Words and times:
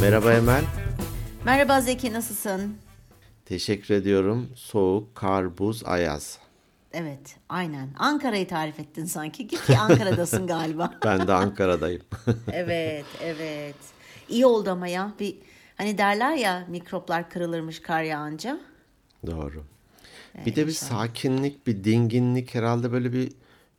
Merhaba 0.00 0.32
Emel. 0.32 0.64
Merhaba 1.44 1.80
Zeki 1.80 2.12
nasılsın? 2.12 2.76
Teşekkür 3.44 3.94
ediyorum. 3.94 4.48
Soğuk, 4.54 5.14
kar, 5.14 5.58
buz, 5.58 5.84
ayaz. 5.84 6.38
Evet 6.92 7.36
aynen. 7.48 7.88
Ankara'yı 7.98 8.48
tarif 8.48 8.80
ettin 8.80 9.04
sanki. 9.04 9.48
Ki 9.48 9.78
Ankara'dasın 9.78 10.46
galiba. 10.46 10.94
Ben 11.04 11.28
de 11.28 11.32
Ankara'dayım. 11.32 12.02
evet 12.52 13.06
evet. 13.22 13.76
İyi 14.28 14.46
oldu 14.46 14.70
ama 14.70 14.88
ya. 14.88 15.12
Bir, 15.20 15.36
hani 15.76 15.98
derler 15.98 16.36
ya 16.36 16.64
mikroplar 16.68 17.30
kırılırmış 17.30 17.82
kar 17.82 18.02
yağınca. 18.02 18.60
Doğru. 19.26 19.64
Bir 20.46 20.56
de 20.56 20.66
bir 20.66 20.72
sakinlik, 20.72 21.66
bir 21.66 21.84
dinginlik 21.84 22.54
herhalde 22.54 22.92
böyle 22.92 23.12
bir 23.12 23.32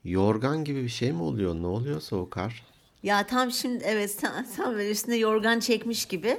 yorgan 0.03 0.63
gibi 0.63 0.83
bir 0.83 0.89
şey 0.89 1.11
mi 1.11 1.21
oluyor? 1.21 1.55
Ne 1.55 1.67
oluyor 1.67 2.01
soğuk 2.01 2.31
kar? 2.31 2.63
Ya 3.03 3.27
tam 3.27 3.51
şimdi 3.51 3.83
evet 3.83 4.11
sen, 4.11 4.43
sen 4.43 4.73
böyle 4.73 4.91
üstüne 4.91 5.15
yorgan 5.15 5.59
çekmiş 5.59 6.05
gibi 6.05 6.37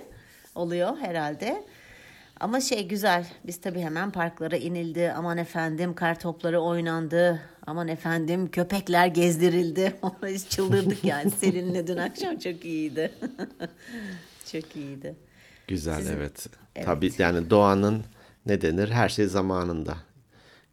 oluyor 0.54 0.96
herhalde. 0.96 1.64
Ama 2.40 2.60
şey 2.60 2.88
güzel. 2.88 3.26
Biz 3.46 3.60
tabii 3.60 3.80
hemen 3.80 4.10
parklara 4.10 4.56
inildi. 4.56 5.12
Aman 5.16 5.38
efendim 5.38 5.94
kar 5.94 6.20
topları 6.20 6.60
oynandı. 6.60 7.40
Aman 7.66 7.88
efendim 7.88 8.50
köpekler 8.50 9.06
gezdirildi. 9.06 9.96
Biz 10.22 10.48
çıldırdık 10.48 11.04
yani. 11.04 11.30
Seninle 11.40 11.86
dün 11.86 11.96
akşam 11.96 12.38
çok 12.38 12.64
iyiydi. 12.64 13.12
çok 14.52 14.76
iyiydi. 14.76 15.16
Güzel 15.68 15.98
Sizin- 15.98 16.16
evet. 16.16 16.46
Evet. 16.76 16.86
Tabii 16.86 17.12
yani 17.18 17.50
doğanın 17.50 18.04
ne 18.46 18.60
denir? 18.60 18.88
Her 18.90 19.08
şey 19.08 19.26
zamanında. 19.26 19.96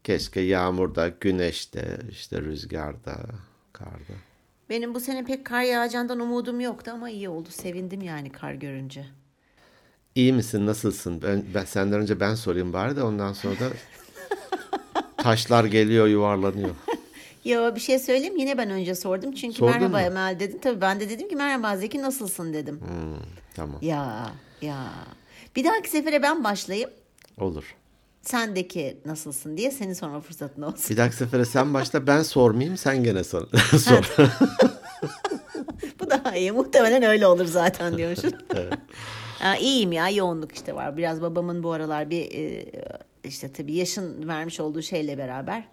Keşke 0.04 0.41
yağmurda, 0.41 1.08
güneşte, 1.08 1.98
işte 2.12 2.41
rüzgarda, 2.41 3.18
karda. 3.74 4.13
Benim 4.70 4.96
bu 4.96 4.99
sene 4.99 5.23
pek 5.26 5.46
kar 5.46 5.62
yağacağından 5.62 6.20
umudum 6.20 6.60
yoktu 6.60 6.91
ama 6.93 7.10
iyi 7.10 7.29
oldu. 7.29 7.49
Sevindim 7.51 8.01
yani 8.01 8.32
kar 8.32 8.54
görünce. 8.54 9.05
İyi 10.15 10.34
misin? 10.34 10.65
Nasılsın? 10.65 11.21
Ben, 11.21 11.46
ben 11.54 11.65
senden 11.65 11.99
önce 11.99 12.20
ben 12.20 12.35
sorayım 12.35 12.73
bari 12.73 12.95
de 12.95 13.04
ondan 13.04 13.34
sonra 13.34 13.54
da 13.60 13.70
taşlar 15.18 15.65
geliyor, 15.65 16.07
yuvarlanıyor. 16.07 16.70
Ya 17.45 17.76
bir 17.76 17.79
şey 17.79 17.99
söyleyeyim 17.99 18.38
yine 18.38 18.57
ben 18.57 18.70
önce 18.70 18.95
sordum. 18.95 19.32
Çünkü 19.32 19.55
Sordun 19.57 19.73
merhaba 19.73 19.98
mu? 19.98 20.04
Emel 20.04 20.40
dedin. 20.40 20.60
Tabii 20.62 20.82
ben 20.82 20.99
de 20.99 21.10
dedim 21.10 21.29
ki 21.29 21.35
merhaba 21.35 21.77
Zeki 21.77 22.01
nasılsın 22.01 22.54
dedim. 22.54 22.79
Hmm, 22.79 23.20
tamam. 23.55 23.77
Ya 23.82 24.32
ya. 24.62 24.90
Bir 25.55 25.63
dahaki 25.63 25.90
sefere 25.90 26.21
ben 26.21 26.43
başlayayım. 26.43 26.90
Olur. 27.40 27.76
Sendeki 28.27 28.97
nasılsın 29.05 29.57
diye 29.57 29.71
seni 29.71 29.95
sorma 29.95 30.21
fırsatın 30.21 30.61
olsun. 30.61 30.89
Bir 30.89 30.97
dahaki 30.97 31.15
sefere 31.15 31.45
sen 31.45 31.73
başla 31.73 32.07
ben 32.07 32.21
sormayayım 32.21 32.77
sen 32.77 33.03
gene 33.03 33.23
sor. 33.23 33.47
sor. 33.77 34.15
Bu 35.99 36.09
daha 36.09 36.35
iyi. 36.35 36.51
Muhtemelen 36.51 37.03
öyle 37.03 37.27
olur 37.27 37.45
zaten 37.45 37.98
diyormuşum. 37.98 38.31
Ha, 39.39 39.57
iyiyim 39.57 39.91
ya 39.91 40.09
yoğunluk 40.09 40.51
işte 40.55 40.75
var. 40.75 40.98
Biraz 40.98 41.21
babamın 41.21 41.63
bu 41.63 41.71
aralar 41.71 42.09
bir 42.09 42.31
e, 42.31 42.65
işte 43.23 43.53
tabii 43.53 43.73
yaşın 43.73 44.27
vermiş 44.27 44.59
olduğu 44.59 44.81
şeyle 44.81 45.17
beraber 45.17 45.63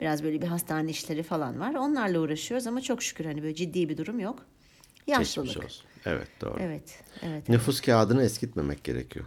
biraz 0.00 0.24
böyle 0.24 0.42
bir 0.42 0.46
hastane 0.46 0.90
işleri 0.90 1.22
falan 1.22 1.60
var. 1.60 1.74
Onlarla 1.74 2.18
uğraşıyoruz 2.18 2.66
ama 2.66 2.80
çok 2.80 3.02
şükür 3.02 3.24
hani 3.24 3.42
böyle 3.42 3.54
ciddi 3.54 3.88
bir 3.88 3.96
durum 3.96 4.20
yok. 4.20 4.46
Yaşlılık. 5.06 5.48
Geçmiş 5.48 5.64
olsun. 5.66 5.84
Evet 6.06 6.28
doğru. 6.40 6.56
Evet, 6.60 7.02
evet. 7.22 7.48
Nüfus 7.48 7.80
kağıdını 7.80 8.22
eskitmemek 8.22 8.84
gerekiyor. 8.84 9.26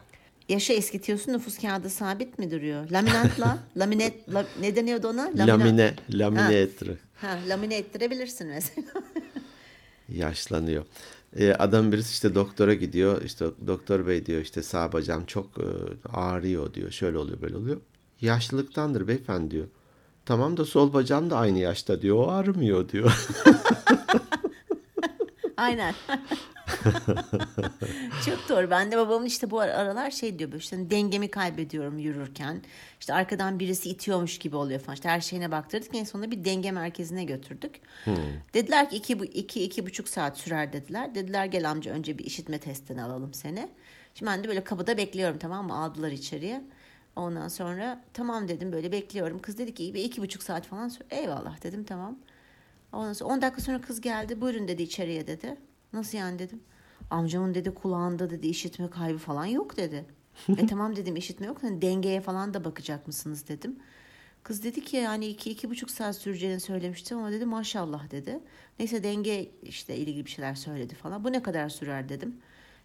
Yaşa 0.52 0.74
eskitiyorsun 0.74 1.34
nüfus 1.34 1.58
kağıdı 1.58 1.90
sabit 1.90 2.40
mi 2.40 2.52
duruyor? 2.52 2.90
Laminatla, 2.90 3.58
laminet, 3.78 4.34
la, 4.34 4.46
ne 4.62 4.76
deniyordu 4.76 5.08
ona? 5.08 5.30
Laminat- 5.30 5.48
Lamine, 5.48 5.94
lamine 6.14 6.42
Ha. 6.42 6.54
ettir. 6.54 6.92
Ha, 7.16 7.40
lamine 7.50 7.78
ettirebilirsin 7.78 8.48
mesela. 8.48 8.88
Yaşlanıyor. 10.10 10.86
Ee, 11.36 11.54
adam 11.54 11.92
birisi 11.92 12.12
işte 12.12 12.36
doktora 12.36 12.74
gidiyor. 12.74 13.22
İşte 13.22 13.46
doktor 13.68 14.08
bey 14.08 14.26
diyor 14.26 14.42
işte 14.42 14.64
sağ 14.64 14.94
bacağım 14.94 15.26
çok 15.26 15.46
e, 15.58 15.66
ağrıyor 16.14 16.74
diyor. 16.74 16.92
Şöyle 16.92 17.18
oluyor 17.18 17.42
böyle 17.42 17.58
oluyor. 17.58 17.78
Yaşlılıktandır 18.22 19.08
beyefendi 19.08 19.52
diyor. 19.52 19.68
Tamam 20.26 20.58
da 20.58 20.66
sol 20.66 20.94
bacağım 20.94 21.30
da 21.30 21.38
aynı 21.38 21.60
yaşta 21.60 22.02
diyor. 22.02 22.18
O 22.18 22.28
ağrımıyor 22.32 22.90
diyor. 22.90 23.28
Aynen. 25.58 25.94
Çok 28.26 28.50
doğru. 28.50 28.70
Ben 28.70 28.92
de 28.92 28.98
babamın 28.98 29.26
işte 29.26 29.52
bu 29.52 29.60
ar- 29.60 29.70
aralar 29.70 30.12
şey 30.12 30.40
diyor 30.40 30.54
işte 30.54 30.76
hani 30.76 30.92
dengemi 30.92 31.32
kaybediyorum 31.32 31.98
yürürken. 32.00 32.62
İşte 33.00 33.14
arkadan 33.14 33.60
birisi 33.60 33.90
itiyormuş 33.90 34.38
gibi 34.40 34.56
oluyor 34.56 34.80
falan. 34.80 34.94
İşte 34.94 35.10
her 35.10 35.22
şeyine 35.22 35.52
baktırdık. 35.52 35.96
En 35.96 36.04
sonunda 36.04 36.32
bir 36.32 36.46
denge 36.46 36.72
merkezine 36.72 37.24
götürdük. 37.24 37.76
Dediler 38.54 38.90
ki 38.90 38.96
iki, 38.96 39.14
iki, 39.14 39.64
iki 39.64 39.86
buçuk 39.86 40.10
saat 40.10 40.38
sürer 40.38 40.74
dediler. 40.74 41.16
Dediler 41.16 41.46
gel 41.46 41.70
amca 41.72 41.92
önce 41.92 42.18
bir 42.18 42.26
işitme 42.26 42.60
testini 42.60 43.04
alalım 43.04 43.34
seni. 43.34 43.70
Şimdi 44.16 44.32
ben 44.32 44.44
de 44.44 44.48
böyle 44.48 44.64
kapıda 44.64 44.98
bekliyorum 44.98 45.38
tamam 45.38 45.68
mı? 45.68 45.78
Aldılar 45.84 46.12
içeriye. 46.12 46.62
Ondan 47.16 47.48
sonra 47.48 48.04
tamam 48.14 48.48
dedim 48.48 48.72
böyle 48.72 48.92
bekliyorum. 48.92 49.40
Kız 49.40 49.58
dedi 49.58 49.74
ki 49.74 49.94
bir 49.94 50.04
iki 50.04 50.22
buçuk 50.22 50.44
saat 50.44 50.66
falan 50.68 50.88
sür. 50.88 51.04
Eyvallah 51.10 51.64
dedim 51.64 51.84
tamam. 51.84 52.18
Ondan 52.94 53.14
sonra 53.14 53.34
10 53.34 53.42
dakika 53.42 53.62
sonra 53.62 53.82
kız 53.82 54.02
geldi. 54.02 54.42
Buyurun 54.42 54.68
dedi 54.68 54.84
içeriye 54.84 55.28
dedi. 55.28 55.58
Nasıl 55.94 56.18
yani 56.18 56.40
dedim. 56.40 56.60
Amcamın 57.10 57.54
dedi 57.54 57.74
kulağında 57.74 58.30
dedi 58.30 58.48
işitme 58.48 58.90
kaybı 58.90 59.18
falan 59.18 59.46
yok 59.46 59.78
dedi. 59.78 60.06
e 60.58 60.68
tamam 60.68 60.96
dedim 60.96 61.16
işitme 61.16 61.48
yok. 61.48 61.64
Hani 61.64 61.82
dengeye 61.82 62.22
falan 62.22 62.54
da 62.54 62.66
bakacak 62.66 63.08
mısınız 63.08 63.48
dedim. 63.48 63.80
Kız 64.44 64.64
dedi 64.64 64.86
ki 64.86 64.98
yani 64.98 65.28
iki, 65.28 65.52
iki 65.52 65.70
buçuk 65.70 65.92
saat 65.92 66.16
süreceğini 66.16 66.60
söylemiştim 66.60 67.18
ama 67.18 67.32
dedi 67.32 67.46
maşallah 67.46 68.12
dedi. 68.12 68.40
Neyse 68.80 69.04
denge 69.04 69.52
işte 69.64 69.96
ilgili 69.96 70.26
bir 70.26 70.30
şeyler 70.30 70.56
söyledi 70.56 70.96
falan. 70.96 71.24
Bu 71.24 71.32
ne 71.32 71.44
kadar 71.44 71.70
sürer 71.70 72.10
dedim. 72.10 72.36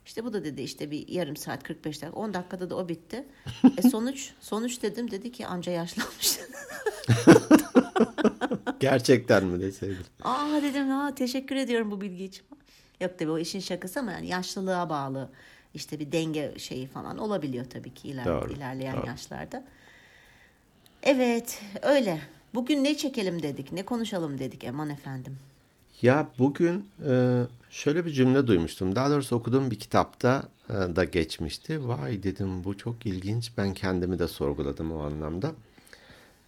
İşte 0.06 0.24
bu 0.24 0.32
da 0.32 0.44
dedi 0.44 0.62
işte 0.62 0.90
bir 0.90 1.08
yarım 1.08 1.36
saat 1.36 1.62
45 1.62 2.02
dakika 2.02 2.20
10 2.20 2.34
dakikada 2.34 2.70
da 2.70 2.76
o 2.76 2.88
bitti. 2.88 3.24
E 3.78 3.82
sonuç 3.90 4.32
sonuç 4.40 4.82
dedim 4.82 5.10
dedi 5.10 5.32
ki 5.32 5.46
amca 5.46 5.72
yaşlanmış. 5.72 6.38
Gerçekten 8.80 9.44
mi 9.44 9.60
deseydin? 9.60 10.04
Aa 10.24 10.62
dedim 10.62 10.88
ha 10.88 11.14
teşekkür 11.14 11.56
ediyorum 11.56 11.90
bu 11.90 12.00
bilgi 12.00 12.24
için. 12.24 12.46
Yok 13.00 13.18
tabii 13.18 13.30
o 13.30 13.38
işin 13.38 13.60
şakası 13.60 14.00
ama 14.00 14.12
yani 14.12 14.26
yaşlılığa 14.26 14.90
bağlı 14.90 15.28
işte 15.74 15.98
bir 15.98 16.12
denge 16.12 16.54
şeyi 16.58 16.86
falan 16.86 17.18
olabiliyor 17.18 17.64
tabii 17.64 17.94
ki 17.94 18.08
iler, 18.08 18.24
Doğru, 18.24 18.52
ilerleyen 18.52 18.96
doğru. 18.96 19.06
yaşlarda. 19.06 19.64
Evet 21.02 21.62
öyle. 21.82 22.20
Bugün 22.54 22.84
ne 22.84 22.96
çekelim 22.96 23.42
dedik, 23.42 23.72
ne 23.72 23.82
konuşalım 23.82 24.38
dedik 24.38 24.64
Eman 24.64 24.90
efendim. 24.90 25.38
Ya 26.02 26.28
bugün 26.38 26.88
e, 27.08 27.42
şöyle 27.70 28.06
bir 28.06 28.10
cümle 28.10 28.46
duymuştum. 28.46 28.96
Daha 28.96 29.10
doğrusu 29.10 29.36
okuduğum 29.36 29.70
bir 29.70 29.78
kitapta 29.78 30.48
e, 30.68 30.72
da 30.72 31.04
geçmişti. 31.04 31.88
Vay 31.88 32.22
dedim 32.22 32.64
bu 32.64 32.78
çok 32.78 33.06
ilginç. 33.06 33.52
Ben 33.56 33.74
kendimi 33.74 34.18
de 34.18 34.28
sorguladım 34.28 34.92
o 34.92 35.02
anlamda. 35.02 35.52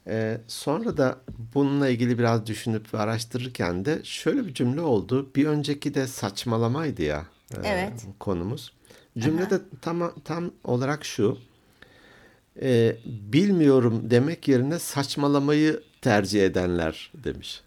E, 0.09 0.41
sonra 0.47 0.97
da 0.97 1.19
bununla 1.55 1.89
ilgili 1.89 2.19
biraz 2.19 2.47
düşünüp 2.47 2.95
ve 2.95 2.99
araştırırken 2.99 3.85
de 3.85 4.01
şöyle 4.05 4.47
bir 4.47 4.55
cümle 4.55 4.81
oldu. 4.81 5.31
Bir 5.37 5.47
önceki 5.47 5.95
de 5.95 6.07
saçmalamaydı 6.07 7.03
ya 7.03 7.27
e, 7.55 7.69
Evet. 7.69 8.07
konumuz. 8.19 8.73
Cümle 9.19 9.51
de 9.51 9.61
tam, 9.83 10.13
tam 10.25 10.51
olarak 10.65 11.05
şu. 11.05 11.39
E, 12.63 12.97
bilmiyorum 13.07 14.03
demek 14.11 14.49
yerine 14.49 14.79
saçmalamayı 14.79 15.83
tercih 16.03 16.45
edenler 16.45 17.13
demiş. 17.15 17.63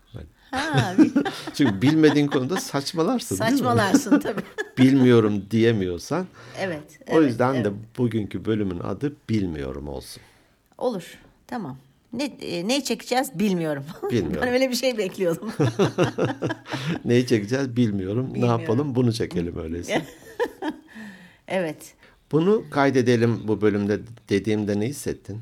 Ha, 0.51 0.95
çünkü 1.53 1.81
bilmediğin 1.81 2.27
konuda 2.27 2.57
saçmalarsın 2.57 3.35
saçmalarsın 3.35 4.19
tabii. 4.19 4.41
Bilmiyorum 4.77 5.45
diyemiyorsan. 5.51 6.27
Evet. 6.59 6.99
o 7.09 7.17
evet, 7.17 7.27
yüzden 7.29 7.53
evet. 7.53 7.65
de 7.65 7.71
bugünkü 7.97 8.45
bölümün 8.45 8.79
adı 8.79 9.13
bilmiyorum 9.29 9.87
olsun. 9.87 10.23
Olur. 10.77 11.17
Tamam. 11.47 11.77
Ne 12.13 12.23
e, 12.23 12.67
ne 12.67 12.83
çekeceğiz 12.83 13.39
bilmiyorum. 13.39 13.85
Bilmiyorum. 14.11 14.41
ben 14.41 14.53
öyle 14.53 14.69
bir 14.69 14.75
şey 14.75 14.97
bekliyordum. 14.97 15.53
Neyi 17.05 17.27
çekeceğiz 17.27 17.75
bilmiyorum. 17.75 18.27
Ne 18.29 18.33
Bilmiyorum. 18.33 18.61
yapalım 18.61 18.95
bunu 18.95 19.13
çekelim 19.13 19.57
öyleyse. 19.57 20.05
evet. 21.47 21.93
bunu 22.31 22.63
kaydedelim 22.69 23.47
bu 23.47 23.61
bölümde 23.61 23.99
dediğimde 24.29 24.79
ne 24.79 24.85
hissettin? 24.87 25.41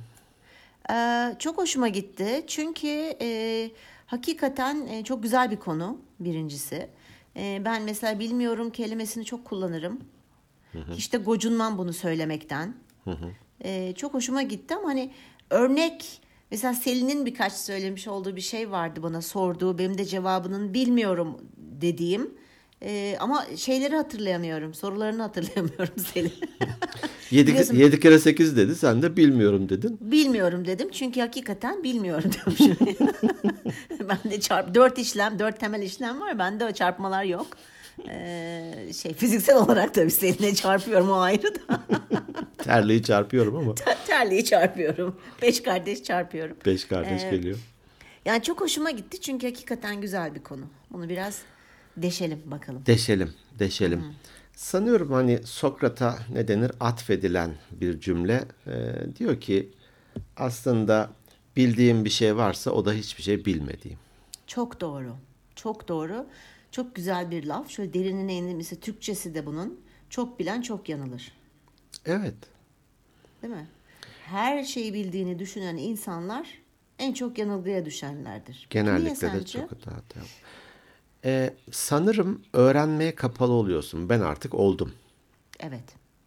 Ee, 0.91 1.35
çok 1.39 1.57
hoşuma 1.57 1.87
gitti 1.87 2.43
çünkü 2.47 3.13
e, 3.21 3.69
hakikaten 4.05 4.87
e, 4.87 5.03
çok 5.03 5.23
güzel 5.23 5.51
bir 5.51 5.57
konu 5.57 5.97
birincisi. 6.19 6.87
E, 7.35 7.61
ben 7.65 7.83
mesela 7.83 8.19
bilmiyorum 8.19 8.69
kelimesini 8.69 9.25
çok 9.25 9.45
kullanırım. 9.45 9.99
Hiç 10.93 11.13
de 11.13 11.17
gocunmam 11.17 11.77
bunu 11.77 11.93
söylemekten. 11.93 12.73
E, 13.63 13.93
çok 13.95 14.13
hoşuma 14.13 14.41
gitti 14.41 14.75
ama 14.75 14.89
hani 14.89 15.11
örnek 15.49 16.21
mesela 16.51 16.73
Selin'in 16.73 17.25
birkaç 17.25 17.53
söylemiş 17.53 18.07
olduğu 18.07 18.35
bir 18.35 18.41
şey 18.41 18.71
vardı 18.71 19.03
bana 19.03 19.21
sorduğu 19.21 19.77
benim 19.77 19.97
de 19.97 20.05
cevabının 20.05 20.73
bilmiyorum 20.73 21.37
dediğim. 21.57 22.31
E, 22.83 23.17
ama 23.19 23.45
şeyleri 23.55 23.95
hatırlayamıyorum 23.95 24.73
sorularını 24.73 25.21
hatırlayamıyorum 25.21 25.99
Selin. 26.13 26.33
7, 27.31 27.51
Biliyorsun- 27.51 27.75
7 27.75 27.99
kere 27.99 28.19
8 28.19 28.57
dedi 28.57 28.75
sen 28.75 29.01
de 29.01 29.17
bilmiyorum 29.17 29.69
dedin. 29.69 29.97
Bilmiyorum 30.01 30.65
dedim 30.67 30.89
çünkü 30.91 31.19
hakikaten 31.19 31.83
bilmiyorum 31.83 32.31
diyormuşum. 32.33 32.87
ben 34.09 34.31
de 34.31 34.39
çarp 34.39 34.75
dört 34.75 34.97
işlem, 34.97 35.39
dört 35.39 35.59
temel 35.59 35.81
işlem 35.81 36.21
var. 36.21 36.39
Bende 36.39 36.65
o 36.65 36.71
çarpmalar 36.71 37.23
yok. 37.23 37.47
Ee, 38.09 38.93
şey 39.01 39.13
fiziksel 39.13 39.57
olarak 39.57 39.93
tabii 39.93 40.11
seninle 40.11 40.55
çarpıyorum 40.55 41.09
o 41.09 41.19
ayrı 41.19 41.55
da. 41.55 41.83
Terliği 42.57 43.03
çarpıyorum 43.03 43.55
ama 43.55 43.75
Terliği 44.07 44.45
çarpıyorum. 44.45 45.15
Beş 45.41 45.63
kardeş 45.63 46.03
çarpıyorum. 46.03 46.57
beş 46.65 46.85
kardeş 46.85 47.23
Ee, 47.23 47.29
geliyor. 47.29 47.57
Yani 48.25 48.43
çok 48.43 48.61
hoşuma 48.61 48.91
gitti 48.91 49.21
çünkü 49.21 49.47
hakikaten 49.47 50.01
güzel 50.01 50.35
bir 50.35 50.43
konu. 50.43 50.65
Bunu 50.91 51.09
biraz 51.09 51.41
deşelim 51.97 52.41
bakalım. 52.45 52.83
Deşelim, 52.85 53.33
deşelim. 53.59 54.03
Sanıyorum 54.55 55.11
hani 55.11 55.39
Sokrat'a 55.45 56.19
ne 56.33 56.47
denir 56.47 56.71
atfedilen 56.79 57.51
bir 57.71 57.99
cümle 57.99 58.43
Ee, 58.67 58.93
diyor 59.19 59.41
ki 59.41 59.69
aslında 60.37 61.09
bildiğim 61.55 62.05
bir 62.05 62.09
şey 62.09 62.35
varsa 62.35 62.71
o 62.71 62.85
da 62.85 62.93
hiçbir 62.93 63.23
şey 63.23 63.45
bilmediğim. 63.45 63.97
Çok 64.47 64.81
doğru. 64.81 65.15
Çok 65.55 65.87
doğru. 65.87 66.25
Çok 66.71 66.95
güzel 66.95 67.31
bir 67.31 67.43
laf. 67.45 67.69
Şöyle 67.69 67.93
derinine 67.93 68.35
inilmesi 68.35 68.79
Türkçesi 68.79 69.35
de 69.35 69.45
bunun. 69.45 69.79
Çok 70.09 70.39
bilen 70.39 70.61
çok 70.61 70.89
yanılır. 70.89 71.31
Evet. 72.05 72.35
Değil 73.41 73.53
mi? 73.53 73.67
Her 74.25 74.63
şeyi 74.63 74.93
bildiğini 74.93 75.39
düşünen 75.39 75.77
insanlar 75.77 76.47
en 76.99 77.13
çok 77.13 77.37
yanılgıya 77.37 77.85
düşenlerdir. 77.85 78.67
Genellikle 78.69 79.33
de 79.33 79.45
çok 79.45 79.71
hata. 79.71 79.91
hata. 79.91 80.19
Ee, 81.25 81.53
sanırım 81.71 82.41
öğrenmeye 82.53 83.15
kapalı 83.15 83.51
oluyorsun. 83.51 84.09
Ben 84.09 84.19
artık 84.19 84.53
oldum. 84.53 84.93
Evet. 85.59 85.83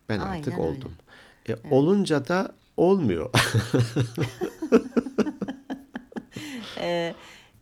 Ben 0.09 0.19
Aynen 0.19 0.39
artık 0.39 0.53
öyle. 0.53 0.63
oldum. 0.63 0.93
E, 1.49 1.57
Olunca 1.71 2.29
da 2.29 2.55
olmuyor. 2.77 3.31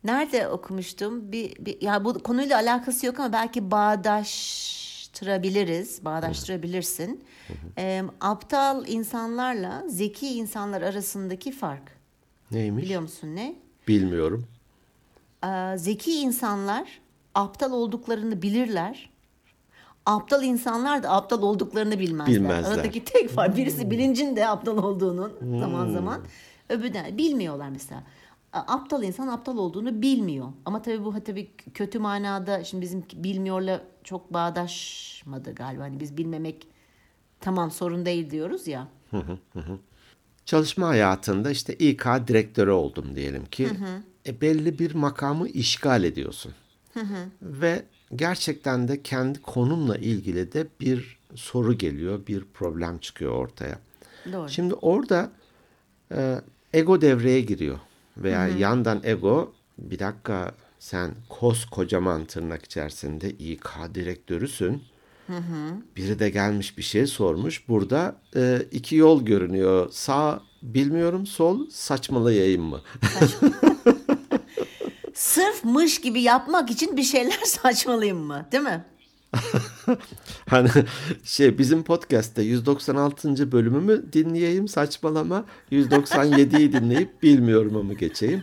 Nerede 0.05 0.49
okumuştum? 0.49 1.33
Bir, 1.33 1.65
bir 1.65 1.83
ya 1.83 2.05
bu 2.05 2.23
konuyla 2.23 2.57
alakası 2.59 3.07
yok 3.07 3.21
ama 3.21 3.33
belki 3.33 3.71
bağdaştırabiliriz, 3.71 6.05
bağdaştırabilirsin. 6.05 7.25
Ee, 7.79 8.03
aptal 8.21 8.89
insanlarla 8.89 9.85
zeki 9.89 10.29
insanlar 10.29 10.83
arasındaki 10.83 11.53
fark. 11.53 11.83
Neymiş? 12.51 12.85
Biliyor 12.85 13.03
musun 13.03 13.37
ne? 13.37 13.55
Bilmiyorum. 13.89 14.47
Ee, 15.45 15.73
zeki 15.77 16.13
insanlar 16.21 17.01
aptal 17.35 17.73
olduklarını 17.73 18.43
bilirler. 18.43 19.11
Aptal 20.07 20.45
insanlar 20.45 21.03
da 21.03 21.11
aptal 21.11 21.43
olduklarını 21.43 21.99
bilmezler. 21.99 22.35
Bilmezler. 22.35 22.73
Aradaki 22.73 23.05
tek 23.05 23.31
fark 23.31 23.57
birisi 23.57 23.91
bilincinde 23.91 24.49
aptal 24.49 24.79
olduğunun 24.79 25.33
zaman 25.61 25.91
zaman 25.91 26.21
öbürü 26.69 26.95
de 26.95 27.19
bilmiyorlar 27.19 27.69
mesela. 27.69 28.03
Aptal 28.53 29.03
insan 29.03 29.29
aptal 29.29 29.57
olduğunu 29.57 30.03
bilmiyor. 30.03 30.47
Ama 30.65 30.83
tabii 30.83 31.05
bu 31.05 31.25
tabii 31.25 31.51
kötü 31.75 31.99
manada 31.99 32.65
şimdi 32.65 32.83
bizim 32.83 33.05
bilmiyorla 33.15 33.83
çok 34.05 34.33
bağdaşmadı 34.33 35.55
galiba. 35.55 35.83
Hani 35.83 36.01
biz 36.01 36.17
bilmemek 36.17 36.67
tamam 37.41 37.71
sorun 37.71 38.07
değil 38.07 38.31
diyoruz 38.31 38.67
ya. 38.67 38.89
Çalışma 40.45 40.89
hayatında 40.89 41.51
işte 41.51 41.75
İK 41.75 42.05
direktörü 42.27 42.71
oldum 42.71 43.17
diyelim 43.17 43.45
ki. 43.47 43.69
E, 44.27 44.41
belli 44.41 44.79
bir 44.79 44.95
makamı 44.95 45.49
işgal 45.49 46.05
ediyorsun. 46.05 46.53
Ve 47.43 47.83
gerçekten 48.17 48.89
de 48.89 49.03
kendi 49.03 49.43
konumla 49.43 49.97
ilgili 49.97 50.53
de 50.53 50.67
bir 50.81 51.19
soru 51.35 51.79
geliyor, 51.79 52.27
bir 52.27 52.45
problem 52.45 52.99
çıkıyor 52.99 53.33
ortaya. 53.33 53.79
Doğru. 54.33 54.49
Şimdi 54.49 54.75
orada 54.75 55.31
e, 56.13 56.41
ego 56.73 57.01
devreye 57.01 57.41
giriyor. 57.41 57.79
Veya 58.21 58.49
yandan 58.49 59.01
ego 59.05 59.53
bir 59.79 59.99
dakika 59.99 60.53
sen 60.79 61.11
koskocaman 61.29 62.25
tırnak 62.25 62.65
içerisinde 62.65 63.31
İK 63.31 63.71
direktörüsün. 63.95 64.83
Biri 65.97 66.19
de 66.19 66.31
gelmiş 66.31 66.79
bir 66.79 66.83
şey 66.83 67.07
sormuş. 67.07 67.69
Burada 67.69 68.17
e, 68.37 68.63
iki 68.73 68.97
yol 68.97 69.25
görünüyor. 69.25 69.89
Sağ 69.93 70.43
bilmiyorum, 70.63 71.27
sol 71.27 71.71
saçmalayayım 71.71 72.63
mı? 72.63 72.81
Sırf 75.15 75.65
mış 75.65 76.01
gibi 76.01 76.23
yapmak 76.23 76.71
için 76.71 76.97
bir 76.97 77.03
şeyler 77.03 77.39
saçmalıyım 77.45 78.19
mı? 78.19 78.47
Değil 78.53 78.65
mi? 78.65 78.85
Hani 80.49 80.69
şey 81.25 81.59
bizim 81.59 81.83
podcast'te 81.83 82.43
196. 82.43 83.53
bölümümü 83.53 84.13
dinleyeyim 84.13 84.69
saçmalama 84.69 85.45
197'yi 85.73 86.73
dinleyip 86.73 87.23
bilmiyorum 87.23 87.77
ama 87.77 87.93
geçeyim. 87.93 88.43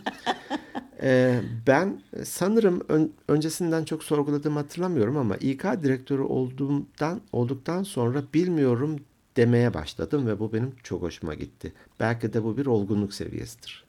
Ee, 1.02 1.42
ben 1.68 2.02
sanırım 2.24 2.82
ön- 2.90 3.12
öncesinden 3.28 3.84
çok 3.86 4.04
sorguladığımı 4.04 4.60
hatırlamıyorum 4.60 5.18
ama 5.18 5.36
İK 5.38 5.64
direktörü 5.84 6.22
olduğumdan 6.22 7.22
olduktan 7.32 7.84
sonra 7.84 8.24
bilmiyorum 8.34 8.96
demeye 9.38 9.74
başladım 9.74 10.28
ve 10.28 10.40
bu 10.40 10.54
benim 10.54 10.72
çok 10.84 11.02
hoşuma 11.02 11.34
gitti. 11.34 11.74
Belki 12.00 12.34
de 12.34 12.44
bu 12.44 12.58
bir 12.58 12.66
olgunluk 12.66 13.14
seviyesidir. 13.14 13.87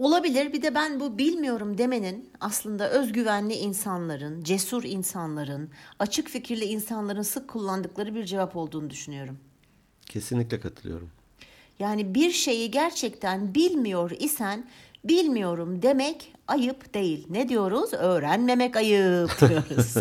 Olabilir. 0.00 0.52
Bir 0.52 0.62
de 0.62 0.74
ben 0.74 1.00
bu 1.00 1.18
bilmiyorum 1.18 1.78
demenin 1.78 2.30
aslında 2.40 2.90
özgüvenli 2.90 3.54
insanların, 3.54 4.44
cesur 4.44 4.84
insanların, 4.84 5.70
açık 5.98 6.28
fikirli 6.28 6.64
insanların 6.64 7.22
sık 7.22 7.48
kullandıkları 7.48 8.14
bir 8.14 8.24
cevap 8.24 8.56
olduğunu 8.56 8.90
düşünüyorum. 8.90 9.38
Kesinlikle 10.06 10.60
katılıyorum. 10.60 11.10
Yani 11.78 12.14
bir 12.14 12.30
şeyi 12.30 12.70
gerçekten 12.70 13.54
bilmiyor 13.54 14.10
isen 14.10 14.64
bilmiyorum 15.04 15.82
demek 15.82 16.32
ayıp 16.48 16.94
değil. 16.94 17.26
Ne 17.30 17.48
diyoruz? 17.48 17.92
Öğrenmemek 17.92 18.76
ayıp 18.76 19.40
diyoruz. 19.40 19.94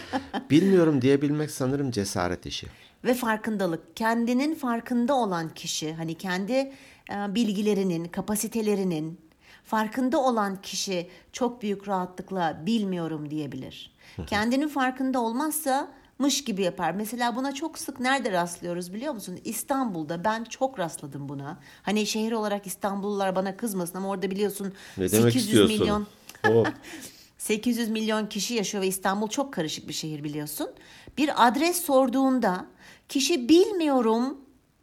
Bilmiyorum 0.50 1.02
diyebilmek 1.02 1.50
sanırım 1.50 1.90
cesaret 1.90 2.46
işi. 2.46 2.66
Ve 3.04 3.14
farkındalık. 3.14 3.96
Kendinin 3.96 4.54
farkında 4.54 5.14
olan 5.14 5.48
kişi, 5.48 5.92
hani 5.92 6.14
kendi 6.14 6.52
e, 6.52 7.34
bilgilerinin, 7.34 8.04
kapasitelerinin 8.04 9.25
farkında 9.66 10.18
olan 10.18 10.62
kişi 10.62 11.10
çok 11.32 11.62
büyük 11.62 11.88
rahatlıkla 11.88 12.62
bilmiyorum 12.66 13.30
diyebilir. 13.30 13.96
Kendinin 14.26 14.68
farkında 14.68 15.20
olmazsa 15.20 15.88
mış 16.18 16.44
gibi 16.44 16.62
yapar. 16.62 16.92
Mesela 16.92 17.36
buna 17.36 17.54
çok 17.54 17.78
sık 17.78 18.00
nerede 18.00 18.32
rastlıyoruz 18.32 18.94
biliyor 18.94 19.14
musun? 19.14 19.38
İstanbul'da 19.44 20.24
ben 20.24 20.44
çok 20.44 20.78
rastladım 20.78 21.28
buna. 21.28 21.58
Hani 21.82 22.06
şehir 22.06 22.32
olarak 22.32 22.66
İstanbullular 22.66 23.36
bana 23.36 23.56
kızmasın 23.56 23.98
ama 23.98 24.08
orada 24.08 24.30
biliyorsun 24.30 24.72
Ne 24.96 25.12
demek 25.12 25.32
800 25.32 25.44
istiyorsun? 25.46 25.78
milyon 25.80 26.06
Hop. 26.46 26.68
800 27.38 27.88
milyon 27.88 28.26
kişi 28.26 28.54
yaşıyor 28.54 28.82
ve 28.82 28.86
İstanbul 28.86 29.28
çok 29.28 29.52
karışık 29.54 29.88
bir 29.88 29.92
şehir 29.92 30.24
biliyorsun. 30.24 30.70
Bir 31.18 31.46
adres 31.48 31.82
sorduğunda 31.82 32.66
kişi 33.08 33.48
bilmiyorum 33.48 34.38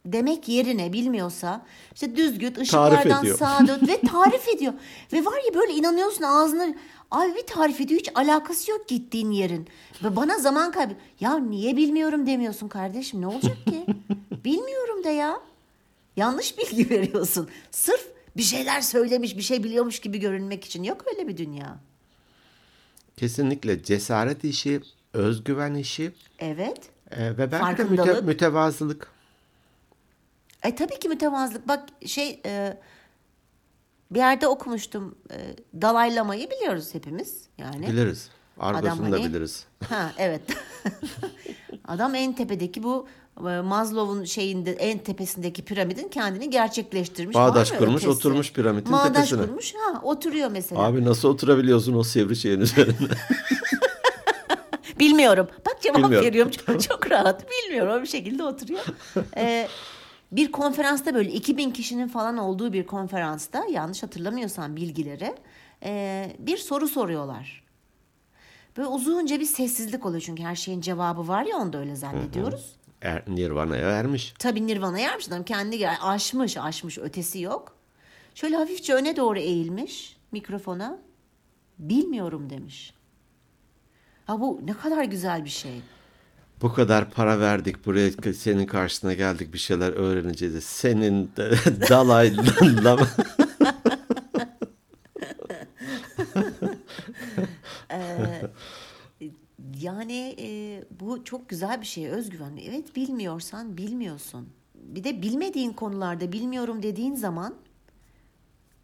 demek 0.05 0.47
yerine 0.49 0.93
bilmiyorsa 0.93 1.65
işte 1.93 2.15
düz 2.15 2.39
git 2.39 2.57
ışıklardan 2.57 3.25
sağa 3.35 3.67
dön 3.67 3.87
ve 3.87 4.01
tarif 4.01 4.47
ediyor. 4.47 4.73
Ve 5.13 5.25
var 5.25 5.39
ya 5.47 5.53
böyle 5.53 5.73
inanıyorsun 5.73 6.23
ağzını 6.23 6.75
Ay 7.11 7.35
bir 7.35 7.47
tarif 7.47 7.81
ediyor 7.81 7.99
hiç 7.99 8.09
alakası 8.15 8.71
yok 8.71 8.87
gittiğin 8.87 9.31
yerin. 9.31 9.67
Ve 10.03 10.15
bana 10.15 10.37
zaman 10.39 10.71
kaybı. 10.71 10.93
Ya 11.19 11.39
niye 11.39 11.77
bilmiyorum 11.77 12.27
demiyorsun 12.27 12.67
kardeşim 12.67 13.21
ne 13.21 13.27
olacak 13.27 13.57
ki? 13.65 13.85
bilmiyorum 14.45 15.03
de 15.03 15.09
ya. 15.09 15.39
Yanlış 16.17 16.57
bilgi 16.57 16.89
veriyorsun. 16.89 17.49
Sırf 17.71 18.07
bir 18.37 18.43
şeyler 18.43 18.81
söylemiş 18.81 19.37
bir 19.37 19.41
şey 19.41 19.63
biliyormuş 19.63 19.99
gibi 19.99 20.19
görünmek 20.19 20.65
için. 20.65 20.83
Yok 20.83 21.01
öyle 21.13 21.27
bir 21.27 21.37
dünya. 21.37 21.77
Kesinlikle 23.17 23.83
cesaret 23.83 24.43
işi, 24.43 24.81
özgüven 25.13 25.75
işi 25.75 26.11
Evet. 26.39 26.77
e, 27.11 27.37
ve 27.37 27.51
belki 27.51 27.77
de 27.77 27.83
müte- 27.83 28.25
mütevazılık. 28.25 29.12
E 30.63 30.75
tabii 30.75 30.99
ki 30.99 31.09
mütevazılık. 31.09 31.67
Bak 31.67 31.83
şey 32.05 32.41
e, 32.45 32.77
bir 34.11 34.19
yerde 34.19 34.47
okumuştum. 34.47 35.15
E, 35.31 35.37
Dalai 35.81 36.15
Lama'yı 36.15 36.49
biliyoruz 36.51 36.93
hepimiz. 36.93 37.47
Yani. 37.57 37.87
Biliriz. 37.87 38.29
Argosunu 38.59 39.11
da 39.11 39.15
hani- 39.15 39.25
biliriz. 39.29 39.65
Ha 39.89 40.11
evet. 40.17 40.41
Adam 41.87 42.15
en 42.15 42.33
tepedeki 42.33 42.83
bu 42.83 43.07
e, 43.39 43.41
Maslow'un 43.61 44.23
şeyinde 44.23 44.71
en 44.71 44.97
tepesindeki 44.99 45.65
piramidin 45.65 46.07
kendini 46.07 46.49
gerçekleştirmiş. 46.49 47.35
Bağdaş 47.35 47.71
kurmuş, 47.71 48.03
ötesi? 48.03 48.09
oturmuş 48.09 48.53
piramidin 48.53 48.91
Bağdaş 48.91 49.13
tepesine. 49.13 49.41
kurmuş. 49.41 49.73
Ha 49.75 50.01
oturuyor 50.03 50.51
mesela. 50.51 50.81
Abi 50.81 51.05
nasıl 51.05 51.29
oturabiliyorsun 51.29 51.93
o 51.93 52.03
sivri 52.03 52.35
şeyin 52.35 52.59
üzerinde? 52.61 53.13
Bilmiyorum. 54.99 55.47
Bak 55.65 55.81
cevap 55.81 55.97
Bilmiyorum. 55.97 56.27
veriyorum 56.27 56.51
çok, 56.51 56.81
çok 56.89 57.11
rahat. 57.11 57.45
Bilmiyorum 57.51 57.93
o 57.99 58.01
bir 58.01 58.07
şekilde 58.07 58.43
oturuyor. 58.43 58.85
Ee, 59.37 59.67
bir 60.33 60.51
konferansta 60.51 61.13
böyle 61.13 61.31
2000 61.31 61.71
kişinin 61.71 62.07
falan 62.07 62.37
olduğu 62.37 62.73
bir 62.73 62.87
konferansta 62.87 63.65
yanlış 63.71 64.03
hatırlamıyorsam 64.03 64.75
bilgileri 64.75 65.35
e, 65.83 66.31
bir 66.39 66.57
soru 66.57 66.87
soruyorlar. 66.87 67.63
Böyle 68.77 68.87
uzunca 68.87 69.39
bir 69.39 69.45
sessizlik 69.45 70.05
oluyor 70.05 70.21
çünkü 70.21 70.43
her 70.43 70.55
şeyin 70.55 70.81
cevabı 70.81 71.27
var 71.27 71.43
ya 71.43 71.57
onda 71.57 71.77
öyle 71.77 71.95
zannediyoruz. 71.95 72.75
er, 73.01 73.23
Nirvana'ya 73.27 73.89
ermiş. 73.89 74.33
Tabii 74.39 74.67
Nirvana'ya 74.67 75.11
ermiş 75.11 75.27
adam 75.27 75.43
kendi 75.43 75.89
aşmış 75.89 76.57
aşmış 76.57 76.97
ötesi 76.97 77.41
yok. 77.41 77.75
Şöyle 78.35 78.55
hafifçe 78.55 78.93
öne 78.93 79.15
doğru 79.15 79.39
eğilmiş 79.39 80.17
mikrofona. 80.31 80.99
Bilmiyorum 81.79 82.49
demiş. 82.49 82.93
Ha 84.25 84.39
bu 84.39 84.61
ne 84.63 84.73
kadar 84.73 85.03
güzel 85.03 85.45
bir 85.45 85.49
şey. 85.49 85.81
Bu 86.61 86.73
kadar 86.73 87.11
para 87.11 87.39
verdik 87.39 87.85
buraya 87.85 88.33
senin 88.33 88.65
karşısına 88.65 89.13
geldik 89.13 89.53
bir 89.53 89.57
şeyler 89.57 89.91
öğreneceğiz. 89.91 90.63
Senin 90.63 91.31
de 91.37 91.51
dalayla 91.89 92.97
Yani 99.81 100.35
e, 100.39 100.83
bu 100.99 101.23
çok 101.23 101.49
güzel 101.49 101.81
bir 101.81 101.85
şey 101.85 102.07
özgüven. 102.07 102.59
Evet 102.65 102.95
bilmiyorsan 102.95 103.77
bilmiyorsun. 103.77 104.49
Bir 104.75 105.03
de 105.03 105.21
bilmediğin 105.21 105.73
konularda 105.73 106.31
bilmiyorum 106.31 106.83
dediğin 106.83 107.15
zaman 107.15 107.55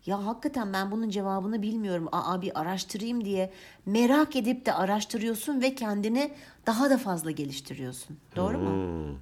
ya 0.09 0.25
hakikaten 0.25 0.73
ben 0.73 0.91
bunun 0.91 1.09
cevabını 1.09 1.61
bilmiyorum. 1.61 2.09
Aa 2.11 2.41
bir 2.41 2.59
araştırayım 2.61 3.25
diye 3.25 3.53
merak 3.85 4.35
edip 4.35 4.65
de 4.65 4.73
araştırıyorsun 4.73 5.61
ve 5.61 5.75
kendini 5.75 6.31
daha 6.65 6.89
da 6.89 6.97
fazla 6.97 7.31
geliştiriyorsun. 7.31 8.17
Doğru 8.35 8.57
mu? 8.57 9.15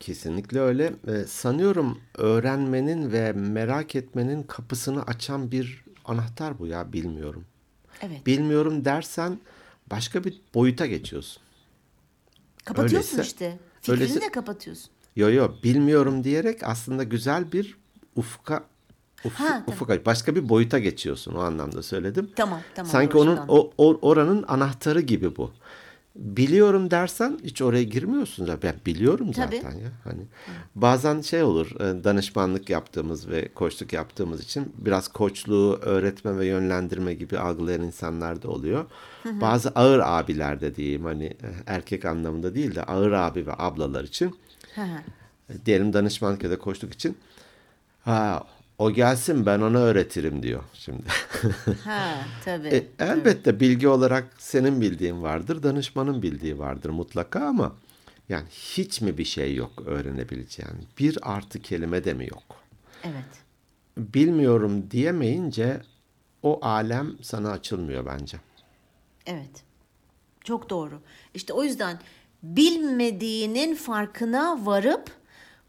Kesinlikle 0.00 0.60
öyle. 0.60 0.92
Ee, 1.08 1.24
sanıyorum 1.24 2.00
öğrenmenin 2.14 3.12
ve 3.12 3.32
merak 3.32 3.94
etmenin 3.94 4.42
kapısını 4.42 5.02
açan 5.02 5.50
bir 5.50 5.84
anahtar 6.04 6.58
bu 6.58 6.66
ya 6.66 6.92
bilmiyorum. 6.92 7.44
Evet. 8.02 8.26
Bilmiyorum 8.26 8.84
dersen 8.84 9.38
başka 9.90 10.24
bir 10.24 10.40
boyuta 10.54 10.86
geçiyorsun. 10.86 11.42
Kapatıyorsun 12.64 13.18
öyleyse- 13.18 13.26
işte. 13.26 13.58
Fikrini 13.80 14.02
öyleyse- 14.04 14.20
de 14.20 14.30
kapatıyorsun. 14.30 14.90
Yo 15.16 15.30
yo 15.30 15.50
bilmiyorum 15.62 16.24
diyerek 16.24 16.62
aslında 16.62 17.02
güzel 17.04 17.52
bir 17.52 17.76
ufka 18.16 18.64
uf, 19.26 19.34
Ha, 19.40 19.46
tamam. 19.48 19.64
ufuk 19.66 20.06
başka 20.06 20.34
bir 20.36 20.48
boyuta 20.48 20.78
geçiyorsun 20.78 21.34
o 21.34 21.38
anlamda 21.40 21.82
söyledim. 21.82 22.30
Tamam, 22.36 22.60
tamam, 22.74 22.90
Sanki 22.92 23.16
onun 23.18 23.38
o, 23.48 23.70
o- 23.78 23.98
oranın 24.02 24.44
anahtarı 24.48 25.00
gibi 25.00 25.36
bu. 25.36 25.50
Biliyorum 26.16 26.90
dersen 26.90 27.38
hiç 27.44 27.62
oraya 27.62 27.82
girmiyorsun 27.82 28.46
da 28.46 28.62
ben 28.62 28.74
biliyorum 28.86 29.32
Tabii. 29.32 29.56
zaten 29.56 29.78
ya. 29.78 29.88
Hani 30.04 30.22
bazen 30.74 31.20
şey 31.20 31.42
olur 31.42 31.70
e, 31.80 32.04
danışmanlık 32.04 32.70
yaptığımız 32.70 33.28
ve 33.28 33.48
koçluk 33.54 33.92
yaptığımız 33.92 34.40
için 34.40 34.72
biraz 34.78 35.08
koçluğu 35.08 35.78
öğretme 35.82 36.38
ve 36.38 36.46
yönlendirme 36.46 37.14
gibi 37.14 37.38
algılayan 37.38 37.82
insanlar 37.82 38.42
da 38.42 38.48
oluyor. 38.48 38.84
Bazı 39.24 39.68
ağır 39.68 40.00
abiler 40.04 40.60
de 40.60 40.74
diyeyim 40.76 41.04
hani 41.04 41.24
e, 41.24 41.36
erkek 41.66 42.04
anlamında 42.04 42.54
değil 42.54 42.74
de 42.74 42.82
ağır 42.82 43.12
abi 43.12 43.46
ve 43.46 43.52
ablalar 43.58 44.04
için 44.04 44.34
Hı 44.74 44.82
hı. 44.82 44.98
diyelim 45.66 45.92
danışmanlık 45.92 46.44
ya 46.44 46.50
da 46.50 46.58
koçluk 46.58 46.92
için 46.94 47.16
ha 48.04 48.46
o 48.78 48.92
gelsin 48.92 49.46
ben 49.46 49.60
ona 49.60 49.78
öğretirim 49.78 50.42
diyor 50.42 50.62
şimdi. 50.74 51.02
ha 51.84 52.14
tabii. 52.44 52.68
E, 52.74 52.86
elbette 52.98 53.60
bilgi 53.60 53.88
olarak 53.88 54.28
senin 54.38 54.80
bildiğin 54.80 55.22
vardır, 55.22 55.62
danışmanın 55.62 56.22
bildiği 56.22 56.58
vardır 56.58 56.90
mutlaka 56.90 57.40
ama 57.40 57.76
yani 58.28 58.46
hiç 58.50 59.00
mi 59.00 59.18
bir 59.18 59.24
şey 59.24 59.54
yok 59.54 59.72
öğrenebileceğin? 59.86 60.76
Bir 60.98 61.18
artı 61.22 61.62
kelime 61.62 62.04
de 62.04 62.14
mi 62.14 62.26
yok? 62.26 62.56
Evet. 63.04 63.44
Bilmiyorum 63.98 64.90
diyemeyince 64.90 65.80
o 66.42 66.58
alem 66.62 67.16
sana 67.22 67.50
açılmıyor 67.50 68.06
bence. 68.06 68.36
Evet. 69.26 69.62
Çok 70.44 70.70
doğru. 70.70 71.00
İşte 71.34 71.52
o 71.52 71.64
yüzden 71.64 72.00
bilmediğinin 72.42 73.74
farkına 73.74 74.66
varıp 74.66 75.10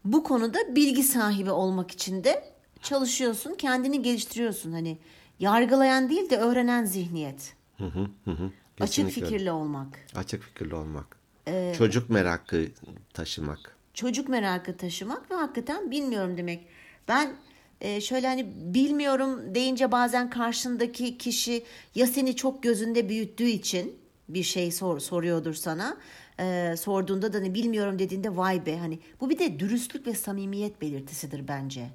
bu 0.04 0.24
konuda 0.24 0.58
bilgi 0.76 1.02
sahibi 1.02 1.50
olmak 1.50 1.90
için 1.90 2.24
de 2.24 2.57
çalışıyorsun, 2.82 3.54
kendini 3.54 4.02
geliştiriyorsun. 4.02 4.72
Hani 4.72 4.98
yargılayan 5.40 6.10
değil 6.10 6.30
de 6.30 6.36
öğrenen 6.38 6.84
zihniyet. 6.84 7.54
Açık 7.78 8.52
Kesinlikle 8.78 9.20
öyle. 9.22 9.30
fikirli 9.30 9.50
olmak. 9.50 9.98
Açık 10.14 10.42
fikirli 10.42 10.74
olmak. 10.74 11.18
Ee, 11.48 11.74
Çocuk 11.78 12.10
merakı 12.10 12.66
taşımak. 13.14 13.76
çocuk 13.94 14.28
merakı 14.28 14.76
taşımak 14.76 15.30
ve 15.30 15.34
hakikaten 15.34 15.90
bilmiyorum 15.90 16.36
demek. 16.36 16.66
Ben 17.08 17.32
e, 17.80 18.00
şöyle 18.00 18.26
hani 18.26 18.46
bilmiyorum 18.56 19.54
deyince 19.54 19.92
bazen 19.92 20.30
karşındaki 20.30 21.18
kişi 21.18 21.64
ya 21.94 22.06
seni 22.06 22.36
çok 22.36 22.62
gözünde 22.62 23.08
büyüttüğü 23.08 23.48
için 23.48 23.94
bir 24.28 24.42
şey 24.42 24.72
sor, 24.72 25.00
soruyordur 25.00 25.54
sana. 25.54 25.96
E, 26.40 26.74
sorduğunda 26.78 27.32
da 27.32 27.38
hani 27.38 27.54
bilmiyorum 27.54 27.98
dediğinde 27.98 28.36
vay 28.36 28.66
be 28.66 28.78
hani 28.78 28.98
bu 29.20 29.30
bir 29.30 29.38
de 29.38 29.58
dürüstlük 29.60 30.06
ve 30.06 30.14
samimiyet 30.14 30.80
belirtisidir 30.80 31.48
bence. 31.48 31.90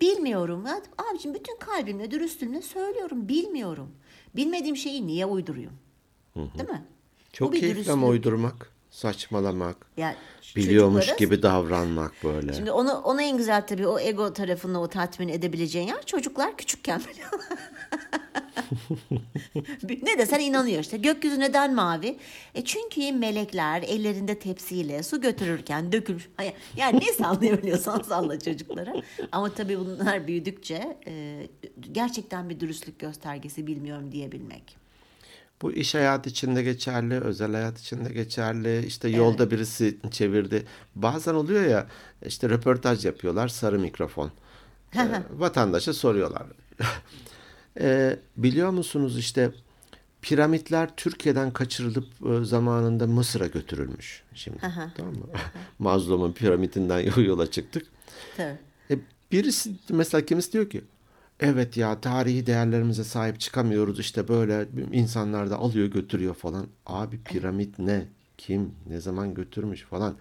Bilmiyorum. 0.00 0.66
Ya, 0.66 0.82
abicim 1.10 1.34
bütün 1.34 1.58
kalbimle, 1.58 2.10
dürüstlüğümle 2.10 2.62
söylüyorum. 2.62 3.28
Bilmiyorum. 3.28 3.90
Bilmediğim 4.36 4.76
şeyi 4.76 5.06
niye 5.06 5.26
uydurayım? 5.26 5.72
Değil 6.36 6.68
mi? 6.68 6.84
Bu 7.28 7.32
Çok 7.32 7.52
bir 7.52 7.60
keyifli 7.60 7.92
ama 7.92 8.06
uydurmak, 8.06 8.72
saçmalamak, 8.90 9.76
Ya, 9.96 10.14
biliyormuş 10.56 11.04
çocuklara- 11.06 11.18
gibi 11.18 11.42
davranmak 11.42 12.12
böyle. 12.24 12.52
Şimdi 12.52 12.70
onu 12.70 12.92
ona 12.94 13.22
en 13.22 13.36
güzel 13.36 13.66
tabii 13.66 13.86
o 13.86 13.98
ego 14.00 14.32
tarafını 14.32 14.80
o 14.82 14.88
tatmin 14.88 15.28
edebileceğin 15.28 15.86
yer 15.88 16.02
çocuklar 16.06 16.56
küçükken 16.56 17.00
ne 20.02 20.18
desen 20.18 20.40
inanıyor 20.40 20.80
işte. 20.80 20.96
Gökyüzü 20.96 21.40
neden 21.40 21.74
mavi? 21.74 22.18
E 22.54 22.64
çünkü 22.64 23.12
melekler 23.12 23.82
ellerinde 23.82 24.38
tepsiyle 24.38 25.02
su 25.02 25.20
götürürken 25.20 25.92
dökülmüş. 25.92 26.28
Yani 26.76 27.00
ne 27.00 27.12
sallayabiliyorsan 27.12 28.02
salla 28.02 28.38
çocuklara. 28.38 28.94
Ama 29.32 29.54
tabii 29.54 29.78
bunlar 29.78 30.26
büyüdükçe 30.26 30.96
e, 31.06 31.46
gerçekten 31.92 32.50
bir 32.50 32.60
dürüstlük 32.60 32.98
göstergesi 32.98 33.66
bilmiyorum 33.66 34.12
diyebilmek. 34.12 34.87
Bu 35.62 35.72
iş 35.72 35.94
hayat 35.94 36.26
içinde 36.26 36.62
geçerli, 36.62 37.20
özel 37.20 37.52
hayat 37.52 37.80
içinde 37.80 38.12
geçerli. 38.12 38.86
İşte 38.86 39.08
yolda 39.08 39.50
birisi 39.50 39.98
çevirdi. 40.10 40.66
Bazen 40.94 41.34
oluyor 41.34 41.64
ya 41.64 41.86
işte 42.26 42.48
röportaj 42.48 43.04
yapıyorlar 43.04 43.48
sarı 43.48 43.78
mikrofon. 43.78 44.30
Ee, 44.96 45.22
vatandaşa 45.38 45.92
soruyorlar. 45.92 46.42
Ee, 47.80 48.18
biliyor 48.36 48.70
musunuz 48.70 49.18
işte 49.18 49.50
piramitler 50.22 50.96
Türkiye'den 50.96 51.50
kaçırılıp 51.50 52.06
e, 52.30 52.44
zamanında 52.44 53.06
Mısır'a 53.06 53.46
götürülmüş. 53.46 54.22
Şimdi 54.34 54.58
tamam 54.96 55.14
mı? 55.14 55.26
Mazlum'un 55.78 56.32
piramitinden 56.32 57.20
yola 57.22 57.50
çıktık. 57.50 57.86
Tabii. 58.36 58.58
E, 58.90 58.98
birisi 59.32 59.70
mesela 59.88 60.26
kimisi 60.26 60.52
diyor 60.52 60.70
ki 60.70 60.84
evet 61.40 61.76
ya 61.76 62.00
tarihi 62.00 62.46
değerlerimize 62.46 63.04
sahip 63.04 63.40
çıkamıyoruz 63.40 64.00
işte 64.00 64.28
böyle 64.28 64.68
insanlar 64.92 65.50
da 65.50 65.56
alıyor 65.56 65.86
götürüyor 65.86 66.34
falan. 66.34 66.66
Abi 66.86 67.22
piramit 67.22 67.78
ne? 67.78 68.08
Kim? 68.38 68.74
Ne 68.86 69.00
zaman 69.00 69.34
götürmüş 69.34 69.82
falan. 69.82 70.16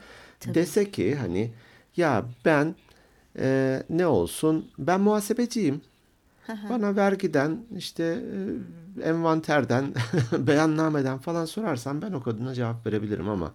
Dese 0.45 0.91
ki 0.91 1.15
hani 1.15 1.51
ya 1.97 2.25
ben 2.45 2.75
e, 3.39 3.83
ne 3.89 4.07
olsun 4.07 4.71
ben 4.79 5.01
muhasebeciyim. 5.01 5.81
Bana 6.69 6.95
vergiden 6.95 7.65
işte 7.77 8.03
e, 8.99 9.09
envanterden 9.09 9.93
beyannameden 10.37 11.17
falan 11.17 11.45
sorarsan 11.45 12.01
ben 12.01 12.11
o 12.11 12.23
kadına 12.23 12.53
cevap 12.53 12.85
verebilirim 12.87 13.29
ama 13.29 13.53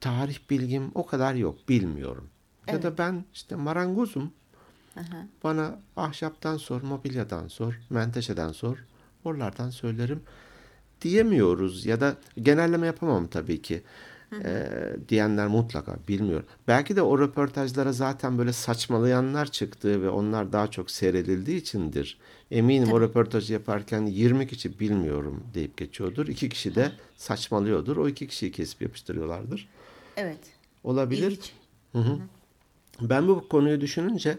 tarih 0.00 0.38
bilgim 0.50 0.90
o 0.94 1.06
kadar 1.06 1.34
yok 1.34 1.68
bilmiyorum. 1.68 2.30
Ya 2.66 2.82
da 2.82 2.98
ben 2.98 3.24
işte 3.32 3.56
marangozum. 3.56 4.32
Bana 5.44 5.78
ahşaptan 5.96 6.56
sor, 6.56 6.82
mobilyadan 6.82 7.48
sor, 7.48 7.80
menteşeden 7.90 8.52
sor. 8.52 8.84
Oralardan 9.24 9.70
söylerim 9.70 10.22
diyemiyoruz 11.02 11.86
ya 11.86 12.00
da 12.00 12.16
genelleme 12.36 12.86
yapamam 12.86 13.26
tabii 13.26 13.62
ki. 13.62 13.82
Ee, 14.44 14.68
diyenler 15.08 15.46
mutlaka 15.46 15.96
bilmiyorum. 16.08 16.46
Belki 16.68 16.96
de 16.96 17.02
o 17.02 17.18
röportajlara 17.18 17.92
zaten 17.92 18.38
böyle 18.38 18.52
saçmalayanlar 18.52 19.46
çıktı 19.46 20.02
ve 20.02 20.08
onlar 20.10 20.52
daha 20.52 20.70
çok 20.70 20.90
seyredildiği 20.90 21.60
içindir. 21.60 22.18
Eminim 22.50 22.92
o 22.92 23.00
röportajı 23.00 23.52
yaparken 23.52 24.06
20 24.06 24.46
kişi 24.46 24.80
bilmiyorum 24.80 25.44
deyip 25.54 25.76
geçiyordur. 25.76 26.28
İki 26.28 26.48
kişi 26.48 26.74
de 26.74 26.92
saçmalıyordur. 27.16 27.96
O 27.96 28.08
iki 28.08 28.26
kişiyi 28.26 28.52
kesip 28.52 28.82
yapıştırıyorlardır. 28.82 29.68
Evet. 30.16 30.40
Olabilir. 30.84 31.30
İlginç. 31.30 31.52
Ben 33.00 33.28
bu 33.28 33.48
konuyu 33.48 33.80
düşününce 33.80 34.38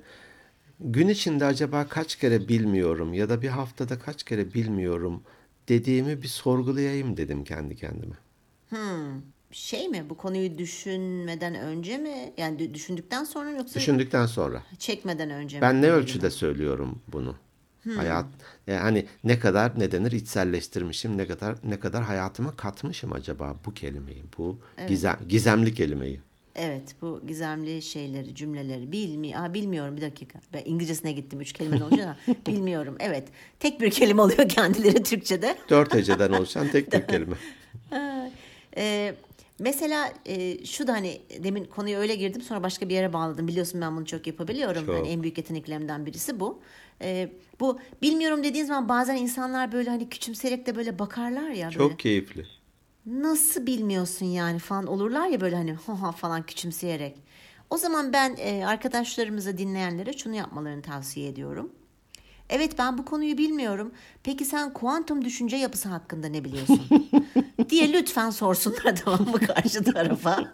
gün 0.84 1.08
içinde 1.08 1.46
acaba 1.46 1.88
kaç 1.88 2.16
kere 2.16 2.48
bilmiyorum 2.48 3.13
ya 3.13 3.30
da 3.30 3.42
bir 3.42 3.48
haftada 3.50 4.00
kaç 4.00 4.24
kere 4.24 4.54
bilmiyorum 4.54 5.24
dediğimi 5.70 6.22
bir 6.22 6.28
sorgulayayım 6.28 7.18
dedim 7.18 7.44
kendi 7.44 7.75
kendime. 7.75 8.16
Şey 9.52 9.90
mi 9.90 10.06
bu 10.10 10.18
konuyu 10.18 10.58
düşünmeden 10.58 11.56
önce 11.56 11.98
mi? 11.98 12.34
Yani 12.38 12.60
dü- 12.60 12.74
düşündükten 12.74 13.24
sonra 13.24 13.50
yoksa 13.52 13.80
Düşündükten 13.80 14.25
sonra. 14.25 14.63
çekmeden 14.80 15.30
önce 15.30 15.58
mi? 15.58 15.62
Ben 15.62 15.82
ne 15.82 15.92
ölçüde 15.92 16.30
söylüyorum 16.30 17.02
bunu? 17.08 17.36
Hayat 17.96 18.25
yani 18.68 18.80
hani 18.80 19.06
ne 19.24 19.40
kadar 19.40 19.80
ne 19.80 19.92
denir 19.92 20.12
içselleştirmişim 20.12 21.18
ne 21.18 21.28
kadar 21.28 21.56
ne 21.63 21.80
kadar 21.80 22.04
hayatıma 22.04 22.56
katmışım 22.56 23.13
acaba 23.13 23.56
bu 23.66 23.74
kelimeyi 23.74 24.24
bu 24.38 24.60
gizem 24.88 25.18
gizemli 25.30 25.74
kelimeyi. 25.74 26.22
Evet 26.56 26.96
bu 27.02 27.22
gizemli 27.28 27.82
şeyleri, 27.82 28.36
cümleleri 28.36 28.92
bilmi 28.92 29.38
Aa, 29.38 29.54
bilmiyorum 29.54 29.98
bir 29.98 30.02
dakika. 30.02 30.40
Ben 30.54 30.62
İngilizcesine 30.66 31.12
gittim 31.12 31.42
üç 31.42 31.54
kelime 31.54 31.84
olunca 31.84 32.04
da 32.04 32.18
bilmiyorum. 32.48 32.96
Evet 33.00 33.28
tek 33.60 33.82
bir 33.82 33.92
kelime 33.92 34.22
oluyor 34.22 34.50
kendileri 34.50 35.04
Türkçe'de. 35.04 35.58
Dört 35.70 35.94
heceden 35.94 36.32
oluşan 36.32 36.68
tek 36.68 36.94
bir 36.94 37.08
kelime. 37.08 37.36
Ee, 38.78 39.16
mesela 39.60 40.14
e, 40.26 40.66
şu 40.66 40.88
da 40.88 40.94
hani 40.94 41.22
demin 41.44 41.66
konuya 41.66 42.00
öyle 42.00 42.16
girdim 42.16 42.42
sonra 42.42 42.64
başka 42.64 42.90
bir 42.90 42.94
yere 42.94 43.14
bağladım. 43.14 43.48
Biliyorsun 43.48 43.82
ben 43.82 43.98
bunu 43.98 44.06
çok 44.06 44.28
yapabiliyorum. 44.28 44.86
Çok. 44.86 44.96
Hani 44.96 45.08
en 45.08 45.24
büyük 45.24 45.38
yeteneklerimden 45.38 46.06
birisi 46.06 46.40
bu. 46.40 46.62
Ee, 47.02 47.30
bu 47.60 47.80
bilmiyorum 48.02 48.44
dediğin 48.44 48.66
zaman 48.66 48.90
bazen 48.90 49.16
insanlar 49.16 49.72
böyle 49.72 49.90
hani 49.90 50.10
küçümseyerek 50.10 50.66
de 50.66 50.76
böyle 50.76 51.00
bakarlar 51.00 51.50
ya. 51.50 51.68
Böyle. 51.68 51.78
Çok 51.78 52.00
keyifli. 52.00 52.46
Nasıl 53.06 53.66
bilmiyorsun 53.66 54.26
yani 54.26 54.60
falan 54.60 54.88
olurlar 54.88 55.28
ya 55.28 55.42
böyle 55.42 55.56
hani 55.56 55.74
ha 55.74 56.12
falan 56.12 56.44
küçümseyerek. 56.46 57.18
O 57.70 57.78
zaman 57.78 58.14
ben 58.14 58.36
e, 58.40 58.66
arkadaşlarımıza 58.66 59.58
dinleyenlere 59.58 60.14
şunu 60.14 60.36
yapmalarını 60.36 60.82
tavsiye 60.82 61.30
ediyorum. 61.30 61.72
Evet 62.50 62.78
ben 62.78 62.98
bu 62.98 63.06
konuyu 63.06 63.38
bilmiyorum. 63.38 63.92
Peki 64.24 64.46
sen 64.46 64.74
kuantum 64.74 65.26
düşünce 65.26 65.56
yapısı 65.58 65.90
hakkında 65.90 66.28
ne 66.28 66.44
biliyorsun? 66.44 66.82
diye 67.70 67.94
lütfen 67.94 68.30
sorsunlar 68.30 68.96
tamam 69.06 69.28
mı 69.30 69.40
karşı 69.40 69.84
tarafa. 69.84 70.54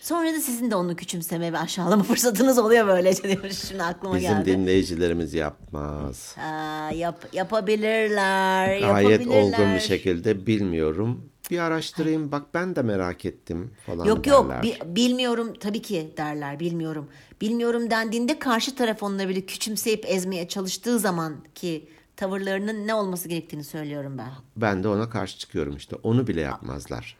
Sonra 0.00 0.32
da 0.34 0.40
sizin 0.40 0.70
de 0.70 0.76
onu 0.76 0.96
küçümseme 0.96 1.52
ve 1.52 1.58
aşağılama 1.58 2.02
fırsatınız 2.04 2.58
oluyor 2.58 2.86
böylece 2.86 3.22
diyoruz. 3.22 3.64
Şimdi 3.68 3.82
aklıma 3.82 4.16
Bizim 4.16 4.30
geldi. 4.30 4.46
dinleyicilerimiz 4.52 5.34
yapmaz. 5.34 6.36
Aa, 6.38 6.90
yap, 6.94 7.26
yapabilirler. 7.32 8.80
Gayet 8.80 9.10
yapabilirler. 9.20 9.42
olgun 9.42 9.74
bir 9.74 9.80
şekilde 9.80 10.46
bilmiyorum. 10.46 11.30
Bir 11.50 11.58
araştırayım 11.58 12.32
bak 12.32 12.42
ben 12.54 12.76
de 12.76 12.82
merak 12.82 13.24
ettim 13.24 13.70
falan 13.86 14.04
Yok 14.04 14.26
yok 14.26 14.50
derler. 14.50 14.62
bi- 14.62 14.96
bilmiyorum 14.96 15.52
tabii 15.60 15.82
ki 15.82 16.12
derler 16.16 16.60
bilmiyorum. 16.60 17.08
Bilmiyorum 17.40 17.90
dendiğinde 17.90 18.38
karşı 18.38 18.74
taraf 18.76 19.02
onları 19.02 19.28
bile 19.28 19.40
küçümseyip 19.46 20.04
ezmeye 20.08 20.48
çalıştığı 20.48 20.98
zaman 20.98 21.36
ki 21.54 21.88
tavırlarının 22.16 22.86
ne 22.86 22.94
olması 22.94 23.28
gerektiğini 23.28 23.64
söylüyorum 23.64 24.18
ben. 24.18 24.28
Ben 24.56 24.84
de 24.84 24.88
ona 24.88 25.10
karşı 25.10 25.38
çıkıyorum 25.38 25.76
işte. 25.76 25.96
Onu 26.02 26.26
bile 26.26 26.40
yapmazlar. 26.40 27.16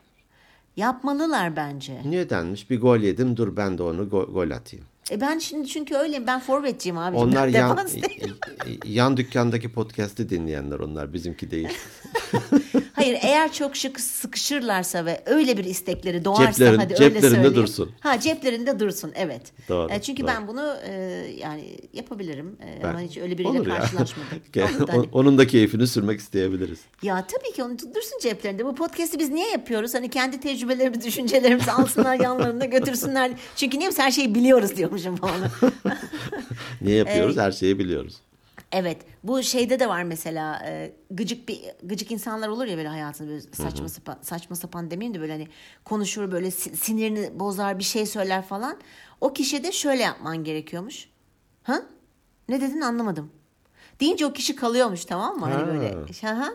Yapmalılar 0.78 1.56
bence. 1.56 2.02
Niye 2.04 2.30
denmiş? 2.30 2.70
Bir 2.70 2.80
gol 2.80 2.98
yedim 2.98 3.36
dur 3.36 3.56
ben 3.56 3.78
de 3.78 3.82
onu 3.82 4.02
go- 4.02 4.32
gol 4.32 4.50
atayım. 4.50 4.84
E 5.10 5.20
ben 5.20 5.38
şimdi 5.38 5.68
çünkü 5.68 5.94
öyleyim. 5.94 6.26
Ben 6.26 6.40
forvetçiyim 6.40 6.98
abi. 6.98 7.16
Onlar 7.16 7.48
yan, 7.48 7.78
yan 8.84 9.16
dükkandaki 9.16 9.72
podcast'i 9.72 10.30
dinleyenler 10.30 10.78
onlar. 10.78 11.12
Bizimki 11.12 11.50
değil. 11.50 11.68
Hayır 12.92 13.18
eğer 13.22 13.52
çok 13.52 13.76
şık 13.76 14.00
sıkışırlarsa 14.00 15.04
ve 15.04 15.22
öyle 15.26 15.56
bir 15.56 15.64
istekleri 15.64 16.24
doğarsa 16.24 16.44
Ceplerin- 16.64 16.76
hadi 16.76 16.94
öyle 16.94 16.96
ceplerinde 17.04 17.20
söyleyeyim. 17.30 17.54
dursun. 17.54 17.90
Ha 18.00 18.20
ceplerinde 18.20 18.80
dursun 18.80 19.12
evet. 19.14 19.42
Doğru, 19.68 19.92
E, 19.92 20.00
çünkü 20.02 20.22
doğru. 20.22 20.30
ben 20.30 20.48
bunu 20.48 20.74
e, 20.88 20.92
yani 21.38 21.76
yapabilirim. 21.92 22.56
E, 22.82 22.86
ama 22.86 23.00
hiç 23.00 23.16
öyle 23.18 23.38
biriyle 23.38 23.62
karşılaşmadım. 23.64 24.28
Hani- 24.88 25.08
Onun 25.12 25.38
da 25.38 25.46
keyfini 25.46 25.86
sürmek 25.86 26.20
isteyebiliriz. 26.20 26.78
Ya 27.02 27.26
tabii 27.26 27.52
ki 27.52 27.62
onu 27.62 27.72
dursun 27.78 28.18
ceplerinde. 28.22 28.64
Bu 28.66 28.74
podcast'i 28.74 29.18
biz 29.18 29.28
niye 29.30 29.50
yapıyoruz? 29.50 29.94
Hani 29.94 30.08
kendi 30.10 30.40
tecrübelerimizi, 30.40 31.06
düşüncelerimizi 31.06 31.70
alsınlar 31.72 32.14
yanlarında 32.20 32.64
götürsünler. 32.64 33.30
Çünkü 33.56 33.78
niye 33.78 33.90
her 33.96 34.10
şeyi 34.10 34.34
biliyoruz 34.34 34.76
diyormuşum 34.76 35.16
falan. 35.16 35.36
Niye 36.80 36.96
yapıyoruz? 36.96 37.36
Her 37.36 37.52
şeyi 37.52 37.78
biliyoruz. 37.78 38.14
Evet 38.72 38.98
bu 39.22 39.42
şeyde 39.42 39.80
de 39.80 39.88
var 39.88 40.02
mesela 40.02 40.62
e, 40.66 40.92
gıcık 41.10 41.48
bir 41.48 41.60
gıcık 41.82 42.10
insanlar 42.12 42.48
olur 42.48 42.66
ya 42.66 42.76
böyle 42.76 42.88
hayatında 42.88 43.28
böyle 43.28 43.40
saçma 43.40 43.88
sapan 43.88 44.18
saçma 44.22 44.56
sapan 44.56 44.90
demeyeyim 44.90 45.14
de 45.14 45.20
böyle 45.20 45.32
hani 45.32 45.48
konuşur 45.84 46.32
böyle 46.32 46.50
si- 46.50 46.76
sinirini 46.76 47.40
bozar 47.40 47.78
bir 47.78 47.84
şey 47.84 48.06
söyler 48.06 48.42
falan. 48.42 48.76
O 49.20 49.32
kişiye 49.32 49.64
de 49.64 49.72
şöyle 49.72 50.02
yapman 50.02 50.44
gerekiyormuş. 50.44 51.08
Ha? 51.62 51.82
Ne 52.48 52.60
dedin 52.60 52.80
anlamadım. 52.80 53.30
Deyince 54.00 54.26
o 54.26 54.32
kişi 54.32 54.56
kalıyormuş 54.56 55.04
tamam 55.04 55.36
mı? 55.38 55.44
Hani 55.46 55.54
Ha. 55.54 55.66
böyle. 55.66 55.94
Ha. 56.22 56.48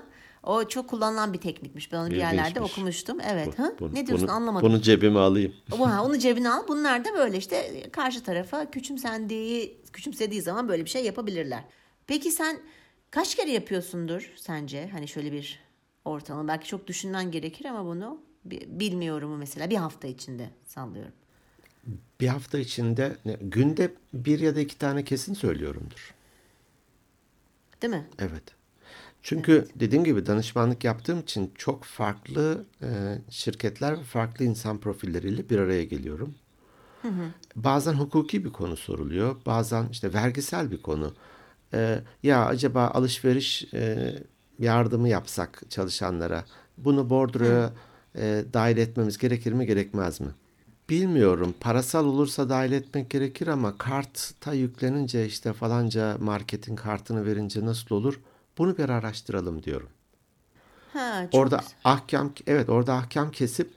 O 0.43 0.67
çok 0.67 0.89
kullanılan 0.89 1.33
bir 1.33 1.37
teknikmiş. 1.37 1.91
Ben 1.91 1.97
onu 1.97 2.11
bir 2.11 2.15
yerlerde 2.15 2.49
İlginçmiş. 2.49 2.71
okumuştum. 2.71 3.17
Evet. 3.31 3.47
Bu- 3.47 3.63
ha? 3.63 3.71
bunu- 3.79 3.95
ne 3.95 4.07
diyorsun 4.07 4.27
bunu- 4.27 4.35
anlamadım. 4.35 4.69
Bunu 4.69 4.81
cebime 4.81 5.19
alayım. 5.19 5.53
Ha, 5.77 6.03
onu 6.05 6.17
cebine 6.19 6.49
al. 6.49 6.63
Bunlar 6.67 7.05
da 7.05 7.13
böyle 7.17 7.37
işte 7.37 7.83
karşı 7.91 8.23
tarafa 8.23 8.71
küçümsendiği, 8.71 9.81
küçümsediği 9.93 10.41
zaman 10.41 10.67
böyle 10.67 10.85
bir 10.85 10.89
şey 10.89 11.05
yapabilirler. 11.05 11.63
Peki 12.07 12.31
sen 12.31 12.59
kaç 13.11 13.35
kere 13.35 13.51
yapıyorsundur 13.51 14.31
sence? 14.35 14.87
Hani 14.87 15.07
şöyle 15.07 15.31
bir 15.31 15.59
ortalama. 16.05 16.47
Belki 16.47 16.67
çok 16.67 16.87
düşünmen 16.87 17.31
gerekir 17.31 17.65
ama 17.65 17.85
bunu 17.85 18.21
bi- 18.45 18.67
bilmiyorumu 18.69 19.37
mesela 19.37 19.69
bir 19.69 19.75
hafta 19.77 20.07
içinde 20.07 20.49
sallıyorum. 20.67 21.13
Bir 22.21 22.27
hafta 22.27 22.59
içinde 22.59 23.17
günde 23.41 23.93
bir 24.13 24.39
ya 24.39 24.55
da 24.55 24.59
iki 24.59 24.77
tane 24.77 25.03
kesin 25.03 25.33
söylüyorumdur. 25.33 26.13
Değil 27.81 27.93
mi? 27.93 28.07
Evet. 28.19 28.43
Çünkü 29.23 29.67
dediğim 29.75 30.03
gibi 30.03 30.25
danışmanlık 30.25 30.83
yaptığım 30.83 31.19
için 31.19 31.51
çok 31.55 31.83
farklı 31.83 32.65
e, 32.81 33.17
şirketler 33.29 33.99
ve 33.99 34.03
farklı 34.03 34.45
insan 34.45 34.77
profilleriyle 34.79 35.49
bir 35.49 35.59
araya 35.59 35.83
geliyorum. 35.83 36.35
Bazen 37.55 37.93
hukuki 37.93 38.45
bir 38.45 38.49
konu 38.49 38.77
soruluyor, 38.77 39.35
bazen 39.45 39.89
işte 39.91 40.13
vergisel 40.13 40.71
bir 40.71 40.81
konu. 40.81 41.13
E, 41.73 41.99
ya 42.23 42.45
acaba 42.45 42.87
alışveriş 42.87 43.73
e, 43.73 44.13
yardımı 44.59 45.09
yapsak 45.09 45.61
çalışanlara, 45.69 46.45
bunu 46.77 47.09
bordroya 47.09 47.73
e, 48.15 48.43
dahil 48.53 48.77
etmemiz 48.77 49.17
gerekir 49.17 49.53
mi, 49.53 49.65
gerekmez 49.65 50.21
mi? 50.21 50.27
Bilmiyorum. 50.89 51.53
Parasal 51.59 52.05
olursa 52.05 52.49
dahil 52.49 52.71
etmek 52.71 53.09
gerekir 53.09 53.47
ama 53.47 53.77
karta 53.77 54.53
yüklenince 54.53 55.25
işte 55.25 55.53
falanca 55.53 56.17
marketin 56.19 56.75
kartını 56.75 57.25
verince 57.25 57.65
nasıl 57.65 57.95
olur? 57.95 58.19
Bunu 58.57 58.77
bir 58.77 58.89
araştıralım 58.89 59.63
diyorum. 59.63 59.89
Ha, 60.93 61.27
Orada 61.31 61.55
güzel. 61.57 61.71
ahkam 61.83 62.33
evet 62.47 62.69
orada 62.69 62.93
ahkam 62.93 63.31
kesip 63.31 63.71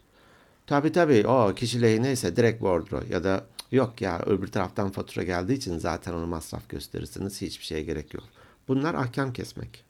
tabii 0.67 0.93
tabii 0.93 1.27
o 1.27 1.55
kişi 1.55 1.83
lehineyse 1.83 2.37
direkt 2.37 2.63
bordro 2.63 3.03
ya 3.11 3.25
da 3.25 3.45
yok 3.72 4.00
ya 4.00 4.20
öbür 4.26 4.46
taraftan 4.46 4.90
fatura 4.90 5.24
geldiği 5.24 5.52
için 5.55 5.79
zaten 5.79 6.12
onu 6.12 6.26
masraf 6.26 6.68
gösterirsiniz 6.68 7.42
hiçbir 7.42 7.64
şeye 7.64 7.83
gerek 7.83 8.14
yok. 8.14 8.24
Bunlar 8.68 8.94
ahkam 8.94 9.33
kesmek. 9.33 9.85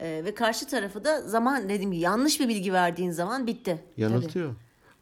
Ee, 0.00 0.22
ve 0.24 0.34
karşı 0.34 0.66
tarafı 0.66 1.04
da 1.04 1.22
zaman 1.28 1.68
dediğim 1.68 1.92
gibi 1.92 2.00
yanlış 2.00 2.40
bir 2.40 2.48
bilgi 2.48 2.72
verdiğin 2.72 3.10
zaman 3.10 3.46
bitti. 3.46 3.78
Tabii. 3.90 4.00
Yanıltıyor. 4.02 4.54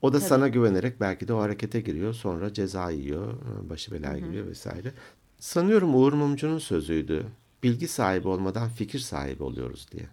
O 0.02 0.12
da 0.12 0.20
sana 0.20 0.48
güvenerek 0.48 1.00
belki 1.00 1.28
de 1.28 1.32
o 1.32 1.40
harekete 1.40 1.80
giriyor. 1.80 2.14
Sonra 2.14 2.52
ceza 2.52 2.90
yiyor. 2.90 3.34
Başı 3.70 3.92
belaya 3.92 4.18
giriyor 4.18 4.46
vesaire. 4.46 4.92
Sanıyorum 5.38 5.94
Uğur 5.94 6.12
Mumcu'nun 6.12 6.58
sözüydü. 6.58 7.26
Bilgi 7.62 7.88
sahibi 7.88 8.28
olmadan 8.28 8.68
fikir 8.68 8.98
sahibi 8.98 9.42
oluyoruz 9.42 9.86
diye. 9.92 10.06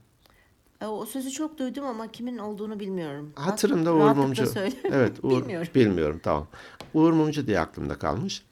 E, 0.81 0.85
O 0.85 1.05
sözü 1.05 1.31
çok 1.31 1.57
duydum 1.59 1.85
ama 1.85 2.11
kimin 2.11 2.37
olduğunu 2.37 2.79
bilmiyorum. 2.79 3.33
Hatırımda 3.35 3.93
Uğur 3.93 4.11
Mumcu. 4.15 4.45
Evet, 4.83 5.11
Uğur, 5.23 5.41
Bilmiyorum. 5.41 5.67
bilmiyorum. 5.75 6.19
tamam. 6.23 6.47
Uğur 6.93 7.13
Mumcu 7.13 7.47
diye 7.47 7.59
aklımda 7.59 7.95
kalmış. 7.95 8.43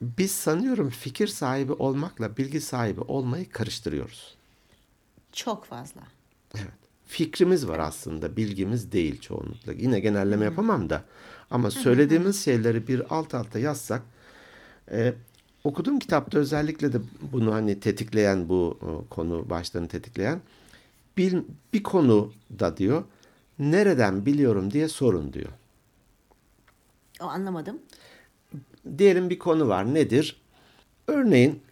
Biz 0.00 0.32
sanıyorum 0.32 0.90
fikir 0.90 1.26
sahibi 1.26 1.72
olmakla 1.72 2.36
bilgi 2.36 2.60
sahibi 2.60 3.00
olmayı 3.00 3.50
karıştırıyoruz. 3.50 4.36
Çok 5.32 5.64
fazla. 5.64 6.00
Evet. 6.54 6.72
Fikrimiz 7.06 7.68
var 7.68 7.78
aslında, 7.78 8.36
bilgimiz 8.36 8.92
değil 8.92 9.20
çoğunlukla. 9.20 9.72
Yine 9.72 10.00
genelleme 10.00 10.44
yapamam 10.44 10.90
da. 10.90 11.04
Ama 11.50 11.70
söylediğimiz 11.70 12.44
şeyleri 12.44 12.88
bir 12.88 13.14
alt 13.14 13.34
alta 13.34 13.58
yazsak, 13.58 14.02
e, 14.90 15.14
okuduğum 15.64 15.98
kitapta 15.98 16.38
özellikle 16.38 16.92
de 16.92 16.98
bunu 17.32 17.54
hani 17.54 17.80
tetikleyen 17.80 18.48
bu 18.48 18.78
e, 18.82 19.08
konu 19.10 19.50
başlarını 19.50 19.88
tetikleyen 19.88 20.40
bir, 21.16 21.42
bir 21.72 21.82
konu 21.82 22.32
da 22.58 22.76
diyor, 22.76 23.04
nereden 23.58 24.26
biliyorum 24.26 24.70
diye 24.70 24.88
sorun 24.88 25.32
diyor. 25.32 25.50
O 27.20 27.24
anlamadım. 27.24 27.78
Diyelim 28.98 29.30
bir 29.30 29.38
konu 29.38 29.68
var. 29.68 29.94
Nedir? 29.94 30.40
Örneğin 31.06 31.62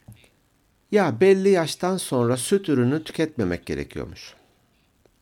ya 0.92 1.20
belli 1.20 1.48
yaştan 1.48 1.96
sonra 1.96 2.36
süt 2.36 2.68
ürünü 2.68 3.04
tüketmemek 3.04 3.66
gerekiyormuş. 3.66 4.34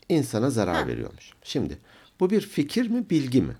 İnsana 0.08 0.50
zarar 0.50 0.76
Ha. 0.76 0.87
veriyormuş. 0.87 1.32
Şimdi 1.42 1.78
bu 2.20 2.30
bir 2.30 2.40
fikir 2.40 2.90
mi, 2.90 3.10
bilgi 3.10 3.42
mi? 3.42 3.56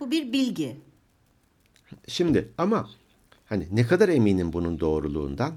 Bu 0.00 0.10
bir 0.10 0.32
bilgi. 0.32 0.76
Şimdi 2.08 2.48
ama 2.58 2.90
hani 3.46 3.68
ne 3.72 3.86
kadar 3.86 4.08
eminim 4.08 4.52
bunun 4.52 4.80
doğruluğundan? 4.80 5.54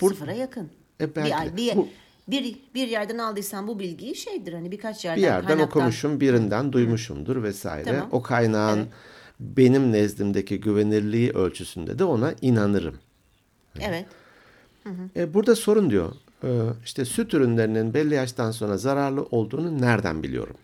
Bur- 0.00 0.08
Sıfıra 0.08 0.32
yakın. 0.32 0.70
E 1.00 1.16
belki 1.16 1.56
bir, 1.56 1.56
bir, 1.56 1.76
Bu- 1.76 1.88
bir, 2.30 2.56
bir 2.74 2.88
yerden 2.88 3.18
aldıysan 3.18 3.68
bu 3.68 3.78
bilgiyi 3.78 4.16
şeydir 4.16 4.52
hani 4.52 4.72
birkaç 4.72 5.04
yerden 5.04 5.16
Bir 5.18 5.26
yerden 5.26 5.46
kaynaktan- 5.48 5.64
okumuşum, 5.66 6.20
birinden 6.20 6.72
duymuşumdur 6.72 7.42
vesaire. 7.42 7.84
Tamam. 7.84 8.08
O 8.12 8.22
kaynağın 8.22 8.78
Evet. 8.78 8.88
benim 9.40 9.92
nezdimdeki 9.92 10.60
güvenirliği 10.60 11.30
ölçüsünde 11.30 11.98
de 11.98 12.04
ona 12.04 12.34
inanırım. 12.40 12.98
Evet. 13.80 14.06
E, 15.16 15.34
burada 15.34 15.56
sorun 15.56 15.90
diyor. 15.90 16.12
E, 16.44 16.48
işte 16.84 17.04
süt 17.04 17.34
ürünlerinin 17.34 17.94
belli 17.94 18.14
yaştan 18.14 18.50
sonra 18.50 18.76
zararlı 18.76 19.22
olduğunu 19.22 19.80
nereden 19.82 20.22
biliyorum? 20.22 20.56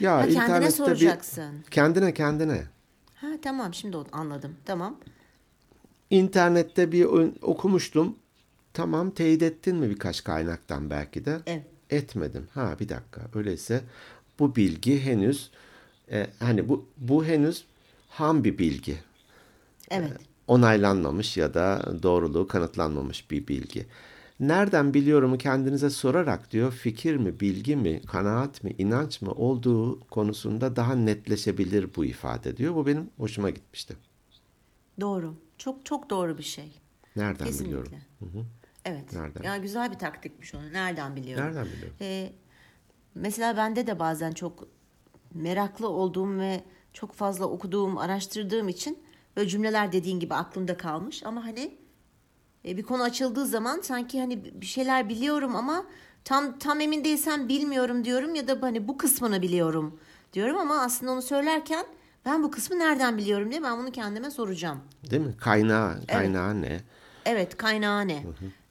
Ya 0.00 0.16
ha, 0.16 0.20
kendine 0.22 0.42
internette 0.44 0.66
bir- 0.66 0.72
soracaksın. 0.72 1.50
Kendine 1.70 2.14
kendine. 2.14 2.62
Ha 3.14 3.26
tamam 3.42 3.74
şimdi 3.74 3.96
anladım. 4.12 4.52
Tamam. 4.64 4.96
İnternette 6.10 6.92
bir 6.92 7.04
okumuştum. 7.42 8.16
Tamam 8.78 9.10
teyit 9.10 9.42
ettin 9.42 9.76
mi 9.76 9.90
birkaç 9.90 10.24
kaynaktan 10.24 10.90
belki 10.90 11.24
de? 11.24 11.40
Evet. 11.46 11.66
Etmedim. 11.90 12.48
Ha 12.54 12.76
bir 12.80 12.88
dakika. 12.88 13.20
Öyleyse 13.34 13.80
bu 14.38 14.56
bilgi 14.56 15.00
henüz 15.00 15.50
e, 16.10 16.26
hani 16.38 16.68
bu 16.68 16.88
bu 16.96 17.24
henüz 17.24 17.64
ham 18.08 18.44
bir 18.44 18.58
bilgi. 18.58 18.98
Evet. 19.90 20.12
Onaylanmamış 20.46 21.36
ya 21.36 21.54
da 21.54 21.94
doğruluğu 22.02 22.46
kanıtlanmamış 22.46 23.30
bir 23.30 23.48
bilgi. 23.48 23.86
Nereden 24.40 24.94
biliyorumu 24.94 25.38
kendinize 25.38 25.90
sorarak 25.90 26.50
diyor 26.50 26.72
fikir 26.72 27.16
mi, 27.16 27.40
bilgi 27.40 27.76
mi, 27.76 28.02
kanaat 28.06 28.64
mi, 28.64 28.74
inanç 28.78 29.22
mı 29.22 29.32
olduğu 29.32 30.00
konusunda 30.00 30.76
daha 30.76 30.94
netleşebilir 30.94 31.88
bu 31.96 32.04
ifade 32.04 32.56
diyor. 32.56 32.74
Bu 32.74 32.86
benim 32.86 33.10
hoşuma 33.16 33.50
gitmişti. 33.50 33.96
Doğru. 35.00 35.34
Çok 35.58 35.86
çok 35.86 36.10
doğru 36.10 36.38
bir 36.38 36.42
şey. 36.42 36.72
Nereden 37.16 37.46
Kesinlikle. 37.46 37.66
biliyorum? 37.66 37.92
Evet. 38.88 39.12
Nereden? 39.12 39.42
Yani 39.42 39.62
güzel 39.62 39.90
bir 39.90 39.98
taktikmiş 39.98 40.54
onu. 40.54 40.72
Nereden 40.72 41.16
biliyorum? 41.16 41.44
Nereden 41.44 41.66
biliyorum? 41.66 41.96
Ee, 42.00 42.32
mesela 43.14 43.56
bende 43.56 43.86
de 43.86 43.98
bazen 43.98 44.32
çok 44.32 44.68
meraklı 45.34 45.88
olduğum 45.88 46.38
ve 46.38 46.64
çok 46.92 47.12
fazla 47.12 47.44
okuduğum, 47.46 47.98
araştırdığım 47.98 48.68
için 48.68 48.98
böyle 49.36 49.48
cümleler 49.48 49.92
dediğin 49.92 50.20
gibi 50.20 50.34
aklımda 50.34 50.76
kalmış 50.76 51.22
ama 51.24 51.44
hani 51.44 51.78
e, 52.64 52.76
bir 52.76 52.82
konu 52.82 53.02
açıldığı 53.02 53.46
zaman 53.46 53.80
sanki 53.80 54.20
hani 54.20 54.60
bir 54.60 54.66
şeyler 54.66 55.08
biliyorum 55.08 55.56
ama 55.56 55.84
tam 56.24 56.58
tam 56.58 56.80
emin 56.80 57.04
değilsem 57.04 57.48
bilmiyorum 57.48 58.04
diyorum 58.04 58.34
ya 58.34 58.48
da 58.48 58.58
hani 58.60 58.88
bu 58.88 58.98
kısmını 58.98 59.42
biliyorum 59.42 60.00
diyorum 60.32 60.58
ama 60.58 60.82
aslında 60.82 61.12
onu 61.12 61.22
söylerken 61.22 61.86
ben 62.24 62.42
bu 62.42 62.50
kısmı 62.50 62.78
nereden 62.78 63.18
biliyorum 63.18 63.50
diye 63.50 63.62
ben 63.62 63.78
bunu 63.78 63.92
kendime 63.92 64.30
soracağım. 64.30 64.80
Değil 65.10 65.22
mi? 65.22 65.36
Kaynağı, 65.36 66.06
kaynağı 66.06 66.62
ne? 66.62 66.80
Evet 67.24 67.56
kaynağı 67.56 68.08
ne? 68.08 68.22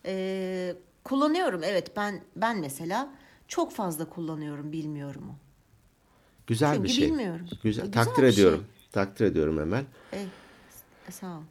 Ee, 0.08 0.76
kullanıyorum 1.04 1.64
evet 1.64 1.98
ben 1.98 2.22
ben 2.36 2.60
mesela 2.60 3.10
çok 3.48 3.72
fazla 3.72 4.10
kullanıyorum 4.10 4.72
bilmiyorum 4.72 5.30
o. 5.30 5.36
Güzel 6.48 6.74
Çünkü 6.74 6.84
bir 6.84 6.94
şey. 6.94 7.08
bilmiyorum. 7.08 7.48
Güzel. 7.64 7.86
Güzel 7.86 7.92
Takdir 7.92 8.24
bir 8.24 8.28
ediyorum. 8.28 8.66
Takdir 8.92 9.26
ediyorum 9.26 9.60
Emel. 9.60 9.86
E, 10.14 10.26
sağ 11.10 11.38
ol. 11.38 11.42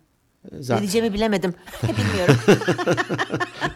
Ne 0.52 0.62
Zaten 0.62 0.82
diyeceğimi 0.82 1.12
bilemedim. 1.14 1.54
bilmiyorum. 1.82 2.36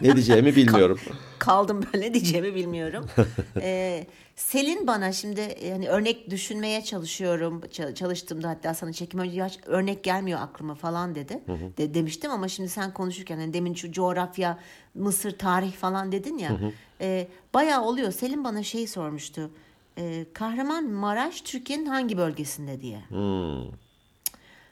ne 0.01 0.15
diyeceğimi 0.15 0.55
bilmiyorum. 0.55 0.99
Kaldım 1.39 1.81
böyle 1.93 2.13
diyeceğimi 2.13 2.55
bilmiyorum. 2.55 3.05
Ee, 3.61 4.07
Selin 4.35 4.87
bana 4.87 5.11
şimdi 5.11 5.55
yani 5.65 5.87
örnek 5.89 6.29
düşünmeye 6.29 6.83
çalışıyorum. 6.83 7.61
Çalıştığımda 7.95 8.49
hatta 8.49 8.73
sana 8.73 8.93
çekim 8.93 9.19
önce 9.19 9.35
"Ya 9.39 9.49
örnek 9.65 10.03
gelmiyor 10.03 10.39
aklıma 10.41 10.75
falan 10.75 11.15
dedi. 11.15 11.39
De, 11.77 11.93
demiştim 11.93 12.31
ama 12.31 12.47
şimdi 12.47 12.69
sen 12.69 12.93
konuşurken 12.93 13.37
hani 13.37 13.53
demin 13.53 13.73
şu 13.73 13.91
coğrafya, 13.91 14.59
Mısır, 14.95 15.37
tarih 15.37 15.73
falan 15.73 16.11
dedin 16.11 16.37
ya. 16.37 16.57
e, 17.01 17.27
bayağı 17.53 17.81
oluyor. 17.83 18.11
Selin 18.11 18.43
bana 18.43 18.63
şey 18.63 18.87
sormuştu. 18.87 19.51
E, 19.97 20.25
Kahramanmaraş 20.33 21.41
Türkiye'nin 21.41 21.85
hangi 21.85 22.17
bölgesinde 22.17 22.81
diye. 22.81 22.99
Hmm. 23.09 23.71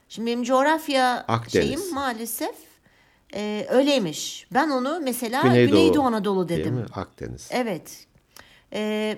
Şimdi 0.10 0.28
benim 0.28 0.44
coğrafya 0.44 1.26
Akdeniz. 1.28 1.68
şeyim 1.68 1.94
maalesef 1.94 2.56
e, 3.36 3.66
öyleymiş. 3.70 4.48
Ben 4.54 4.70
onu 4.70 5.00
mesela 5.04 5.42
Güneydoğu, 5.42 5.78
Güneydoğu, 5.78 6.04
Anadolu 6.04 6.50
Değil 6.50 6.60
dedim. 6.60 6.74
mi? 6.74 6.86
Akdeniz. 6.94 7.50
Evet. 7.52 8.06
E, 8.74 9.18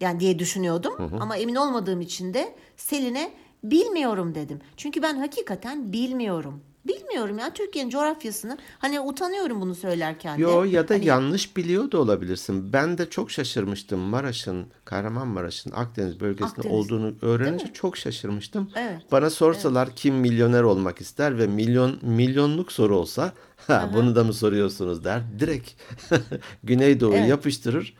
yani 0.00 0.20
diye 0.20 0.38
düşünüyordum 0.38 1.18
ama 1.20 1.36
emin 1.36 1.54
olmadığım 1.54 2.00
için 2.00 2.34
de 2.34 2.54
Selin'e 2.76 3.32
bilmiyorum 3.64 4.34
dedim. 4.34 4.60
Çünkü 4.76 5.02
ben 5.02 5.14
hakikaten 5.16 5.92
bilmiyorum. 5.92 6.60
Bilmiyorum 6.86 7.38
ya 7.38 7.52
Türkiye'nin 7.54 7.90
coğrafyasını. 7.90 8.58
Hani 8.78 9.00
utanıyorum 9.00 9.60
bunu 9.60 9.74
söylerken 9.74 10.38
de. 10.38 10.42
Yo 10.42 10.64
ya 10.64 10.88
da 10.88 10.94
Hani- 10.94 11.04
yanlış 11.06 11.56
biliyor 11.56 11.90
da 11.92 11.98
olabilirsin. 11.98 12.72
Ben 12.72 12.98
de 12.98 13.10
çok 13.10 13.30
şaşırmıştım 13.30 14.00
Maraş'ın, 14.00 14.66
Kahramanmaraş'ın 14.84 15.70
Akdeniz 15.70 16.20
bölgesinde 16.20 16.50
Akdeniz. 16.60 16.76
olduğunu 16.76 17.14
öğrenince 17.22 17.72
çok 17.72 17.96
şaşırmıştım. 17.96 18.70
Evet. 18.76 18.98
Bana 19.12 19.30
sorsalar 19.30 19.96
kim 19.96 20.14
milyoner 20.14 20.62
olmak 20.62 21.00
ister 21.00 21.38
ve 21.38 21.46
milyon 21.46 21.98
milyonluk 22.02 22.72
soru 22.72 22.96
olsa 22.98 23.32
ha, 23.66 23.90
bunu 23.94 24.16
da 24.16 24.24
mı 24.24 24.32
soruyorsunuz 24.32 25.04
der. 25.04 25.22
Direkt 25.38 25.70
Güneydoğu'yu 26.64 27.16
Evet. 27.18 27.28
yapıştırır. 27.28 27.94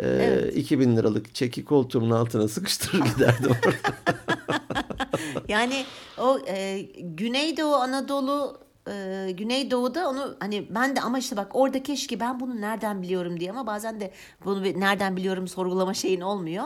Ee, 0.00 0.50
2000 0.54 0.96
liralık 0.96 1.34
çeki 1.34 1.64
koltuğumun 1.64 2.10
altına 2.10 2.48
sıkıştırır 2.48 3.04
giderdim 3.04 3.50
orada. 3.50 3.76
Yani 5.48 5.84
o 6.18 6.38
e, 6.46 6.80
Güneydoğu 7.00 7.74
Anadolu 7.74 8.58
e, 8.88 9.28
Güneydoğu'da 9.38 10.08
onu 10.10 10.36
hani 10.40 10.66
ben 10.70 10.96
de 10.96 11.00
ama 11.00 11.18
işte 11.18 11.36
bak 11.36 11.48
orada 11.56 11.82
keşke 11.82 12.20
ben 12.20 12.40
bunu 12.40 12.60
nereden 12.60 13.02
biliyorum 13.02 13.40
diye 13.40 13.50
ama 13.50 13.66
bazen 13.66 14.00
de 14.00 14.10
bunu 14.44 14.62
nereden 14.62 15.16
biliyorum 15.16 15.48
sorgulama 15.48 15.94
şeyin 15.94 16.20
olmuyor. 16.20 16.64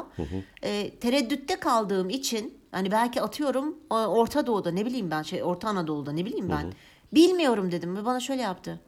E, 0.63 0.91
tereddütte 0.91 1.57
kaldığım 1.61 2.11
için 2.11 2.59
hani 2.73 2.91
belki 2.91 3.23
atıyorum 3.23 3.77
o- 3.91 3.97
Orta 3.97 4.47
Doğu'da 4.47 4.71
ne 4.71 4.87
bileyim 4.87 5.11
ben 5.11 5.23
şey 5.23 5.43
Orta 5.43 5.69
Anadolu'da 5.69 6.13
ne 6.13 6.25
bileyim 6.25 6.49
ben 6.49 6.73
bilmiyorum 7.15 7.73
dedim 7.73 7.97
ve 7.97 8.05
bana 8.05 8.21
şöyle 8.21 8.43
yaptı. 8.43 8.81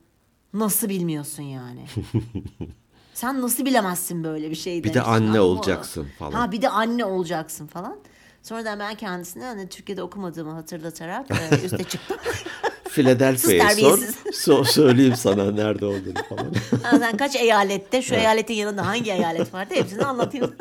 Nasıl 0.54 0.88
bilmiyorsun 0.88 1.42
yani? 1.42 1.84
Sen 3.14 3.42
nasıl 3.42 3.64
bilemezsin 3.64 4.24
böyle 4.24 4.50
bir 4.50 4.54
şey 4.56 4.84
Bir 4.84 4.94
de 4.94 5.02
anne 5.02 5.40
olacaksın 5.40 6.08
falan. 6.18 6.32
Ha 6.32 6.52
bir 6.52 6.62
de 6.62 6.68
anne 6.68 7.04
olacaksın 7.04 7.66
falan. 7.66 7.96
Sonradan 8.42 8.78
ben 8.78 8.94
kendisine 8.94 9.44
hani 9.44 9.68
Türkiye'de 9.68 10.02
okumadığımı 10.02 10.52
hatırlatarak 10.52 11.26
e, 11.30 11.64
üste 11.64 11.84
çıktım. 11.84 12.16
Philadelphia'yı 12.92 13.96
Sus 13.96 14.16
sor, 14.34 14.64
so- 14.64 14.72
söyleyeyim 14.72 15.16
sana 15.16 15.50
nerede 15.50 15.86
olduğunu 15.86 16.22
falan. 16.28 16.52
Sen 16.98 17.16
kaç 17.16 17.36
eyalette, 17.36 18.02
şu 18.02 18.14
eyaletin 18.14 18.54
yanında 18.54 18.86
hangi 18.86 19.12
eyalet 19.12 19.54
vardı 19.54 19.74
hepsini 19.74 20.04
anlatayım. 20.04 20.54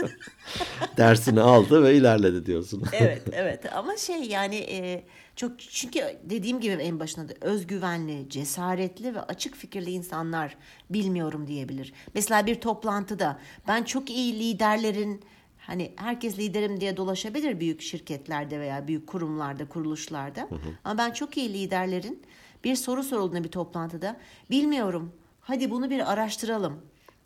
Dersini 0.98 1.42
aldı 1.42 1.84
ve 1.84 1.96
ilerledi 1.96 2.46
diyorsun. 2.46 2.84
evet, 2.94 3.22
evet. 3.32 3.76
Ama 3.76 3.98
şey 3.98 4.22
yani 4.22 4.56
e, 4.56 5.04
çok 5.36 5.60
çünkü 5.60 6.00
dediğim 6.24 6.60
gibi 6.60 6.74
en 6.74 7.00
başında 7.00 7.30
da 7.30 7.34
özgüvenli, 7.42 8.30
cesaretli 8.30 9.16
ve 9.16 9.22
açık 9.22 9.56
fikirli 9.56 9.92
insanlar 9.92 10.58
bilmiyorum 10.90 11.48
diyebilir. 11.48 11.94
Mesela 12.14 12.46
bir 12.46 12.56
toplantıda 12.56 13.40
ben 13.68 13.84
çok 13.84 14.10
iyi 14.10 14.40
liderlerin 14.40 15.22
hani 15.62 15.92
herkes 15.96 16.40
liderim 16.40 16.82
diye 16.82 16.98
dolaşabilir 16.98 17.60
büyük 17.60 17.82
şirketlerde 17.82 18.60
veya 18.60 18.88
büyük 18.88 19.08
kurumlarda, 19.08 19.70
kuruluşlarda. 19.70 20.50
Ama 20.84 20.98
ben 20.98 21.12
çok 21.12 21.38
iyi 21.38 21.54
liderlerin 21.54 22.24
bir 22.64 22.76
soru 22.76 23.04
sorulduğunda 23.04 23.44
bir 23.44 23.52
toplantıda 23.52 24.18
bilmiyorum. 24.50 25.12
Hadi 25.42 25.72
bunu 25.72 25.90
bir 25.90 26.12
araştıralım. 26.14 26.82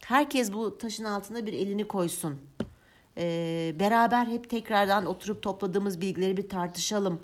Herkes 0.06 0.54
bu 0.54 0.78
taşın 0.78 1.04
altına 1.04 1.46
bir 1.46 1.54
elini 1.54 1.88
koysun. 1.88 2.40
Ee, 3.18 3.76
beraber 3.80 4.26
hep 4.26 4.50
tekrardan 4.50 5.06
oturup 5.06 5.42
topladığımız 5.42 6.02
bilgileri 6.02 6.38
bir 6.38 6.50
tartışalım 6.50 7.20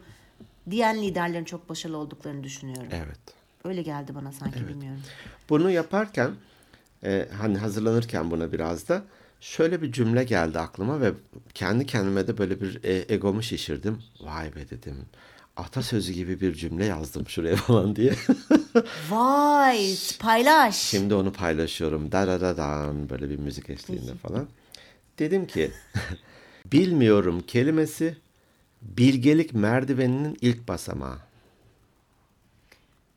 diyen 0.70 1.02
liderlerin 1.02 1.46
çok 1.46 1.70
başarılı 1.70 1.98
olduklarını 1.98 2.44
düşünüyorum. 2.44 2.90
Evet. 2.92 3.20
Öyle 3.64 3.82
geldi 3.82 4.16
bana 4.16 4.32
sanki 4.32 4.68
bilmiyorum. 4.68 5.02
Bunu 5.50 5.72
yaparken 5.72 6.32
e, 7.04 7.28
hani 7.38 7.58
hazırlanırken 7.58 8.32
buna 8.32 8.52
biraz 8.52 8.90
da 8.90 9.04
şöyle 9.42 9.82
bir 9.82 9.92
cümle 9.92 10.24
geldi 10.24 10.60
aklıma 10.60 11.02
ve 11.02 11.14
kendi 11.54 11.86
kendime 11.86 12.28
de 12.28 12.38
böyle 12.38 12.62
bir 12.62 12.84
e, 12.84 13.14
egomu 13.14 13.44
şişirdim. 13.44 14.04
Vay 14.22 14.56
be 14.56 14.70
dedim. 14.70 15.06
Atasözü 15.58 16.14
gibi 16.14 16.42
bir 16.42 16.54
cümle 16.54 16.86
yazdım 16.86 17.28
şuraya 17.28 17.56
falan 17.68 17.96
diye. 17.96 18.14
Vay 19.10 19.96
paylaş. 20.20 20.76
Şimdi 20.76 21.14
onu 21.14 21.34
paylaşıyorum. 21.34 22.12
Da 22.12 22.28
da 22.28 22.42
da 22.42 22.58
dan 22.58 23.10
böyle 23.10 23.30
bir 23.30 23.38
müzik 23.40 23.70
eşliğinde 23.70 24.16
falan. 24.16 24.48
Dedim 25.20 25.48
ki 25.48 25.72
bilmiyorum 26.66 27.44
kelimesi 27.48 28.18
bilgelik 28.82 29.54
merdiveninin 29.54 30.38
ilk 30.42 30.68
basamağı. 30.68 31.18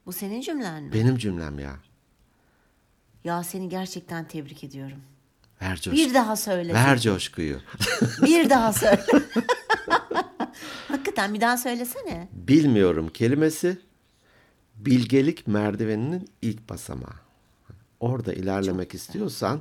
Bu 0.07 0.13
senin 0.13 0.41
cümlen 0.41 0.83
mi? 0.83 0.93
Benim 0.93 1.17
cümlem 1.19 1.59
ya. 1.59 1.77
Ya 3.25 3.43
seni 3.45 3.69
gerçekten 3.69 4.29
tebrik 4.29 4.65
ediyorum. 4.65 4.99
Ver 5.65 5.77
coşku. 5.81 5.93
Bir 5.97 6.15
daha 6.15 6.37
söyle. 6.37 6.75
Ver 6.75 7.01
coşkuyu. 7.01 7.61
Bir 8.23 8.51
daha 8.51 8.73
söyle. 8.73 9.05
Hakikaten 10.89 11.35
bir 11.35 11.41
daha 11.41 11.57
söylesene. 11.57 12.29
Bilmiyorum 12.33 13.09
kelimesi 13.15 13.79
bilgelik 14.77 15.47
merdiveninin 15.47 16.29
ilk 16.43 16.69
basamağı. 16.69 17.15
Orada 18.01 18.33
ilerlemek 18.33 18.95
istiyorsan 18.95 19.61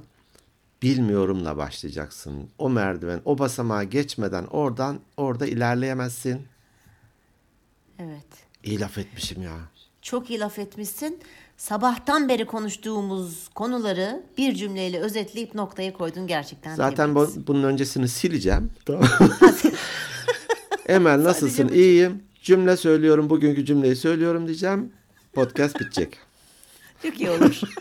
bilmiyorumla 0.81 1.57
başlayacaksın. 1.57 2.49
O 2.57 2.69
merdiven, 2.69 3.21
o 3.25 3.37
basamağı 3.39 3.83
geçmeden 3.83 4.43
oradan 4.43 4.99
orada 5.17 5.45
ilerleyemezsin. 5.47 6.47
Evet. 7.99 8.25
İyi 8.63 8.79
laf 8.79 8.97
etmişim 8.97 9.41
ya. 9.41 9.57
Çok 10.01 10.29
iyi 10.29 10.39
laf 10.39 10.59
etmişsin. 10.59 11.19
Sabahtan 11.57 12.29
beri 12.29 12.45
konuştuğumuz 12.45 13.47
konuları 13.55 14.23
bir 14.37 14.55
cümleyle 14.55 14.99
özetleyip 14.99 15.55
noktaya 15.55 15.93
koydun 15.93 16.27
gerçekten. 16.27 16.75
Zaten 16.75 17.15
bu, 17.15 17.29
bunun 17.47 17.63
öncesini 17.63 18.07
sileceğim. 18.07 18.71
Tamam. 18.85 19.07
Emel 20.87 21.23
nasılsın? 21.23 21.67
İyiyim. 21.67 22.23
Cümle 22.41 22.77
söylüyorum. 22.77 23.29
Bugünkü 23.29 23.65
cümleyi 23.65 23.95
söylüyorum 23.95 24.47
diyeceğim. 24.47 24.91
Podcast 25.33 25.79
bitecek. 25.79 26.17
Çok 27.03 27.19
iyi 27.21 27.29
olur. 27.29 27.61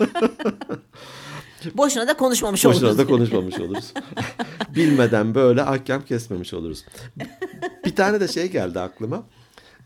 Boşuna 1.74 2.08
da 2.08 2.16
konuşmamış 2.16 2.64
Boşuna 2.64 2.86
oluruz. 2.86 2.98
da 2.98 3.06
konuşmamış 3.06 3.60
oluruz. 3.60 3.92
Bilmeden 4.74 5.34
böyle 5.34 5.62
ahkam 5.62 6.04
kesmemiş 6.04 6.54
oluruz. 6.54 6.84
Bir 7.84 7.96
tane 7.96 8.20
de 8.20 8.28
şey 8.28 8.50
geldi 8.50 8.80
aklıma. 8.80 9.22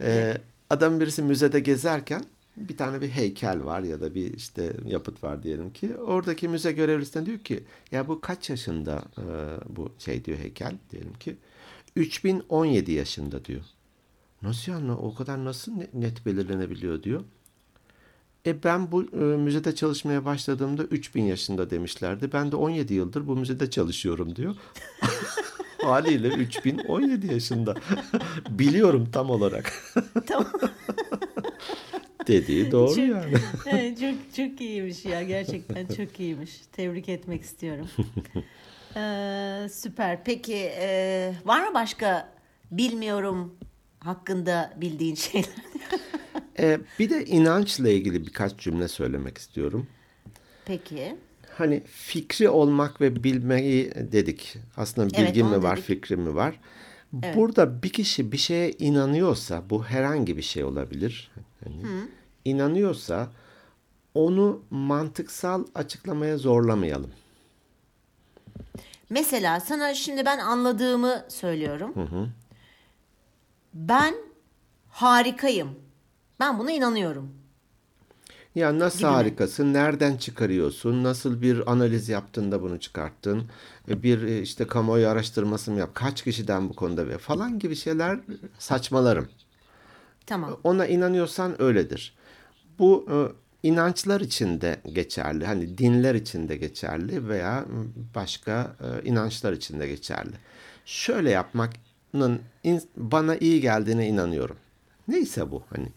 Ee, 0.01 0.37
adam 0.70 1.01
birisi 1.01 1.22
müzede 1.22 1.61
gezerken 1.61 2.25
bir 2.57 2.77
tane 2.77 3.01
bir 3.01 3.09
heykel 3.09 3.64
var 3.64 3.81
ya 3.81 4.01
da 4.01 4.14
bir 4.14 4.35
işte 4.35 4.77
yapıt 4.85 5.25
var 5.25 5.42
diyelim 5.42 5.73
ki. 5.73 5.97
Oradaki 5.97 6.49
müze 6.49 6.73
görevlisinden 6.73 7.27
diyor 7.27 7.38
ki 7.38 7.64
ya 7.92 8.09
bu 8.09 8.21
kaç 8.21 8.51
yaşında 8.51 9.03
e, 9.19 9.25
bu 9.77 9.92
şey 9.99 10.25
diyor 10.25 10.38
heykel 10.38 10.75
diyelim 10.90 11.14
ki. 11.14 11.37
3017 11.97 12.92
yaşında 12.92 13.45
diyor. 13.45 13.62
Nasıl 14.42 14.73
yani 14.73 14.92
o 14.92 15.14
kadar 15.14 15.45
nasıl 15.45 15.73
ne- 15.73 15.90
net 15.95 16.27
belirlenebiliyor 16.27 17.03
diyor. 17.03 17.25
E 18.47 18.62
ben 18.64 18.92
bu 18.92 19.03
e, 19.05 19.16
müzede 19.16 19.75
çalışmaya 19.75 20.25
başladığımda 20.25 20.85
3000 20.85 21.23
yaşında 21.23 21.71
demişlerdi. 21.71 22.33
Ben 22.33 22.53
de 22.53 22.57
17 22.57 22.95
yıldır 22.95 23.27
bu 23.27 23.37
müzede 23.37 23.71
çalışıyorum 23.71 24.37
diyor. 24.37 24.55
Haliyle 25.83 26.29
3017 26.29 27.33
yaşında. 27.33 27.75
Biliyorum 28.51 29.09
tam 29.12 29.31
olarak. 29.31 29.73
Tamam. 30.27 30.47
Dediği 32.26 32.70
doğru 32.72 32.88
Çok- 32.94 32.98
yani. 33.08 33.32
Evet, 33.66 34.00
çok 34.00 34.14
çok 34.36 34.60
iyiymiş 34.60 35.04
ya 35.04 35.22
gerçekten 35.22 35.86
çok 35.86 36.20
iyiymiş. 36.20 36.60
Tebrik 36.72 37.08
etmek 37.08 37.42
istiyorum. 37.42 37.88
Ee, 38.96 39.68
süper. 39.72 40.24
Peki 40.24 40.54
e, 40.78 41.32
var 41.44 41.68
mı 41.68 41.74
başka 41.74 42.32
bilmiyorum 42.70 43.54
hakkında 44.00 44.74
bildiğin 44.76 45.14
şeyler? 45.14 45.48
E, 46.58 46.80
bir 46.98 47.10
de 47.10 47.24
inançla 47.24 47.88
ilgili 47.88 48.26
birkaç 48.26 48.56
cümle 48.58 48.88
söylemek 48.88 49.38
istiyorum. 49.38 49.86
Peki. 50.64 51.16
Hani 51.58 51.82
fikri 51.86 52.48
olmak 52.48 53.00
ve 53.00 53.24
bilmeyi 53.24 53.92
dedik. 53.94 54.56
Aslında 54.76 55.08
Evet, 55.16 55.28
bilgim 55.28 55.46
onu 55.46 55.56
mi 55.56 55.62
var, 55.62 55.76
dedik. 55.76 55.86
fikrim 55.86 56.20
mi 56.20 56.34
var? 56.34 56.60
Burada 57.12 57.82
bir 57.82 57.90
kişi 57.90 58.32
bir 58.32 58.36
şeye 58.38 58.70
inanıyorsa, 58.72 59.62
bu 59.70 59.84
herhangi 59.84 60.36
bir 60.36 60.42
şey 60.42 60.64
olabilir. 60.64 61.30
Hani 61.66 62.09
inanıyorsa 62.44 63.29
onu 64.14 64.62
mantıksal 64.70 65.64
açıklamaya 65.74 66.38
zorlamayalım. 66.38 67.11
Mesela 69.11 69.61
sana 69.61 69.94
şimdi 69.94 70.24
ben 70.26 70.38
anladığımı 70.38 71.24
söylüyorum. 71.29 71.92
Ben 73.74 74.14
harikayım. 74.90 75.70
Ben 76.40 76.59
buna 76.59 76.72
inanıyorum. 76.72 77.31
Ya 78.55 78.79
nasıl 78.79 78.98
Gibi 78.98 79.09
mi? 79.09 79.14
harikasın? 79.14 79.72
Nereden 79.72 80.16
çıkarıyorsun? 80.16 81.05
Nasıl 81.05 81.42
bir 81.42 81.70
analiz 81.72 82.09
yaptın 82.09 82.52
da 82.52 82.62
bunu 82.62 82.81
çıkarttın? 82.81 83.42
E, 83.88 84.02
Bir 84.02 84.22
e, 84.22 84.40
işte 84.42 84.66
kamuoyu 84.66 85.09
araştırması 85.09 85.70
mı 85.70 85.79
yap? 85.79 85.90
Kaç 85.94 86.22
kişiden 86.22 86.68
bu 86.68 86.72
konuda 86.72 87.09
ve 87.09 87.18
falan 87.18 87.59
gibi 87.59 87.76
şeyler 87.76 88.18
saçmalarım. 88.59 89.29
Tamam. 90.26 90.60
Ona 90.64 90.86
inanıyorsan 90.86 91.62
öyledir. 91.62 92.14
Bu 92.78 93.06
inançlar 93.62 94.20
için 94.20 94.60
de 94.60 94.80
geçerli. 94.92 95.46
Hani 95.46 95.78
dinler 95.78 96.14
için 96.14 96.48
de 96.48 96.56
geçerli 96.56 97.28
veya 97.28 97.64
başka 98.14 98.76
inançlar 99.04 99.52
için 99.52 99.80
de 99.80 99.86
geçerli. 99.86 100.34
Şöyle 100.84 101.30
yapmanın 101.30 102.40
bana 102.96 103.36
iyi 103.36 103.60
geldiğine 103.60 104.08
inanıyorum. 104.08 104.56
Neyse 105.08 105.50
bu 105.50 105.62
hani. 105.70 105.88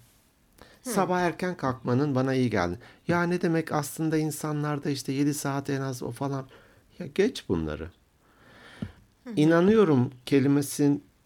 Sabah 0.81 1.19
erken 1.19 1.57
kalkmanın 1.57 2.15
bana 2.15 2.33
iyi 2.33 2.49
geldi. 2.49 2.79
Ya 3.07 3.23
ne 3.23 3.41
demek 3.41 3.71
aslında 3.71 4.17
insanlarda 4.17 4.89
işte 4.89 5.11
7 5.11 5.33
saat 5.33 5.69
en 5.69 5.81
az 5.81 6.03
o 6.03 6.11
falan. 6.11 6.47
Ya 6.99 7.07
geç 7.07 7.49
bunları. 7.49 7.89
İnanıyorum 9.35 10.11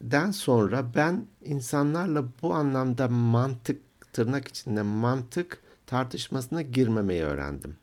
kelimesinden 0.04 0.32
sonra 0.32 0.86
ben 0.96 1.26
insanlarla 1.42 2.24
bu 2.42 2.54
anlamda 2.54 3.08
mantık 3.08 3.82
tırnak 4.14 4.48
içinde 4.48 4.82
mantık 4.82 5.62
tartışmasına 5.86 6.62
girmemeyi 6.62 7.24
öğrendim. 7.24 7.76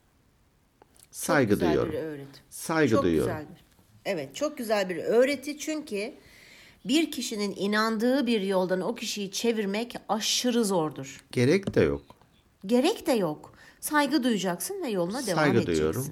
Saygı 1.11 1.50
çok 1.50 1.61
güzel 1.61 1.68
duyuyorum. 1.74 1.92
bir 1.92 1.98
öğreti. 1.98 2.40
Saygı 2.50 2.90
çok 2.90 3.04
duyuyorum. 3.04 3.33
güzel 3.33 3.46
bir. 3.54 3.61
Evet, 4.04 4.35
çok 4.35 4.59
güzel 4.59 4.88
bir 4.88 4.96
öğreti 4.96 5.59
çünkü 5.59 6.14
bir 6.85 7.11
kişinin 7.11 7.54
inandığı 7.56 8.26
bir 8.26 8.40
yoldan 8.40 8.80
o 8.80 8.94
kişiyi 8.94 9.30
çevirmek 9.30 9.94
aşırı 10.09 10.64
zordur. 10.64 11.24
Gerek 11.33 11.74
de 11.74 11.80
yok. 11.80 12.02
Gerek 12.66 13.06
de 13.06 13.12
yok. 13.12 13.52
Saygı 13.80 14.22
duyacaksın 14.24 14.83
ve 14.83 14.88
yoluna 14.88 15.26
devam 15.26 15.37
Saygı 15.44 15.59
edeceksin. 15.59 15.83
duyuyorum. 15.83 16.06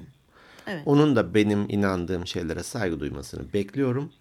Evet. 0.67 0.83
Onun 0.87 1.17
da 1.17 1.35
benim 1.35 1.67
inandığım 1.71 2.27
şeylere 2.27 2.63
saygı 2.63 3.01
duymasını 3.01 3.53
bekliyorum. 3.53 4.13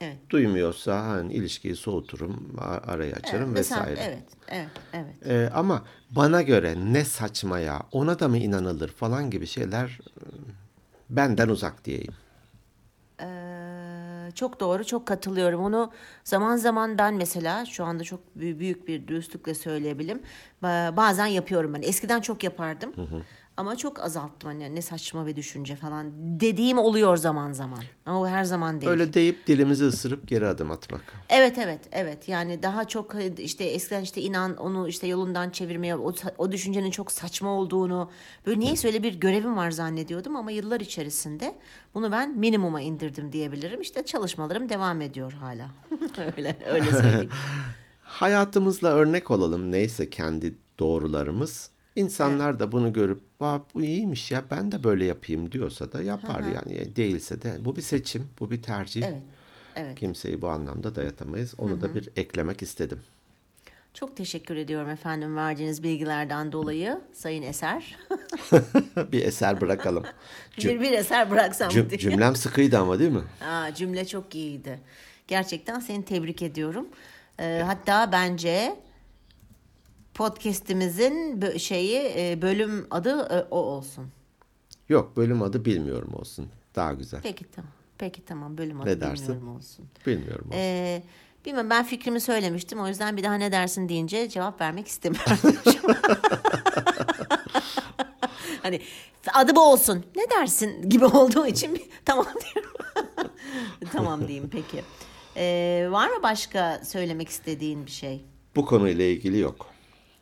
Evet. 0.00 0.16
Duymuyorsa 0.30 1.04
hani 1.06 1.32
ilişkiyi 1.32 1.76
soğuturum, 1.76 2.56
arayı 2.86 3.14
açarım 3.14 3.54
Ve 3.54 3.64
sen- 3.64 3.80
vesaire. 3.80 4.00
evet, 4.00 4.22
evet, 4.48 4.68
evet. 4.92 5.26
Ee, 5.26 5.50
ama 5.54 5.84
bana 6.10 6.42
göre 6.42 6.74
ne 6.92 7.04
saçma 7.04 7.58
ya, 7.58 7.82
ona 7.92 8.18
da 8.18 8.28
mı 8.28 8.38
inanılır 8.38 8.88
falan 8.88 9.30
gibi 9.30 9.46
şeyler 9.46 9.86
e, 10.20 10.22
benden 11.10 11.48
uzak 11.48 11.84
diyeyim. 11.84 12.12
Ee, 13.20 14.30
çok 14.34 14.60
doğru, 14.60 14.84
çok 14.84 15.06
katılıyorum. 15.06 15.60
Onu 15.60 15.92
zaman 16.24 16.56
zaman 16.56 16.98
ben 16.98 17.14
mesela 17.14 17.64
şu 17.66 17.84
anda 17.84 18.04
çok 18.04 18.20
bü- 18.38 18.58
büyük 18.58 18.88
bir 18.88 19.08
dürüstlükle 19.08 19.54
söyleyebilirim. 19.54 20.22
Ba- 20.62 20.96
Bazen 20.96 21.26
yapıyorum 21.26 21.74
ben. 21.74 21.82
Eskiden 21.82 22.20
çok 22.20 22.44
yapardım. 22.44 22.92
Ama 23.56 23.76
çok 23.76 24.00
azalttım 24.00 24.50
hani 24.50 24.74
ne 24.74 24.82
saçma 24.82 25.26
bir 25.26 25.36
düşünce 25.36 25.76
falan 25.76 26.12
dediğim 26.40 26.78
oluyor 26.78 27.16
zaman 27.16 27.52
zaman. 27.52 27.78
Ama 28.06 28.20
o 28.20 28.26
her 28.26 28.44
zaman 28.44 28.80
değil. 28.80 28.92
Öyle 28.92 29.12
deyip 29.12 29.46
dilimizi 29.46 29.84
ısırıp 29.84 30.28
geri 30.28 30.46
adım 30.46 30.70
atmak. 30.70 31.02
Evet 31.28 31.58
evet 31.58 31.80
evet 31.92 32.28
yani 32.28 32.62
daha 32.62 32.84
çok 32.88 33.14
işte 33.38 33.64
eskiden 33.64 34.02
işte 34.02 34.20
inan 34.20 34.56
onu 34.56 34.88
işte 34.88 35.06
yolundan 35.06 35.50
çevirmeye 35.50 35.96
o, 35.96 36.14
o 36.38 36.52
düşüncenin 36.52 36.90
çok 36.90 37.12
saçma 37.12 37.50
olduğunu 37.50 38.10
böyle 38.46 38.60
niyeyse 38.60 38.88
öyle 38.88 39.02
bir 39.02 39.14
görevim 39.14 39.56
var 39.56 39.70
zannediyordum 39.70 40.36
ama 40.36 40.50
yıllar 40.50 40.80
içerisinde 40.80 41.54
bunu 41.94 42.12
ben 42.12 42.38
minimuma 42.38 42.80
indirdim 42.80 43.32
diyebilirim. 43.32 43.80
İşte 43.80 44.04
çalışmalarım 44.04 44.68
devam 44.68 45.00
ediyor 45.00 45.32
hala. 45.32 45.70
öyle 46.36 46.56
öyle 46.66 46.90
söyleyeyim. 46.90 47.30
Hayatımızla 48.02 48.88
örnek 48.88 49.30
olalım 49.30 49.72
neyse 49.72 50.10
kendi 50.10 50.54
doğrularımız. 50.78 51.70
İnsanlar 51.96 52.58
da 52.60 52.72
bunu 52.72 52.92
görüp 52.92 53.20
"Aa, 53.40 53.58
bu 53.74 53.82
iyiymiş 53.82 54.30
ya 54.30 54.44
ben 54.50 54.72
de 54.72 54.84
böyle 54.84 55.04
yapayım 55.04 55.52
diyorsa 55.52 55.92
da 55.92 56.02
yapar 56.02 56.40
yani. 56.40 56.96
Değilse 56.96 57.42
de 57.42 57.56
bu 57.60 57.76
bir 57.76 57.82
seçim, 57.82 58.26
bu 58.40 58.50
bir 58.50 58.62
tercih. 58.62 59.02
Evet. 59.06 59.22
Evet. 59.76 59.98
Kimseyi 59.98 60.42
bu 60.42 60.48
anlamda 60.48 60.94
dayatamayız. 60.94 61.54
Onu 61.58 61.80
da 61.80 61.94
bir 61.94 62.08
eklemek 62.16 62.62
istedim. 62.62 63.00
Çok 63.94 64.16
teşekkür 64.16 64.56
ediyorum 64.56 64.90
efendim 64.90 65.36
verdiğiniz 65.36 65.82
bilgilerden 65.82 66.52
dolayı 66.52 67.00
Sayın 67.12 67.42
Eser. 67.42 67.96
bir 69.12 69.24
eser 69.24 69.60
bırakalım. 69.60 70.04
Cüm- 70.58 70.68
bir, 70.74 70.80
bir 70.80 70.92
eser 70.92 71.30
bıraksam 71.30 71.68
cüm- 71.70 71.90
diye. 71.90 71.98
cümlem 71.98 72.36
sıkıydı 72.36 72.78
ama 72.78 72.98
değil 72.98 73.10
mi? 73.12 73.22
Aa, 73.44 73.74
cümle 73.74 74.06
çok 74.06 74.34
iyiydi. 74.34 74.80
Gerçekten 75.28 75.80
seni 75.80 76.04
tebrik 76.04 76.42
ediyorum. 76.42 76.88
Ee, 77.40 77.62
hatta 77.66 78.12
bence 78.12 78.76
podcast'imizin 80.16 81.56
şeyi 81.58 82.12
e, 82.16 82.42
bölüm 82.42 82.86
adı 82.90 83.10
e, 83.10 83.46
o 83.50 83.58
olsun. 83.58 84.06
Yok 84.88 85.16
bölüm 85.16 85.42
adı 85.42 85.64
bilmiyorum 85.64 86.14
olsun. 86.14 86.48
Daha 86.76 86.92
güzel. 86.92 87.20
Peki 87.22 87.44
tamam. 87.44 87.70
Peki 87.98 88.24
tamam 88.24 88.58
bölüm 88.58 88.80
adı 88.80 88.88
Ne 88.90 89.00
dersin? 89.00 89.28
bilmiyorum 89.28 89.56
olsun. 89.56 89.86
Bilmiyorum 90.06 90.46
olsun. 90.48 90.58
Ee, 90.58 91.02
bilmem 91.46 91.70
ben 91.70 91.84
fikrimi 91.84 92.20
söylemiştim. 92.20 92.80
O 92.80 92.88
yüzden 92.88 93.16
bir 93.16 93.22
daha 93.22 93.34
ne 93.34 93.52
dersin 93.52 93.88
deyince 93.88 94.28
cevap 94.28 94.60
vermek 94.60 94.86
istemiyorum. 94.86 95.36
hani 98.62 98.80
adı 99.34 99.56
bu 99.56 99.60
olsun. 99.60 100.04
Ne 100.16 100.30
dersin 100.30 100.90
gibi 100.90 101.04
olduğu 101.04 101.46
için 101.46 101.82
tamam 102.04 102.26
diyorum. 102.54 102.72
tamam 103.92 104.28
diyeyim 104.28 104.50
peki. 104.52 104.82
Ee, 105.36 105.88
var 105.90 106.08
mı 106.08 106.22
başka 106.22 106.80
söylemek 106.84 107.28
istediğin 107.28 107.86
bir 107.86 107.90
şey? 107.90 108.24
Bu 108.56 108.66
konuyla 108.66 109.04
ilgili 109.04 109.38
yok. 109.38 109.75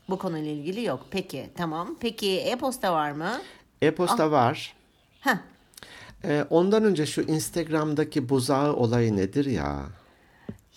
Bu 0.09 0.19
konuyla 0.19 0.51
ilgili 0.51 0.85
yok. 0.85 1.07
Peki 1.11 1.51
tamam. 1.57 1.97
Peki 2.01 2.39
e-posta 2.41 2.93
var 2.93 3.11
mı? 3.13 3.41
E-posta 3.83 4.31
var. 4.31 4.75
Heh. 5.21 5.37
Ee, 6.25 6.45
ondan 6.51 6.85
önce 6.85 7.07
şu 7.07 7.21
Instagram'daki 7.23 8.29
buzağı 8.29 8.73
olayı 8.75 9.17
nedir 9.17 9.45
ya? 9.45 9.83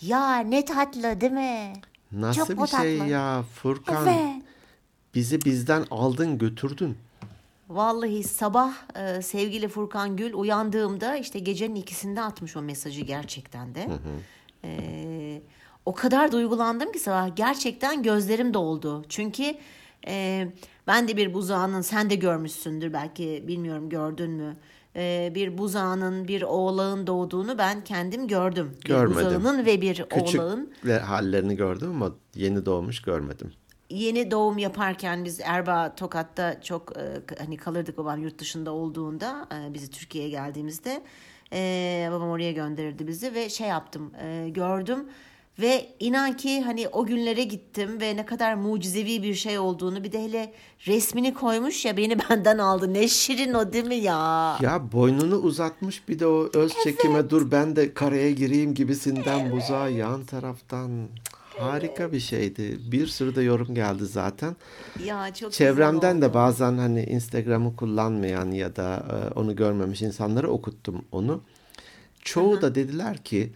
Ya 0.01 0.37
ne 0.39 0.65
tatlı 0.65 1.21
değil 1.21 1.31
mi? 1.31 1.73
Nasıl 2.11 2.45
Çok 2.55 2.63
bir 2.63 2.67
şey 2.67 2.97
tatlı. 2.97 3.11
ya 3.11 3.43
Furkan? 3.55 4.07
Evet. 4.07 4.43
bizi 5.15 5.41
bizden 5.41 5.85
aldın 5.91 6.37
götürdün. 6.37 6.97
Vallahi 7.69 8.23
sabah 8.23 8.73
e, 8.95 9.21
sevgili 9.21 9.67
Furkan 9.67 10.15
Gül 10.17 10.33
uyandığımda 10.33 11.15
işte 11.17 11.39
gecenin 11.39 11.75
ikisinde 11.75 12.21
atmış 12.21 12.57
o 12.57 12.61
mesajı 12.61 13.01
gerçekten 13.01 13.75
de. 13.75 13.87
E, 14.63 15.41
o 15.87 15.93
kadar 15.93 16.31
duygulandım 16.31 16.91
ki 16.91 16.99
sabah 16.99 17.35
gerçekten 17.35 18.03
gözlerim 18.03 18.53
doldu. 18.53 19.05
Çünkü 19.09 19.43
e, 20.07 20.47
ben 20.87 21.07
de 21.07 21.17
bir 21.17 21.33
buzağının 21.33 21.81
sen 21.81 22.09
de 22.09 22.15
görmüşsündür 22.15 22.93
belki 22.93 23.43
bilmiyorum 23.47 23.89
gördün 23.89 24.31
mü? 24.31 24.57
E, 24.95 25.31
bir 25.35 25.57
buzağının 25.57 26.27
bir 26.27 26.41
oğlağın 26.41 27.07
doğduğunu 27.07 27.57
ben 27.57 27.83
kendim 27.83 28.27
gördüm. 28.27 28.77
Bir 28.83 28.87
Görmedim. 28.89 29.25
buzağının 29.25 29.65
ve 29.65 29.81
bir 29.81 30.05
Küçük 30.09 30.41
oğlağın 30.41 30.71
hallerini 31.03 31.55
gördüm 31.55 31.89
ama 31.89 32.15
yeni 32.35 32.65
doğmuş 32.65 33.01
görmedim. 33.01 33.51
yeni 33.89 34.31
doğum 34.31 34.57
yaparken 34.57 35.25
biz 35.25 35.39
Erbaa 35.43 35.95
Tokat'ta 35.95 36.61
çok 36.61 36.97
e, 36.97 37.21
hani 37.39 37.57
kalırdık 37.57 37.97
babam 37.97 38.23
yurt 38.23 38.39
dışında 38.39 38.71
olduğunda 38.71 39.47
e, 39.53 39.73
bizi 39.73 39.91
Türkiye'ye 39.91 40.29
geldiğimizde 40.29 41.03
e, 41.53 42.09
babam 42.11 42.29
oraya 42.29 42.51
gönderirdi 42.51 43.07
bizi 43.07 43.33
ve 43.33 43.49
şey 43.49 43.67
yaptım 43.67 44.11
e, 44.21 44.49
gördüm 44.49 45.05
ve 45.59 45.89
inan 45.99 46.37
ki 46.37 46.61
hani 46.61 46.87
o 46.87 47.05
günlere 47.05 47.43
gittim 47.43 48.01
ve 48.01 48.15
ne 48.15 48.25
kadar 48.25 48.53
mucizevi 48.53 49.23
bir 49.23 49.33
şey 49.33 49.59
olduğunu 49.59 50.03
bir 50.03 50.11
de 50.11 50.23
hele 50.23 50.53
resmini 50.87 51.33
koymuş 51.33 51.85
ya 51.85 51.97
beni 51.97 52.19
benden 52.29 52.57
aldı 52.57 52.93
ne 52.93 53.07
şirin 53.07 53.53
o 53.53 53.73
değil 53.73 53.85
mi 53.85 53.95
ya? 53.95 54.57
Ya 54.61 54.91
boynunu 54.91 55.35
uzatmış 55.35 56.09
bir 56.09 56.19
de 56.19 56.27
o 56.27 56.49
öz 56.53 56.73
çekime 56.83 57.29
dur 57.29 57.51
ben 57.51 57.75
de 57.75 57.93
karaya 57.93 58.31
gireyim 58.31 58.73
gibisinden 58.73 59.51
buzağa 59.51 59.89
yan 59.89 60.23
taraftan 60.23 60.91
harika 61.59 62.11
bir 62.11 62.19
şeydi. 62.19 62.79
Bir 62.91 63.07
sürü 63.07 63.35
de 63.35 63.41
yorum 63.41 63.75
geldi 63.75 64.05
zaten. 64.05 64.55
Ya 65.05 65.33
çok 65.33 65.51
Çevremden 65.51 66.21
de 66.21 66.33
bazen 66.33 66.77
hani 66.77 67.03
Instagram'ı 67.03 67.75
kullanmayan 67.75 68.51
ya 68.51 68.75
da 68.75 69.05
e, 69.11 69.39
onu 69.39 69.55
görmemiş 69.55 70.01
insanlara 70.01 70.47
okuttum 70.47 71.05
onu. 71.11 71.41
Çoğu 72.21 72.61
da 72.61 72.75
dediler 72.75 73.17
ki 73.17 73.51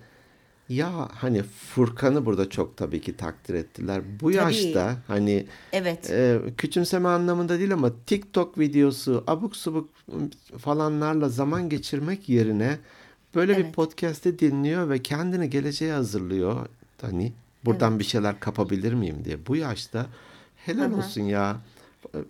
ya 0.75 1.09
hani 1.15 1.43
Furkan'ı 1.43 2.25
burada 2.25 2.49
çok 2.49 2.77
tabii 2.77 3.01
ki 3.01 3.17
takdir 3.17 3.53
ettiler. 3.53 4.01
Bu 4.21 4.31
yaşta 4.31 4.97
hani 5.07 5.45
Evet. 5.73 6.09
e, 6.09 6.39
küçümseme 6.57 7.09
anlamında 7.09 7.59
değil 7.59 7.73
ama 7.73 7.91
TikTok 8.05 8.59
videosu 8.59 9.23
abuk 9.27 9.55
subuk 9.55 9.89
falanlarla 10.57 11.29
zaman 11.29 11.69
geçirmek 11.69 12.29
yerine 12.29 12.77
böyle 13.35 13.57
bir 13.57 13.63
Evet. 13.63 13.75
podcast'i 13.75 14.39
dinliyor 14.39 14.89
ve 14.89 15.01
kendini 15.03 15.49
geleceğe 15.49 15.93
hazırlıyor. 15.93 16.65
Hani 17.01 17.33
buradan 17.65 17.99
bir 17.99 18.03
şeyler 18.03 18.39
kapabilir 18.39 18.93
miyim 18.93 19.25
diye. 19.25 19.47
Bu 19.47 19.55
yaşta 19.55 20.05
helal 20.65 20.91
olsun 20.93 21.21
ya. 21.21 21.57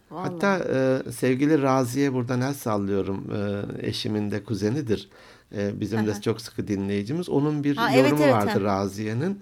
Hatta 0.10 0.58
e, 0.58 1.12
sevgili 1.12 1.62
Razi'ye 1.62 2.14
buradan 2.14 2.42
el 2.42 2.54
sallıyorum. 2.54 3.26
E, 3.36 3.88
eşimin 3.88 4.32
de 4.32 4.44
kuzenidir. 4.44 5.10
E, 5.56 5.80
bizim 5.80 6.08
de 6.08 6.22
çok 6.22 6.42
sıkı 6.42 6.68
dinleyicimiz. 6.68 7.30
Onun 7.30 7.64
bir 7.64 7.78
Ha, 7.78 7.90
evet, 7.94 8.04
yorumu 8.12 8.24
evet, 8.24 8.34
vardı 8.34 8.50
ha. 8.50 8.62
Raziye'nin. 8.62 9.40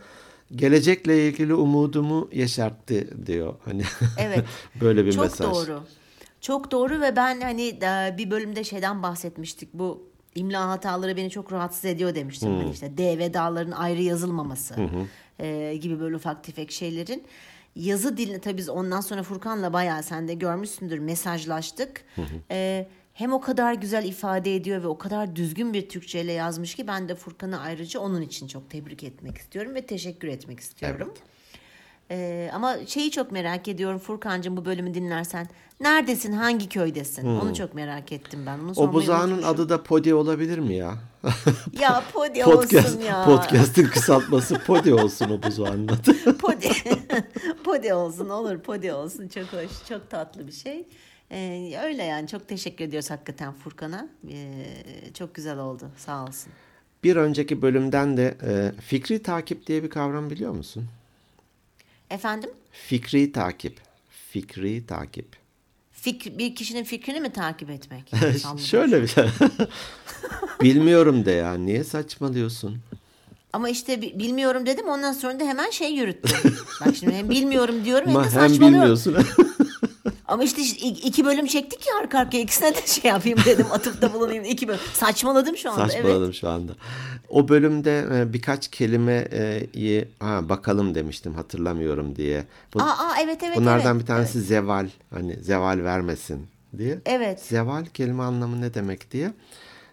Gelecekle 0.55 1.27
ilgili 1.27 1.53
umudumu 1.53 2.29
yeşertti 2.31 3.09
diyor. 3.25 3.53
Hani 3.65 3.83
Evet. 4.17 4.45
böyle 4.81 5.05
bir 5.05 5.11
Çok 5.13 5.23
mesaj. 5.23 5.47
doğru. 5.47 5.83
Çok 6.41 6.71
doğru 6.71 7.01
ve 7.01 7.15
ben 7.15 7.41
hani 7.41 7.79
bir 8.17 8.31
bölümde 8.31 8.63
şeyden 8.63 9.03
bahsetmiştik. 9.03 9.73
Bu 9.73 10.09
imla 10.35 10.69
hataları 10.69 11.17
beni 11.17 11.29
çok 11.29 11.51
rahatsız 11.53 11.85
ediyor 11.85 12.15
demiştim. 12.15 12.55
Hani 12.57 12.71
işte 12.71 12.97
D 12.97 13.17
ve 13.17 13.33
D'ların 13.33 13.71
ayrı 13.71 14.01
yazılmaması 14.01 14.75
e, 15.39 15.75
gibi 15.81 15.99
böyle 15.99 16.15
ufak 16.15 16.43
tefek 16.43 16.71
şeylerin. 16.71 17.23
Yazı 17.75 18.17
dilini 18.17 18.39
tabii 18.39 18.57
biz 18.57 18.69
ondan 18.69 19.01
sonra 19.01 19.23
Furkan'la 19.23 19.73
bayağı 19.73 20.03
sen 20.03 20.27
de 20.27 20.33
görmüşsündür 20.33 20.99
mesajlaştık. 20.99 22.01
E, 22.51 22.87
hem 23.19 23.33
o 23.33 23.41
kadar 23.41 23.73
güzel 23.73 24.03
ifade 24.03 24.55
ediyor 24.55 24.83
ve 24.83 24.87
o 24.87 24.97
kadar 24.97 25.35
düzgün 25.35 25.73
bir 25.73 25.89
Türkçeyle 25.89 26.31
yazmış 26.31 26.75
ki 26.75 26.87
ben 26.87 27.09
de 27.09 27.15
Furkan'ı 27.15 27.61
ayrıca 27.61 27.99
onun 27.99 28.21
için 28.21 28.47
çok 28.47 28.69
tebrik 28.69 29.03
etmek 29.03 29.37
istiyorum 29.37 29.75
ve 29.75 29.85
teşekkür 29.85 30.27
etmek 30.27 30.59
istiyorum. 30.59 31.13
Ee, 32.11 32.49
ama 32.53 32.75
şeyi 32.87 33.11
çok 33.11 33.31
merak 33.31 33.67
ediyorum 33.67 33.99
Furkan'cığım 33.99 34.57
bu 34.57 34.65
bölümü 34.65 34.93
dinlersen. 34.93 35.47
Neredesin? 35.79 36.31
Hangi 36.31 36.69
köydesin? 36.69 37.27
Onu 37.27 37.55
çok 37.55 37.73
merak 37.73 38.11
ettim 38.11 38.39
ben. 38.45 38.59
Onu 38.59 38.75
Hmm. 38.75 38.83
O 38.83 38.93
buzağının 38.93 39.43
adı 39.43 39.69
da 39.69 39.83
Podi 39.83 40.13
olabilir 40.13 40.59
mi 40.59 40.75
ya? 40.75 40.97
Ya 41.79 42.03
Podi 42.13 42.41
Podcast, 42.41 42.87
olsun 42.87 43.01
ya. 43.01 43.25
podcast'in 43.25 43.87
kısaltması 43.87 44.59
Podi 44.59 44.93
olsun 44.93 45.29
o 45.29 45.43
buzağının 45.47 45.87
adı. 45.87 46.37
Podi. 46.37 46.71
Podi 47.63 47.93
olsun 47.93 48.29
olur. 48.29 48.59
Podi 48.59 48.93
olsun. 48.93 49.27
Çok 49.27 49.53
hoş. 49.53 49.87
Çok 49.89 50.09
tatlı 50.09 50.47
bir 50.47 50.51
şey. 50.51 50.87
Ee, 51.31 51.73
öyle 51.83 52.03
yani. 52.03 52.27
Çok 52.27 52.47
teşekkür 52.47 52.83
ediyoruz 52.85 53.09
hakikaten 53.09 53.53
Furkan'a. 53.53 54.07
Ee, 54.31 54.65
çok 55.17 55.35
güzel 55.35 55.57
oldu. 55.57 55.89
Sağ 55.97 56.23
olsun. 56.23 56.53
Bir 57.03 57.15
önceki 57.15 57.61
bölümden 57.61 58.17
de 58.17 58.37
e, 58.43 58.81
fikri 58.81 59.23
takip 59.23 59.67
diye 59.67 59.83
bir 59.83 59.89
kavram 59.89 60.29
biliyor 60.29 60.51
musun? 60.51 60.85
Efendim? 62.09 62.49
Fikri 62.71 63.31
takip. 63.31 63.77
Fikri 64.31 64.85
takip. 64.87 65.25
Fikr, 65.91 66.37
bir 66.37 66.55
kişinin 66.55 66.83
fikrini 66.83 67.19
mi 67.19 67.29
takip 67.33 67.69
etmek? 67.69 68.11
Şöyle 68.59 69.01
bir 69.01 69.07
şey. 69.07 69.25
Bilmiyorum 70.61 71.25
de 71.25 71.31
ya. 71.31 71.53
Niye 71.53 71.83
saçmalıyorsun? 71.83 72.77
Ama 73.53 73.69
işte 73.69 74.01
bi- 74.01 74.19
bilmiyorum 74.19 74.65
dedim 74.65 74.87
ondan 74.87 75.13
sonra 75.13 75.39
da 75.39 75.43
hemen 75.43 75.69
şey 75.69 75.93
yürüttüm. 75.93 76.55
Bak 76.85 76.95
şimdi 76.95 77.13
hem 77.13 77.29
bilmiyorum 77.29 77.85
diyorum 77.85 78.07
hem 78.07 78.15
de 78.15 78.19
hem 78.19 78.29
saçmalıyorum. 78.29 78.73
bilmiyorsun. 78.73 79.17
Ama 80.29 80.43
işte 80.43 80.61
iki 80.81 81.25
bölüm 81.25 81.45
çektik 81.45 81.87
ya 81.87 81.93
arka 82.01 82.19
arkaya 82.19 82.39
ikisine 82.39 82.75
de 82.75 82.87
şey 82.87 83.11
yapayım 83.11 83.39
dedim 83.45 83.65
atıfta 83.71 84.13
bulunayım. 84.13 84.43
iki 84.43 84.67
bölüm. 84.67 84.79
Saçmaladım 84.93 85.57
şu 85.57 85.71
anda 85.71 85.87
Saçmaladım 85.87 86.23
evet. 86.23 86.35
şu 86.35 86.49
anda. 86.49 86.71
O 87.29 87.49
bölümde 87.49 88.05
e, 88.13 88.33
birkaç 88.33 88.67
kelimeyi 88.67 90.07
ha, 90.19 90.49
bakalım 90.49 90.95
demiştim 90.95 91.33
hatırlamıyorum 91.33 92.15
diye. 92.15 92.45
Bu, 92.73 92.81
Aa, 92.81 92.85
aa 92.85 93.15
evet 93.23 93.43
evet 93.43 93.57
bunlardan 93.57 93.91
evet. 93.91 94.01
bir 94.01 94.07
tanesi 94.07 94.41
zeval. 94.41 94.89
Hani 95.13 95.35
zeval 95.35 95.83
vermesin 95.83 96.47
diye. 96.77 96.99
Evet. 97.05 97.41
Zeval 97.41 97.85
kelime 97.85 98.23
anlamı 98.23 98.61
ne 98.61 98.73
demek 98.73 99.11
diye. 99.11 99.33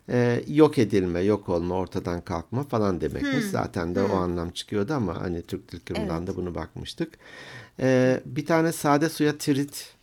E, 0.09 0.45
yok 0.49 0.79
edilme, 0.79 1.21
yok 1.21 1.49
olma, 1.49 1.75
ortadan 1.75 2.21
kalkma 2.21 2.63
falan 2.63 3.01
demekmiş. 3.01 3.33
Hmm. 3.33 3.51
Zaten 3.51 3.95
de 3.95 4.03
o 4.03 4.17
anlam 4.17 4.51
çıkıyordu 4.51 4.95
ama 4.95 5.21
hani 5.21 5.43
Türk 5.43 5.73
Dil 5.73 5.81
Kurumu'ndan 5.81 6.27
da 6.27 6.37
bunu 6.37 6.55
bakmıştık. 6.55 7.19
E, 7.81 8.21
bir 8.27 8.47
tane 8.47 8.73
sade 8.73 9.09
suya 9.09 9.39
tirit 9.39 9.96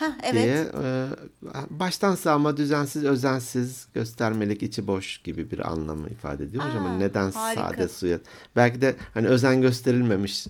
Ha 0.00 0.16
evet. 0.22 0.34
diye 0.44 0.66
e, 0.84 1.06
baştan 1.70 2.14
sağma 2.14 2.56
düzensiz, 2.56 3.04
özensiz, 3.04 3.88
göstermelik, 3.94 4.62
içi 4.62 4.86
boş 4.86 5.18
gibi 5.22 5.50
bir 5.50 5.72
anlamı 5.72 6.08
ifade 6.08 6.44
ediyormuş 6.44 6.74
ama 6.74 6.88
Aa, 6.88 6.96
neden 6.98 7.30
harika. 7.32 7.62
sade 7.62 7.88
suya? 7.88 8.18
Belki 8.56 8.80
de 8.80 8.96
hani 9.14 9.26
özen 9.26 9.60
gösterilmemiş, 9.60 10.46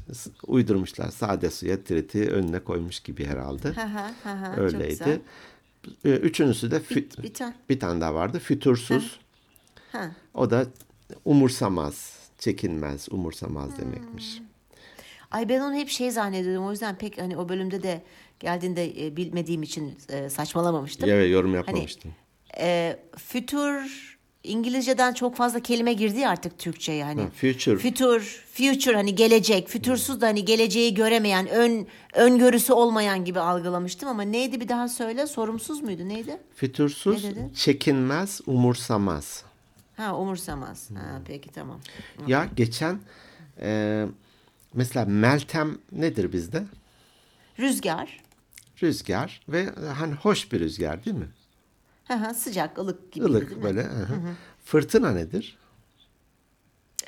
uydurmuşlar. 0.46 1.08
Sade 1.10 1.50
suya 1.50 1.84
triti 1.84 2.30
önüne 2.30 2.58
koymuş 2.58 3.00
gibi 3.00 3.24
herhalde. 3.24 3.72
Öyleydi. 4.56 5.22
Üçüncüsü 6.04 6.70
de 6.70 6.76
fü- 6.76 7.18
Bir, 7.18 7.22
bir 7.22 7.34
tane. 7.34 7.54
bir 7.68 7.80
tane 7.80 8.00
daha 8.00 8.14
vardı. 8.14 8.38
Fütursuz. 8.38 9.20
Ha. 9.92 10.10
O 10.34 10.50
da 10.50 10.66
umursamaz, 11.24 12.18
çekinmez, 12.38 13.08
umursamaz 13.10 13.78
demekmiş. 13.78 14.42
Ay 15.30 15.48
ben 15.48 15.60
onu 15.60 15.74
hep 15.74 15.88
şey 15.88 16.10
zannediyordum. 16.10 16.66
O 16.66 16.70
yüzden 16.70 16.98
pek 16.98 17.20
hani 17.20 17.36
o 17.36 17.48
bölümde 17.48 17.82
de 17.82 18.02
geldiğinde 18.40 19.06
e, 19.06 19.16
bilmediğim 19.16 19.62
için 19.62 19.98
e, 20.08 20.30
saçmalamamıştım. 20.30 21.08
Evet, 21.10 21.30
yorum 21.32 21.50
Hani 21.50 21.56
yapmamıştım. 21.56 22.14
e, 22.58 22.96
future 23.18 23.88
İngilizceden 24.44 25.12
çok 25.14 25.36
fazla 25.36 25.60
kelime 25.60 25.92
girdi 25.92 26.18
ya 26.18 26.30
artık 26.30 26.58
Türkçe'ye 26.58 27.04
hani. 27.04 27.20
Ha, 27.22 27.28
future. 27.30 27.76
Future, 27.78 28.20
future 28.54 28.94
hani 28.96 29.14
gelecek. 29.14 29.68
Fütursuz 29.68 30.20
da 30.20 30.26
hani 30.26 30.44
geleceği 30.44 30.94
göremeyen, 30.94 31.48
ön 31.48 31.86
öngörüsü 32.14 32.72
olmayan 32.72 33.24
gibi 33.24 33.40
algılamıştım 33.40 34.08
ama 34.08 34.22
neydi 34.22 34.60
bir 34.60 34.68
daha 34.68 34.88
söyle? 34.88 35.26
Sorumsuz 35.26 35.80
muydu? 35.82 36.08
Neydi? 36.08 36.36
Fütursuz, 36.54 37.24
Ne 37.24 37.30
dedi? 37.30 37.50
çekinmez, 37.56 38.40
umursamaz. 38.46 39.44
Ha 39.96 40.16
umursamaz. 40.16 40.90
Ha 40.90 41.20
peki 41.26 41.48
tamam. 41.48 41.80
Ya 42.26 42.48
geçen 42.56 42.98
e, 43.60 44.04
mesela 44.74 45.04
Meltem 45.06 45.78
nedir 45.92 46.32
bizde? 46.32 46.62
Rüzgar. 47.58 48.20
Rüzgar 48.82 49.40
ve 49.48 49.60
e, 49.60 49.86
hani 49.86 50.14
hoş 50.14 50.52
bir 50.52 50.60
rüzgar 50.60 51.04
değil 51.04 51.16
mi? 51.16 51.28
Ha 52.04 52.20
ha 52.20 52.34
sıcak, 52.34 52.78
ılık 52.78 53.12
gibi 53.12 53.24
değil 53.24 53.36
Ilık 53.38 53.56
mi? 53.56 53.62
böyle. 53.62 53.82
hı 53.82 53.88
hı. 54.14 54.34
Fırtına 54.64 55.10
nedir? 55.10 55.58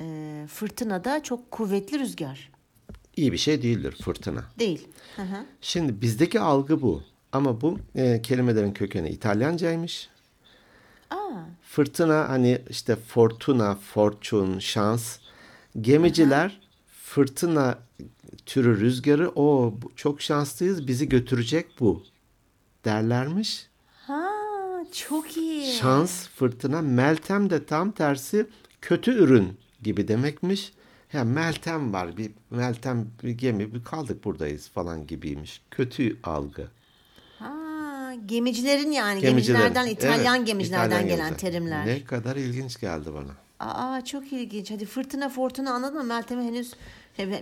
Ee, 0.01 0.47
fırtınada 0.51 1.23
çok 1.23 1.51
kuvvetli 1.51 1.99
rüzgar. 1.99 2.51
İyi 3.17 3.33
bir 3.33 3.39
şey 3.39 3.63
değildir 3.63 3.97
fırtına. 4.05 4.45
Değil. 4.59 4.89
Hı 5.17 5.23
hı. 5.23 5.45
Şimdi 5.61 6.01
bizdeki 6.01 6.41
algı 6.41 6.83
bu. 6.83 7.03
Ama 7.33 7.61
bu 7.61 7.79
e, 7.95 8.23
kelimelerin 8.23 8.73
kökeni 8.73 9.09
İtalyancaymış. 9.11 10.09
Aa, 11.11 11.17
Fırtına 11.63 12.29
hani 12.29 12.63
işte 12.71 12.97
fortuna, 12.97 13.75
fortune, 13.75 14.61
şans. 14.61 15.19
Gemiciler 15.81 16.61
fırtına 17.03 17.79
türü 18.47 18.81
rüzgarı 18.81 19.31
o 19.35 19.75
çok 19.97 20.23
şanslıyız 20.23 20.87
bizi 20.87 21.09
götürecek 21.09 21.67
bu 21.81 22.03
derlermiş. 22.85 23.67
Ha 24.07 24.29
çok 24.93 25.37
iyi. 25.37 25.73
Şans, 25.73 26.29
fırtına, 26.29 26.83
Meltem 26.83 27.51
de 27.51 27.65
tam 27.65 27.91
tersi 27.93 28.47
kötü 28.81 29.11
ürün 29.15 29.49
gibi 29.83 30.09
demekmiş. 30.09 30.73
Ya 31.13 31.25
Meltem 31.25 31.93
var 31.93 32.17
bir 32.17 32.31
Meltem 32.51 33.07
bir 33.23 33.31
gemi 33.31 33.75
bir 33.75 33.85
kaldık 33.85 34.25
buradayız 34.25 34.69
falan 34.69 35.07
gibiymiş. 35.07 35.61
Kötü 35.71 36.17
algı. 36.23 36.69
Ha, 37.39 38.15
gemicilerin 38.27 38.91
yani 38.91 39.21
Gemicilerin. 39.21 39.59
gemicilerden 39.59 39.87
İtalyan 39.87 40.37
Evet, 40.37 40.47
gemicilerden 40.47 40.87
İtalyan 40.87 41.09
gelen 41.09 41.29
gemiciler. 41.29 41.53
terimler. 41.53 41.87
Ne 41.87 42.05
kadar 42.05 42.37
ilginç 42.37 42.81
geldi 42.81 43.15
bana. 43.15 43.42
Aa 43.63 44.05
çok 44.05 44.33
ilginç. 44.33 44.71
Hadi 44.71 44.85
fırtına 44.87 45.29
fortuna 45.29 45.71
anladın 45.75 45.97
mı? 45.99 46.05
Meltem'e 46.05 46.45
henüz 46.45 46.75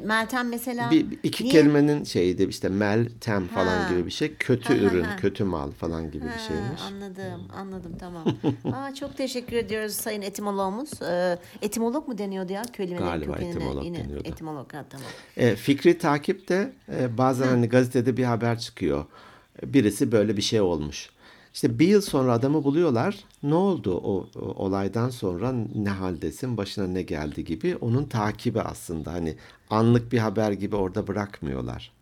Meltem 0.05 0.49
mesela 0.49 0.91
Bir, 0.91 1.11
bir- 1.11 1.19
iki 1.23 1.45
niye- 1.45 1.53
kelimenin 1.53 2.05
şeydi 2.05 2.43
işte 2.45 2.69
Meltem 2.69 3.47
falan 3.49 3.79
Ha. 3.83 3.91
gibi 3.91 4.07
bir 4.07 4.11
şey. 4.11 4.35
Kötü 4.35 4.75
Ha, 4.75 4.81
ha, 4.81 4.85
ürün, 4.85 5.05
ha. 5.05 5.17
kötü 5.17 5.45
mal 5.45 5.71
falan 5.71 6.11
gibi 6.11 6.25
bir 6.25 6.29
Ha, 6.31 6.39
şeymiş. 6.39 6.83
anladım, 6.83 7.49
anladım 7.57 7.97
tamam. 8.01 8.25
Aa, 8.75 8.95
çok 8.95 9.17
teşekkür 9.17 9.57
ediyoruz 9.57 9.93
sayın 9.95 10.23
etimologumuz. 10.23 11.03
Ee, 11.03 11.39
etimolog 11.63 12.09
mu 12.09 12.19
deniyordu 12.19 12.53
ya 12.53 12.63
kelimelerin 12.63 13.07
Galiba 13.07 13.33
kökenine? 13.33 13.51
etimolog 13.57 13.85
Yine 13.85 13.99
deniyordu. 14.05 14.29
Etimolog 14.29 14.75
ha 14.75 14.85
tamam. 14.91 15.07
E, 15.37 15.57
fikri 15.57 15.99
takip 15.99 16.49
de 16.49 16.73
e, 16.93 17.19
bazen 17.19 17.47
hani 17.49 17.69
gazetede 17.69 18.17
bir 18.17 18.25
haber 18.25 18.59
çıkıyor. 18.59 19.05
Birisi 19.65 20.13
böyle 20.13 20.37
bir 20.37 20.43
şey 20.43 20.61
olmuş. 20.61 21.11
İşte 21.55 21.79
bir 21.79 21.89
yıl 21.89 22.01
sonra 22.01 22.33
adamı 22.33 22.65
buluyorlar. 22.65 23.17
Ne 23.43 23.55
oldu 23.55 23.95
o, 24.05 24.29
o 24.41 24.65
olaydan 24.65 25.11
sonra 25.11 25.53
ne 25.75 25.91
haldesin, 25.91 26.57
başına 26.57 26.87
ne 26.87 27.03
geldi 27.03 27.45
gibi. 27.45 27.77
Onun 27.81 28.05
takibi 28.05 28.61
aslında 28.61 29.13
hani 29.13 29.37
anlık 29.71 30.13
bir 30.13 30.19
haber 30.19 30.53
gibi 30.53 30.77
orada 30.77 31.07
bırakmıyorlar. 31.07 31.93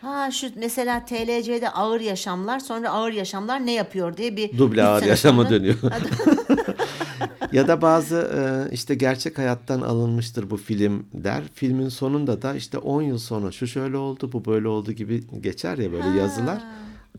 Ha 0.00 0.30
şu 0.30 0.46
mesela 0.56 1.04
TLC'de 1.04 1.70
ağır 1.70 2.00
yaşamlar 2.00 2.58
sonra 2.58 2.90
ağır 2.90 3.12
yaşamlar 3.12 3.66
ne 3.66 3.72
yapıyor 3.72 4.16
diye 4.16 4.36
bir 4.36 4.58
Duble 4.58 4.82
ağır 4.84 5.02
yaşama 5.02 5.42
sonra- 5.42 5.54
dönüyor. 5.54 5.76
ya 7.52 7.68
da 7.68 7.82
bazı 7.82 8.16
e, 8.16 8.74
işte 8.74 8.94
gerçek 8.94 9.38
hayattan 9.38 9.80
alınmıştır 9.80 10.50
bu 10.50 10.56
film 10.56 11.06
der. 11.14 11.42
Filmin 11.54 11.88
sonunda 11.88 12.42
da 12.42 12.54
işte 12.54 12.78
10 12.78 13.02
yıl 13.02 13.18
sonra 13.18 13.52
şu 13.52 13.66
şöyle 13.66 13.96
oldu, 13.96 14.32
bu 14.32 14.44
böyle 14.44 14.68
oldu 14.68 14.92
gibi 14.92 15.24
geçer 15.40 15.78
ya 15.78 15.92
böyle 15.92 16.08
yazılar. 16.08 16.62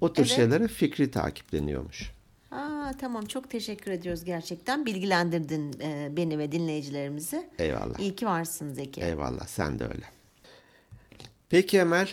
O 0.02 0.14
tür 0.14 0.22
evet. 0.24 0.36
şeylere 0.36 0.68
fikri 0.68 1.12
takipleniyormuş. 1.12 2.12
Aa, 2.52 2.92
tamam 3.00 3.26
çok 3.26 3.50
teşekkür 3.50 3.92
ediyoruz 3.92 4.24
gerçekten. 4.24 4.86
Bilgilendirdin 4.86 5.80
e, 5.82 6.10
beni 6.18 6.38
ve 6.40 6.52
dinleyicilerimizi. 6.52 7.50
Eyvallah. 7.60 8.00
İyi 8.00 8.16
ki 8.16 8.26
varsın 8.26 8.74
Zeki. 8.74 9.02
Eyvallah 9.02 9.48
sen 9.48 9.80
de 9.80 9.84
öyle. 9.84 10.06
Peki 11.50 11.78
Emel. 11.78 12.10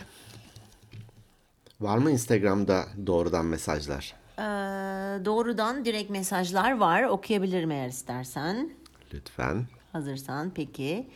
Var 1.81 1.99
mı 1.99 2.11
Instagram'da 2.11 2.87
doğrudan 3.07 3.47
mesajlar? 3.47 4.15
Ee, 4.39 4.43
doğrudan 5.25 5.85
direkt 5.85 6.11
mesajlar 6.11 6.79
var. 6.79 7.03
Okuyabilirim 7.03 7.71
eğer 7.71 7.89
istersen. 7.89 8.71
Lütfen. 9.15 9.67
Hazırsan 9.93 10.53
peki. 10.55 11.07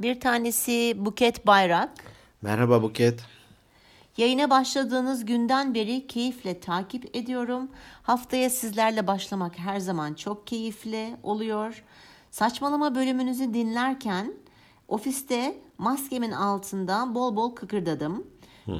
Bir 0.00 0.20
tanesi 0.20 0.94
Buket 0.96 1.46
Bayrak. 1.46 1.90
Merhaba 2.42 2.82
Buket. 2.82 3.20
Yayına 4.16 4.50
başladığınız 4.50 5.24
günden 5.24 5.74
beri 5.74 6.06
keyifle 6.06 6.60
takip 6.60 7.16
ediyorum. 7.16 7.68
Haftaya 8.02 8.50
sizlerle 8.50 9.06
başlamak 9.06 9.58
her 9.58 9.80
zaman 9.80 10.14
çok 10.14 10.46
keyifli 10.46 11.16
oluyor. 11.22 11.84
Saçmalama 12.30 12.94
bölümünüzü 12.94 13.54
dinlerken 13.54 14.32
ofiste 14.88 15.58
maskemin 15.78 16.32
altında 16.32 17.14
bol 17.14 17.36
bol 17.36 17.54
kıkırdadım. 17.54 18.26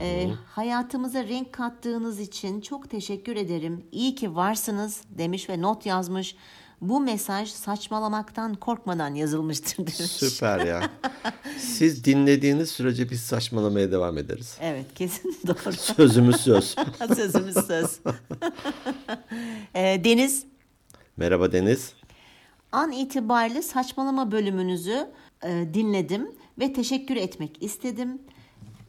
Ee, 0.01 0.31
hayatımıza 0.47 1.25
renk 1.25 1.53
kattığınız 1.53 2.21
için 2.21 2.61
çok 2.61 2.91
teşekkür 2.91 3.37
ederim. 3.37 3.87
İyi 3.93 4.15
ki 4.15 4.37
varsınız 4.37 5.03
demiş 5.11 5.49
ve 5.49 5.63
not 5.63 5.87
yazmış. 5.87 6.37
Bu 6.83 7.01
mesaj 7.01 7.49
saçmalamaktan 7.51 8.55
korkmadan 8.55 9.15
yazılmıştır 9.15 9.77
demiş. 9.77 9.95
Süper 9.95 10.67
ya. 10.67 10.91
Siz 11.59 12.05
dinlediğiniz 12.05 12.71
sürece 12.71 13.11
biz 13.11 13.21
saçmalamaya 13.21 13.93
devam 13.93 14.19
ederiz. 14.19 14.57
Evet 14.61 14.87
kesin 14.95 15.37
doğru. 15.47 15.73
Sözümüz 15.73 16.37
söz. 16.37 16.75
Sözümüz 17.17 17.55
söz. 17.67 18.01
Ee, 19.75 20.05
Deniz 20.05 20.45
Merhaba 21.17 21.53
Deniz. 21.53 21.93
an 22.73 22.93
itibariyle 22.93 23.63
saçmalama 23.63 24.33
bölümünüzü 24.33 25.09
e, 25.45 25.69
dinledim 25.75 26.31
ve 26.59 26.73
teşekkür 26.73 27.17
etmek 27.17 27.63
istedim. 27.63 28.23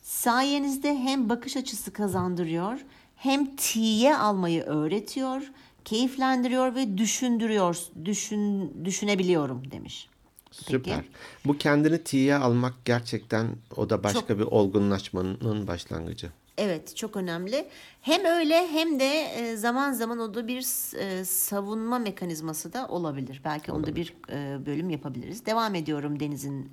Sayenizde 0.03 0.95
hem 0.97 1.29
bakış 1.29 1.57
açısı 1.57 1.93
kazandırıyor 1.93 2.79
hem 3.15 3.55
tiye 3.55 4.17
almayı 4.17 4.63
öğretiyor, 4.63 5.41
keyiflendiriyor 5.85 6.75
ve 6.75 6.97
düşündürüyor, 6.97 7.77
düşün, 8.05 8.73
düşünebiliyorum 8.85 9.71
demiş. 9.71 10.09
Süper. 10.51 10.95
Peki. 10.95 11.09
Bu 11.45 11.57
kendini 11.57 12.03
tiye 12.03 12.35
almak 12.35 12.73
gerçekten 12.85 13.47
o 13.75 13.89
da 13.89 14.03
başka 14.03 14.39
bir 14.39 14.43
olgunlaşmanın 14.43 15.67
başlangıcı. 15.67 16.31
Evet 16.57 16.95
çok 16.95 17.15
önemli. 17.15 17.67
Hem 18.01 18.25
öyle 18.25 18.67
hem 18.67 18.99
de 18.99 19.21
e, 19.21 19.55
zaman 19.55 19.93
zaman 19.93 20.19
o 20.19 20.33
da 20.33 20.47
bir 20.47 20.65
e, 20.97 21.25
savunma 21.25 21.99
mekanizması 21.99 22.73
da 22.73 22.87
olabilir. 22.87 23.41
Belki 23.45 23.71
onda 23.71 23.95
bir 23.95 24.13
e, 24.29 24.65
bölüm 24.65 24.89
yapabiliriz. 24.89 25.45
Devam 25.45 25.75
ediyorum 25.75 26.19
Deniz'in 26.19 26.71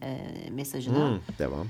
mesajına. 0.50 1.10
Hı, 1.10 1.20
devam. 1.38 1.66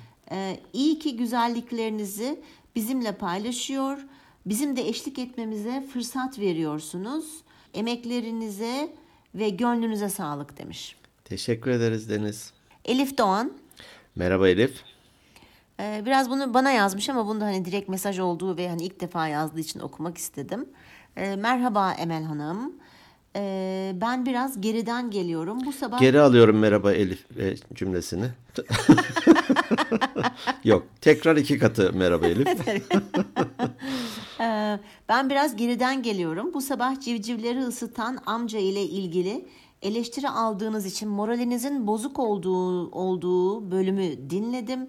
İyi 0.72 0.98
ki 0.98 1.16
güzelliklerinizi 1.16 2.40
bizimle 2.76 3.12
paylaşıyor. 3.12 3.98
Bizim 4.46 4.76
de 4.76 4.88
eşlik 4.88 5.18
etmemize 5.18 5.84
fırsat 5.92 6.38
veriyorsunuz. 6.38 7.24
Emeklerinize 7.74 8.92
ve 9.34 9.48
gönlünüze 9.48 10.08
sağlık 10.08 10.58
demiş. 10.58 10.96
Teşekkür 11.24 11.70
ederiz 11.70 12.10
Deniz. 12.10 12.52
Elif 12.84 13.18
Doğan 13.18 13.52
Merhaba 14.16 14.48
Elif. 14.48 14.82
e, 15.80 16.02
biraz 16.06 16.30
bunu 16.30 16.54
bana 16.54 16.70
yazmış 16.70 17.08
ama 17.08 17.26
bunda 17.26 17.44
hani 17.44 17.64
direkt 17.64 17.88
mesaj 17.88 18.18
olduğu 18.18 18.56
ve 18.56 18.68
hani 18.68 18.82
ilk 18.84 19.00
defa 19.00 19.28
yazdığı 19.28 19.60
için 19.60 19.80
okumak 19.80 20.18
istedim. 20.18 20.68
E, 21.16 21.36
merhaba 21.36 21.92
Emel 21.92 22.24
Hanım. 22.24 22.72
E, 23.36 23.92
ben 24.00 24.26
biraz 24.26 24.60
geriden 24.60 25.10
geliyorum. 25.10 25.58
Bu 25.66 25.72
sabah 25.72 25.98
Geri 25.98 26.20
alıyorum 26.20 26.58
merhaba 26.58 26.92
Elif 26.92 27.38
e, 27.38 27.56
cümlesini. 27.74 28.26
Yok 30.64 30.86
tekrar 31.00 31.36
iki 31.36 31.58
katı 31.58 31.92
merhaba 31.92 32.26
Elif. 32.26 32.48
Ee, 34.40 34.78
Ben 35.08 35.30
biraz 35.30 35.56
geriden 35.56 36.02
geliyorum. 36.02 36.54
Bu 36.54 36.60
sabah 36.60 37.00
civcivleri 37.00 37.58
ısıtan 37.58 38.18
amca 38.26 38.58
ile 38.58 38.82
ilgili 38.82 39.46
eleştiri 39.82 40.28
aldığınız 40.28 40.86
için 40.86 41.08
moralinizin 41.08 41.86
bozuk 41.86 42.18
olduğu 42.18 42.90
olduğu 42.90 43.70
bölümü 43.70 44.30
dinledim. 44.30 44.88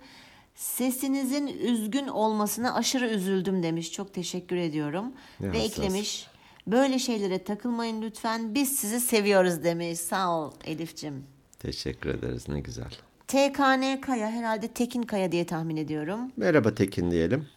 Sesinizin 0.56 1.48
üzgün 1.48 2.08
olmasına 2.08 2.74
aşırı 2.74 3.08
üzüldüm 3.10 3.64
demiş. 3.64 3.92
Çok 3.92 4.14
teşekkür 4.14 4.56
ediyorum. 4.56 5.06
Ne 5.40 5.52
Ve 5.54 5.58
hassas. 5.58 5.72
eklemiş. 5.80 6.28
Böyle 6.68 7.00
şeylere 7.00 7.44
takılmayın 7.44 8.02
lütfen. 8.02 8.56
Biz 8.56 8.76
sizi 8.76 9.00
seviyoruz 9.00 9.64
demiş. 9.64 10.00
Sağ 10.00 10.38
ol 10.40 10.52
Elif'cim. 10.66 11.24
Teşekkür 11.60 12.10
ederiz 12.10 12.50
ne 12.50 12.60
güzel. 12.60 12.92
TKN 13.28 14.02
Kaya 14.02 14.32
herhalde 14.32 14.68
Tekin 14.68 15.02
Kaya 15.04 15.32
diye 15.32 15.46
tahmin 15.46 15.78
ediyorum. 15.78 16.20
Merhaba 16.38 16.76
Tekin 16.76 17.12
diyelim. 17.12 17.48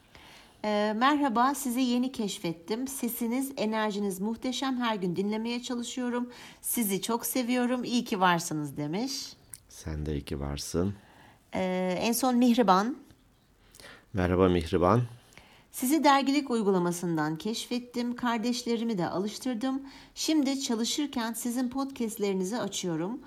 Ee, 0.64 0.92
merhaba, 0.96 1.54
sizi 1.54 1.80
yeni 1.80 2.12
keşfettim. 2.12 2.88
Sesiniz, 2.88 3.52
enerjiniz 3.56 4.20
muhteşem. 4.20 4.76
Her 4.76 4.96
gün 4.96 5.16
dinlemeye 5.16 5.62
çalışıyorum. 5.62 6.30
Sizi 6.60 7.02
çok 7.02 7.26
seviyorum. 7.26 7.84
İyi 7.84 8.04
ki 8.04 8.20
varsınız 8.20 8.76
demiş. 8.76 9.32
Sen 9.68 10.06
de 10.06 10.12
iyi 10.12 10.24
ki 10.24 10.40
varsın. 10.40 10.94
Ee, 11.54 11.98
en 12.00 12.12
son 12.12 12.36
Mihriban. 12.36 12.96
Merhaba 14.12 14.48
Mihriban. 14.48 15.02
Sizi 15.72 16.04
dergilik 16.04 16.50
uygulamasından 16.50 17.36
keşfettim. 17.36 18.16
Kardeşlerimi 18.16 18.98
de 18.98 19.08
alıştırdım. 19.08 19.82
Şimdi 20.14 20.60
çalışırken 20.60 21.32
sizin 21.32 21.68
podcastlerinizi 21.68 22.58
açıyorum. 22.58 23.20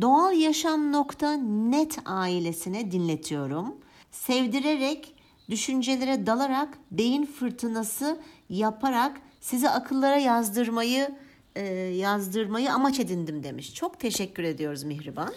Doğal 0.00 0.32
Yaşam.net 0.32 1.98
ailesine 2.04 2.90
dinletiyorum. 2.90 3.74
Sevdirerek, 4.10 5.14
düşüncelere 5.52 6.26
dalarak, 6.26 6.68
beyin 6.90 7.26
fırtınası 7.26 8.20
yaparak 8.48 9.16
sizi 9.40 9.68
akıllara 9.68 10.16
yazdırmayı 10.16 11.10
e, 11.56 11.64
yazdırmayı 11.74 12.72
amaç 12.72 13.00
edindim 13.00 13.42
demiş. 13.42 13.74
Çok 13.74 14.00
teşekkür 14.00 14.42
ediyoruz 14.42 14.82
Mihriban. 14.82 15.32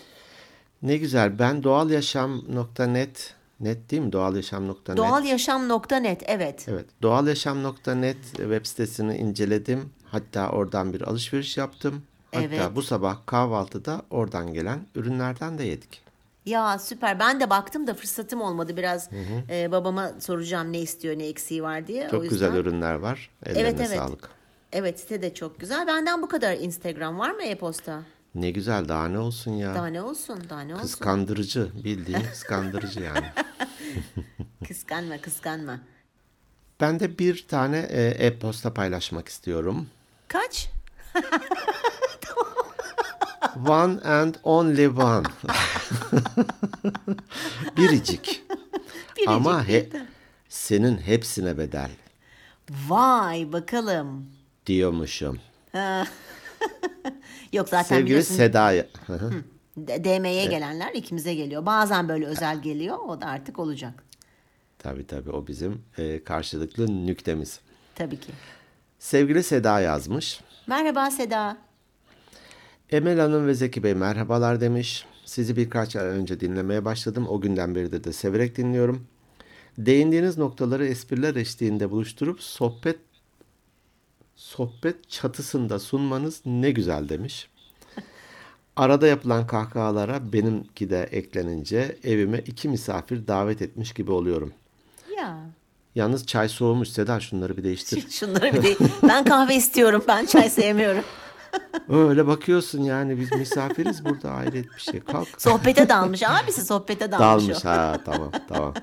Ne 0.81 0.97
güzel. 0.97 1.39
Ben 1.39 1.63
doğalyaşam.net 1.63 3.33
net 3.59 3.91
değil 3.91 4.01
mi? 4.01 4.11
Doğalyaşam.net. 4.11 4.97
Doğalyaşam.net 4.97 6.23
evet. 6.25 6.65
Evet. 6.67 6.85
Doğalyaşam.net 7.01 8.23
web 8.35 8.65
sitesini 8.65 9.17
inceledim. 9.17 9.89
Hatta 10.05 10.49
oradan 10.49 10.93
bir 10.93 11.01
alışveriş 11.01 11.57
yaptım. 11.57 12.03
Hatta 12.31 12.45
Evet. 12.45 12.75
bu 12.75 12.81
sabah 12.81 13.17
kahvaltıda 13.25 14.01
oradan 14.09 14.53
gelen 14.53 14.79
ürünlerden 14.95 15.57
de 15.57 15.63
yedik. 15.63 16.04
Ya 16.45 16.79
süper. 16.79 17.19
Ben 17.19 17.39
de 17.39 17.49
baktım 17.49 17.87
da 17.87 17.93
fırsatım 17.93 18.41
olmadı. 18.41 18.77
Biraz 18.77 19.09
e, 19.49 19.71
babama 19.71 20.11
soracağım 20.19 20.73
ne 20.73 20.79
istiyor, 20.79 21.17
ne 21.19 21.27
eksiği 21.27 21.63
var 21.63 21.87
diye. 21.87 22.07
Çok 22.11 22.23
o 22.23 22.27
güzel 22.27 22.53
ürünler 22.53 22.93
var. 22.93 23.29
Ellerine 23.45 23.61
Evet 23.61 23.79
evet. 23.79 23.97
sağlık. 23.97 24.29
Evet 24.71 24.99
site 24.99 25.21
de 25.21 25.33
çok 25.33 25.59
güzel. 25.59 25.87
Benden 25.87 26.21
bu 26.21 26.27
kadar 26.27 26.53
Instagram 26.53 27.19
var 27.19 27.31
mı 27.31 27.43
e-posta? 27.43 28.01
Ne 28.35 28.51
güzel 28.51 28.87
daha 28.87 29.07
ne 29.07 29.19
olsun 29.19 29.51
ya. 29.51 29.75
Daha 29.75 29.87
ne 29.87 30.01
olsun, 30.01 30.43
daha 30.49 30.61
ne 30.61 30.73
olsun. 30.73 30.83
Kıskandırıcı 30.83 31.69
bildiğin 31.83 32.21
kıskandırıcı 32.31 32.99
yani. 32.99 33.25
Kıskanma, 34.67 35.17
kıskanma. 35.21 35.79
Ben 36.81 36.99
de 36.99 37.19
bir 37.19 37.47
tane 37.47 37.77
e, 37.79 38.03
e-posta 38.25 38.73
paylaşmak 38.73 39.27
istiyorum. 39.27 39.87
Kaç? 40.27 40.69
One 43.67 44.01
and 44.03 44.35
only 44.43 44.87
one. 44.87 45.25
Biricik. 47.77 48.43
Biricik 49.17 49.27
Ama 49.27 49.67
he- 49.67 49.89
senin 50.49 50.97
hepsine 50.97 51.57
bedel 51.57 51.89
Vay 52.87 53.51
bakalım. 53.53 54.25
diyormuşum. 54.65 55.39
Yok 57.53 57.69
zaten 57.69 57.83
Sevgili 57.83 58.05
biliyorsun 58.05 58.35
Seda'ya. 58.35 58.85
DM'ye 59.77 60.45
gelenler 60.45 60.93
ikimize 60.93 61.33
geliyor. 61.33 61.65
Bazen 61.65 62.09
böyle 62.09 62.25
özel 62.25 62.61
geliyor. 62.61 62.97
O 63.07 63.21
da 63.21 63.25
artık 63.25 63.59
olacak. 63.59 64.03
tabii 64.79 65.07
tabii 65.07 65.29
o 65.31 65.47
bizim 65.47 65.81
e, 65.97 66.23
karşılıklı 66.23 67.05
nüktemiz. 67.07 67.59
Tabii 67.95 68.19
ki. 68.19 68.31
Sevgili 68.99 69.43
Seda 69.43 69.79
yazmış. 69.79 70.39
Merhaba 70.67 71.11
Seda. 71.11 71.57
Emel 72.91 73.19
Hanım 73.19 73.47
ve 73.47 73.53
Zeki 73.53 73.83
Bey 73.83 73.93
merhabalar 73.93 74.61
demiş. 74.61 75.05
Sizi 75.25 75.55
birkaç 75.55 75.95
ay 75.95 76.05
önce 76.05 76.39
dinlemeye 76.39 76.85
başladım. 76.85 77.25
O 77.29 77.41
günden 77.41 77.75
beridir 77.75 78.03
de 78.03 78.13
severek 78.13 78.57
dinliyorum. 78.57 79.07
Değindiğiniz 79.77 80.37
noktaları 80.37 80.85
espriler 80.85 81.35
eşliğinde 81.35 81.91
buluşturup 81.91 82.41
sohbet 82.41 82.99
sohbet 84.35 85.09
çatısında 85.09 85.79
sunmanız 85.79 86.41
ne 86.45 86.71
güzel 86.71 87.09
demiş. 87.09 87.49
Arada 88.75 89.07
yapılan 89.07 89.47
kahkahalara 89.47 90.33
benimki 90.33 90.89
de 90.89 91.03
eklenince 91.03 91.97
evime 92.03 92.39
iki 92.39 92.69
misafir 92.69 93.27
davet 93.27 93.61
etmiş 93.61 93.93
gibi 93.93 94.11
oluyorum. 94.11 94.53
Ya. 95.17 95.37
Yalnız 95.95 96.27
çay 96.27 96.49
soğumuş 96.49 96.89
Seda 96.89 97.19
şunları 97.19 97.57
bir 97.57 97.63
değiştir. 97.63 98.05
Şunları 98.09 98.53
bir 98.53 98.63
de 98.63 98.75
ben 99.03 99.25
kahve 99.25 99.55
istiyorum. 99.55 100.03
Ben 100.07 100.25
çay 100.25 100.49
sevmiyorum. 100.49 101.03
Öyle 101.89 102.27
bakıyorsun 102.27 102.83
yani 102.83 103.19
biz 103.19 103.31
misafiriz 103.31 104.05
burada 104.05 104.31
ayrı 104.31 104.53
bir 104.53 104.79
şey. 104.91 104.99
Kalk. 104.99 105.27
Sohbete 105.37 105.89
dalmış. 105.89 106.23
Abisi 106.23 106.65
sohbete 106.65 107.11
dalmış. 107.11 107.47
Dalmış 107.49 107.65
o. 107.65 107.69
ha 107.69 107.99
tamam 108.05 108.31
tamam. 108.47 108.73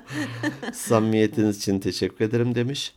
Samimiyetiniz 0.73 1.57
için 1.57 1.79
teşekkür 1.79 2.25
ederim 2.25 2.55
demiş. 2.55 2.95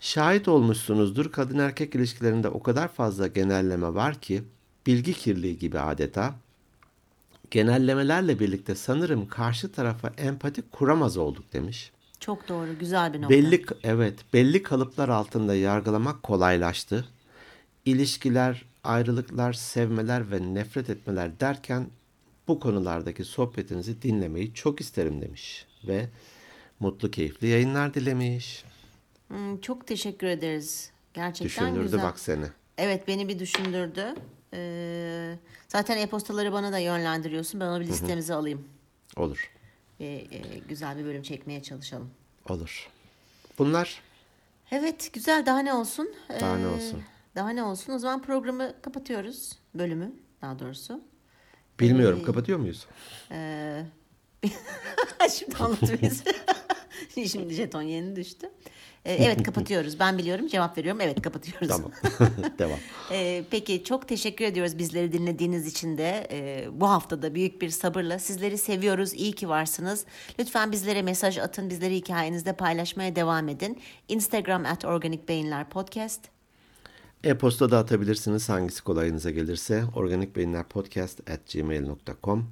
Şahit 0.00 0.48
olmuşsunuzdur 0.48 1.32
kadın 1.32 1.58
erkek 1.58 1.94
ilişkilerinde 1.94 2.48
o 2.48 2.62
kadar 2.62 2.88
fazla 2.88 3.26
genelleme 3.26 3.94
var 3.94 4.14
ki 4.14 4.42
bilgi 4.86 5.14
kirliliği 5.14 5.58
gibi 5.58 5.78
adeta. 5.78 6.34
Genellemelerle 7.50 8.38
birlikte 8.38 8.74
sanırım 8.74 9.28
karşı 9.28 9.72
tarafa 9.72 10.08
empati 10.18 10.62
kuramaz 10.62 11.16
olduk 11.16 11.52
demiş. 11.52 11.92
Çok 12.20 12.48
doğru. 12.48 12.78
Güzel 12.80 13.12
bir 13.14 13.22
nokta. 13.22 13.34
Belli 13.34 13.64
evet 13.84 14.18
belli 14.32 14.62
kalıplar 14.62 15.08
altında 15.08 15.54
yargılamak 15.54 16.22
kolaylaştı. 16.22 17.04
İlişkiler, 17.84 18.64
ayrılıklar, 18.86 19.52
sevmeler 19.52 20.30
ve 20.30 20.54
nefret 20.54 20.90
etmeler 20.90 21.40
derken 21.40 21.86
bu 22.48 22.60
konulardaki 22.60 23.24
sohbetinizi 23.24 24.02
dinlemeyi 24.02 24.54
çok 24.54 24.80
isterim 24.80 25.22
demiş 25.22 25.66
ve 25.88 26.08
mutlu 26.80 27.10
keyifli 27.10 27.46
yayınlar 27.46 27.94
dilemiş. 27.94 28.64
Hmm, 29.28 29.60
çok 29.60 29.86
teşekkür 29.86 30.26
ederiz. 30.26 30.90
Gerçekten 31.14 31.46
Düşündürdü 31.66 31.84
güzel. 31.84 32.02
bak 32.02 32.18
seni. 32.20 32.44
Evet 32.78 33.08
beni 33.08 33.28
bir 33.28 33.38
düşündürdü. 33.38 34.14
Ee, 34.54 35.38
zaten 35.68 35.98
e-postaları 35.98 36.52
bana 36.52 36.72
da 36.72 36.78
yönlendiriyorsun. 36.78 37.60
Ben 37.60 37.66
onu 37.66 37.80
bir 37.80 37.86
listemize 37.86 38.34
alayım. 38.34 38.68
Olur. 39.16 39.50
Ve 40.00 40.04
e, 40.30 40.58
güzel 40.68 40.98
bir 40.98 41.04
bölüm 41.04 41.22
çekmeye 41.22 41.62
çalışalım. 41.62 42.10
Olur. 42.48 42.88
Bunlar 43.58 44.02
Evet 44.70 45.10
güzel 45.12 45.46
daha 45.46 45.58
ne 45.58 45.72
olsun? 45.74 46.08
Daha 46.40 46.56
ne 46.56 46.62
Ee, 46.64 46.66
olsun? 46.66 47.02
Daha 47.36 47.50
ne 47.50 47.62
olsun? 47.62 47.92
O 47.92 47.98
zaman 47.98 48.22
programı 48.22 48.72
kapatıyoruz. 48.82 49.52
Bölümü 49.74 50.12
daha 50.42 50.58
doğrusu. 50.58 51.00
bilmiyorum 51.80 52.22
kapatıyor 52.22 52.58
muyuz? 52.58 52.86
Ee, 53.30 53.82
Şimdi 55.38 55.56
anlatmayız. 55.56 56.24
Şimdi 57.32 57.54
jeton 57.54 57.82
yeni 57.82 58.16
düştü. 58.16 58.50
Ee, 59.04 59.14
evet 59.14 59.42
kapatıyoruz. 59.42 60.00
Ben 60.00 60.18
biliyorum 60.18 60.46
cevap 60.48 60.78
veriyorum. 60.78 61.00
Evet 61.00 61.22
kapatıyoruz. 61.22 61.68
Tamam. 61.68 61.90
Devam. 62.58 62.78
Ee, 63.12 63.44
peki 63.50 63.84
çok 63.84 64.08
teşekkür 64.08 64.44
ediyoruz 64.44 64.78
bizleri 64.78 65.12
dinlediğiniz 65.12 65.66
için 65.66 65.98
de. 65.98 66.26
Ee, 66.30 66.68
bu 66.72 66.90
haftada 66.90 67.34
büyük 67.34 67.62
bir 67.62 67.70
sabırla 67.70 68.18
sizleri 68.18 68.58
seviyoruz. 68.58 69.14
İyi 69.14 69.32
ki 69.32 69.48
varsınız. 69.48 70.04
Lütfen 70.38 70.72
bizlere 70.72 71.02
mesaj 71.02 71.38
atın. 71.38 71.70
Bizleri 71.70 71.96
hikayenizde 71.96 72.52
paylaşmaya 72.52 73.16
devam 73.16 73.48
edin. 73.48 73.80
Instagram 74.08 74.66
at 74.66 74.84
Organik 74.84 75.28
Beyinler 75.28 75.68
Podcast. 75.68 76.35
E-posta 77.24 77.70
da 77.70 77.78
atabilirsiniz 77.78 78.48
hangisi 78.48 78.84
kolayınıza 78.84 79.30
gelirse. 79.30 79.84
organikbeyinlerpodcast@gmail.com. 79.94 82.46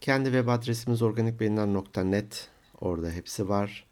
Kendi 0.00 0.24
web 0.24 0.48
adresimiz 0.48 1.02
organikbeyinler.net. 1.02 2.48
Orada 2.80 3.10
hepsi 3.10 3.48
var. 3.48 3.86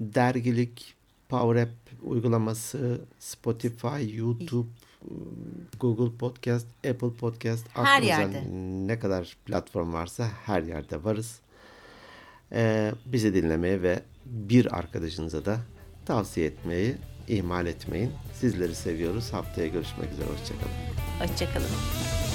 Dergilik, 0.00 0.94
Power 1.28 1.62
App 1.62 1.70
uygulaması, 2.02 3.00
Spotify, 3.18 4.16
YouTube, 4.16 4.68
Google 5.80 6.16
Podcast, 6.18 6.66
Apple 6.90 7.12
Podcast. 7.20 7.66
Her 7.74 8.02
yerde. 8.02 8.42
Ne 8.86 8.98
kadar 8.98 9.36
platform 9.46 9.92
varsa 9.92 10.28
her 10.46 10.62
yerde 10.62 11.04
varız. 11.04 11.40
Ee, 12.52 12.92
bizi 13.06 13.34
dinlemeye 13.34 13.82
ve 13.82 14.02
bir 14.26 14.78
arkadaşınıza 14.78 15.44
da 15.44 15.60
tavsiye 16.06 16.46
etmeyi 16.46 16.96
ihmal 17.28 17.66
etmeyin. 17.66 18.10
Sizleri 18.40 18.74
seviyoruz. 18.74 19.32
Haftaya 19.32 19.68
görüşmek 19.68 20.12
üzere. 20.12 20.26
Hoşçakalın. 20.26 21.28
Hoşçakalın. 21.30 22.27